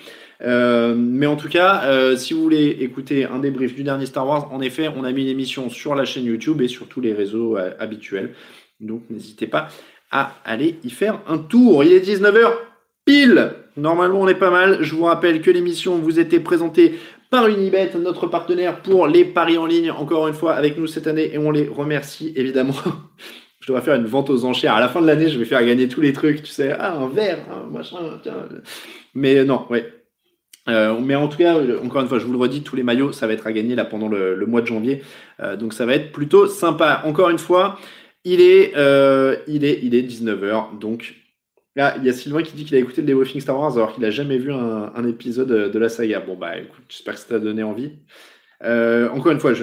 Euh, 0.44 0.96
mais 0.98 1.28
en 1.28 1.36
tout 1.36 1.50
cas, 1.50 1.84
euh, 1.86 2.16
si 2.18 2.34
vous 2.34 2.42
voulez 2.42 2.78
écouter 2.82 3.26
un 3.26 3.40
débrief 3.40 3.76
du 3.76 3.84
dernier 3.84 4.06
Star 4.06 4.28
Wars, 4.28 4.52
en 4.52 4.62
effet, 4.62 4.90
on 4.96 5.04
a 5.04 5.12
mis 5.12 5.24
une 5.24 5.30
émission 5.30 5.70
sur 5.70 5.96
la 5.96 6.06
chaîne 6.06 6.26
YouTube 6.26 6.62
et 6.62 6.68
sur 6.68 6.88
tous 6.88 7.02
les 7.02 7.14
réseaux 7.14 7.58
euh, 7.58 7.72
habituels. 7.80 8.34
Donc 8.80 9.04
n'hésitez 9.10 9.48
pas 9.48 9.68
à 10.10 10.36
aller 10.44 10.80
y 10.84 10.90
faire 10.90 11.20
un 11.28 11.38
tour. 11.38 11.84
Il 11.84 11.94
est 11.94 12.00
19h. 12.00 12.52
Pile. 13.06 13.54
Normalement, 13.78 14.22
on 14.22 14.28
est 14.28 14.36
pas 14.36 14.50
mal. 14.50 14.80
Je 14.82 14.96
vous 14.96 15.06
rappelle 15.06 15.42
que 15.42 15.52
l'émission 15.52 15.98
vous 15.98 16.20
était 16.20 16.40
présentée 16.40 17.00
par 17.30 17.48
Unibet, 17.48 17.92
notre 17.98 18.28
partenaire 18.28 18.82
pour 18.82 19.08
les 19.08 19.24
paris 19.24 19.58
en 19.58 19.66
ligne, 19.66 19.90
encore 19.90 20.28
une 20.28 20.34
fois 20.34 20.54
avec 20.54 20.78
nous 20.78 20.86
cette 20.86 21.08
année, 21.08 21.34
et 21.34 21.38
on 21.38 21.50
les 21.50 21.68
remercie 21.68 22.34
évidemment. 22.36 22.74
je 23.62 23.68
devrais 23.68 23.82
faire 23.82 23.96
une 23.96 24.06
vente 24.06 24.30
aux 24.30 24.44
enchères. 24.44 24.74
À 24.74 24.80
la 24.82 24.90
fin 24.90 25.02
de 25.02 25.08
l'année, 25.08 25.30
je 25.30 25.40
vais 25.40 25.46
faire 25.46 25.66
gagner 25.66 25.88
tous 25.88 26.02
les 26.02 26.14
trucs, 26.14 26.44
tu 26.44 26.52
sais, 26.52 26.72
ah, 26.78 26.94
un 26.94 27.08
verre, 27.08 27.40
un 27.50 27.70
machin, 27.70 28.20
tiens. 28.22 28.50
Mais 29.14 29.46
non, 29.46 29.66
ouais. 29.70 29.94
Euh, 30.70 31.00
mais 31.00 31.16
en 31.16 31.28
tout 31.28 31.38
cas, 31.38 31.56
encore 31.84 32.02
une 32.02 32.08
fois, 32.08 32.20
je 32.20 32.26
vous 32.26 32.34
le 32.34 32.38
redis, 32.38 32.64
tous 32.64 32.76
les 32.76 32.84
maillots, 32.84 33.12
ça 33.12 33.28
va 33.28 33.34
être 33.34 33.48
à 33.48 33.52
gagner 33.52 33.76
là 33.76 33.86
pendant 33.86 34.08
le, 34.10 34.46
mois 34.46 34.62
de 34.62 34.68
janvier. 34.68 35.02
Euh, 35.40 35.56
donc 35.56 35.74
ça 35.74 35.86
va 35.86 35.96
être 35.96 36.12
plutôt 36.12 36.48
sympa. 36.48 37.02
Encore 37.06 37.30
une 37.30 37.40
fois, 37.40 37.80
il 38.26 38.42
est, 38.42 38.74
euh, 38.76 39.38
il 39.48 39.64
est, 39.64 39.80
il 39.82 39.96
est 39.96 40.02
19h. 40.02 40.78
Donc 40.80 41.16
là, 41.76 41.96
il 41.98 42.06
y 42.06 42.10
a 42.10 42.14
Sylvain 42.14 42.44
qui 42.44 42.54
dit 42.54 42.66
qu'il 42.66 42.76
a 42.76 42.80
écouté 42.80 43.02
le 43.02 43.08
débriefing 43.08 43.42
Star 43.42 43.60
Wars 43.60 43.76
alors 43.78 43.94
qu'il 43.94 44.04
n'a 44.04 44.12
jamais 44.12 44.38
vu 44.38 44.52
un, 44.52 45.08
épisode 45.08 45.72
de 45.72 45.80
la 45.80 45.90
saga. 45.90 46.20
Bon, 46.20 46.36
bah 46.36 46.58
écoute, 46.58 46.84
j'espère 46.90 47.16
que 47.16 47.20
ça 47.20 47.28
t'a 47.28 47.40
donné 47.40 47.64
envie. 47.64 48.00
encore 48.62 49.32
une 49.32 49.40
fois, 49.40 49.54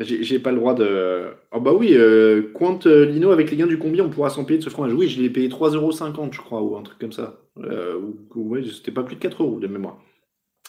j'ai 0.00 0.38
pas 0.38 0.50
le 0.50 0.58
droit 0.58 0.74
de. 0.74 1.26
Oh 1.52 1.60
bah 1.60 1.72
oui, 1.72 1.94
euh, 1.94 2.42
euh, 2.86 3.04
Lino 3.06 3.30
avec 3.30 3.50
les 3.50 3.56
gains 3.56 3.66
du 3.66 3.78
combi, 3.78 4.00
on 4.00 4.08
pourra 4.08 4.30
s'en 4.30 4.44
payer 4.44 4.58
de 4.58 4.64
ce 4.64 4.70
fromage. 4.70 4.92
Oui, 4.92 5.08
je 5.08 5.20
l'ai 5.20 5.30
payé 5.30 5.48
3,50€, 5.48 6.32
je 6.32 6.40
crois, 6.40 6.62
ou 6.62 6.76
un 6.76 6.82
truc 6.82 6.98
comme 6.98 7.12
ça. 7.12 7.38
Euh, 7.58 7.98
ou, 8.34 8.56
c'était 8.64 8.90
pas 8.90 9.04
plus 9.04 9.16
de 9.16 9.20
4 9.20 9.42
euros 9.42 9.60
de 9.60 9.68
mémoire. 9.68 9.98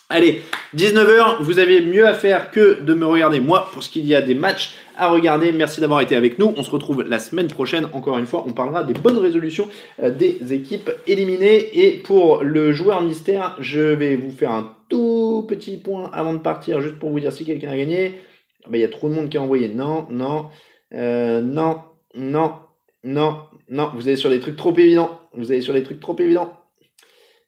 Allez, 0.10 0.42
19h, 0.76 1.42
vous 1.42 1.58
avez 1.58 1.82
mieux 1.82 2.08
à 2.08 2.14
faire 2.14 2.52
que 2.52 2.80
de 2.82 2.94
me 2.94 3.08
regarder 3.08 3.40
moi 3.40 3.70
pour 3.74 3.82
ce 3.82 3.90
qu'il 3.90 4.06
y 4.06 4.14
a 4.14 4.22
des 4.22 4.36
matchs 4.36 4.76
à 4.98 5.10
regarder. 5.10 5.52
Merci 5.52 5.82
d'avoir 5.82 6.02
été 6.02 6.16
avec 6.16 6.40
nous. 6.40 6.54
On 6.56 6.64
se 6.64 6.72
retrouve 6.72 7.04
la 7.04 7.20
semaine 7.20 7.48
prochaine. 7.48 7.88
Encore 7.94 8.18
une 8.18 8.26
fois, 8.26 8.44
on 8.48 8.54
parlera 8.54 8.84
des 8.84 8.94
bonnes 8.94 9.18
résolutions 9.18 9.68
euh, 10.02 10.10
des 10.10 10.54
équipes 10.54 10.92
éliminées. 11.08 11.86
Et 11.86 11.98
pour 11.98 12.44
le 12.44 12.72
joueur 12.72 13.02
mystère, 13.02 13.56
je 13.60 13.82
vais 13.82 14.16
vous 14.16 14.32
faire 14.32 14.52
un 14.52 14.76
tout 14.90 15.46
petit 15.48 15.78
point 15.78 16.10
avant 16.14 16.34
de 16.34 16.40
partir, 16.40 16.82
juste 16.82 17.00
pour 17.00 17.10
vous 17.10 17.20
dire 17.20 17.32
si 17.32 17.46
quelqu'un 17.46 17.72
a 17.72 17.78
gagné. 17.78 18.20
Ah 18.64 18.68
bah, 18.70 18.78
il 18.78 18.82
y 18.82 18.86
a 18.86 18.90
trop 18.90 19.10
de 19.10 19.14
monde 19.14 19.30
qui 19.30 19.38
a 19.38 19.42
envoyé. 19.42 19.70
Non, 19.70 20.08
non, 20.10 20.50
euh, 20.94 21.42
non, 21.42 21.82
non, 22.16 22.56
non, 23.04 23.42
non. 23.70 23.92
Vous 23.96 24.08
allez 24.08 24.18
sur 24.18 24.30
des 24.30 24.40
trucs 24.40 24.56
trop 24.56 24.76
évidents. 24.78 25.20
Vous 25.34 25.52
allez 25.52 25.62
sur 25.62 25.74
des 25.74 25.84
trucs 25.84 26.00
trop 26.00 26.16
évidents. 26.18 26.54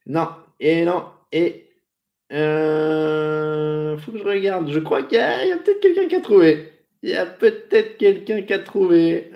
Non, 0.06 0.28
et 0.60 0.86
non, 0.86 1.06
et. 1.32 1.64
Euh, 2.34 3.98
faut 3.98 4.12
que 4.12 4.18
je 4.18 4.24
regarde. 4.24 4.70
Je 4.70 4.80
crois 4.80 5.04
qu'il 5.04 5.18
y 5.18 5.22
a, 5.22 5.58
peut-être 5.58 5.80
quelqu'un 5.80 6.08
qui 6.08 6.16
a 6.16 6.22
trouvé. 6.22 6.77
Il 7.08 7.14
y 7.14 7.16
a 7.16 7.26
peut-être 7.26 7.98
quelqu'un 7.98 8.42
qui 8.42 8.52
a 8.52 8.60
trouvé. 8.60 9.32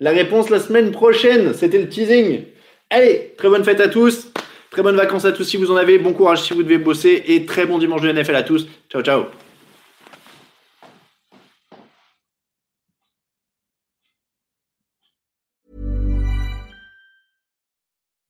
La 0.00 0.10
réponse 0.10 0.48
la 0.48 0.58
semaine 0.58 0.90
prochaine. 0.90 1.52
C'était 1.52 1.76
le 1.76 1.86
teasing. 1.86 2.44
Allez, 2.88 3.34
très 3.36 3.50
bonne 3.50 3.62
fête 3.62 3.78
à 3.78 3.88
tous. 3.88 4.32
Très 4.70 4.82
bonnes 4.82 4.96
vacances 4.96 5.26
à 5.26 5.32
tous 5.32 5.44
si 5.44 5.58
vous 5.58 5.70
en 5.70 5.76
avez. 5.76 5.98
Bon 5.98 6.14
courage 6.14 6.40
si 6.40 6.54
vous 6.54 6.62
devez 6.62 6.78
bosser. 6.78 7.24
Et 7.26 7.44
très 7.44 7.66
bon 7.66 7.76
dimanche 7.76 8.00
de 8.00 8.10
NFL 8.10 8.36
à 8.36 8.42
tous. 8.42 8.66
Ciao, 8.88 9.02
ciao. 9.02 9.26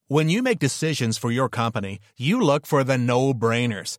When 0.08 0.28
you 0.28 0.42
make 0.42 0.58
decisions 0.58 1.16
for 1.16 1.30
your 1.30 1.48
company, 1.48 2.00
you 2.18 2.40
look 2.40 2.66
for 2.66 2.82
the 2.82 2.98
no-brainers. 2.98 3.98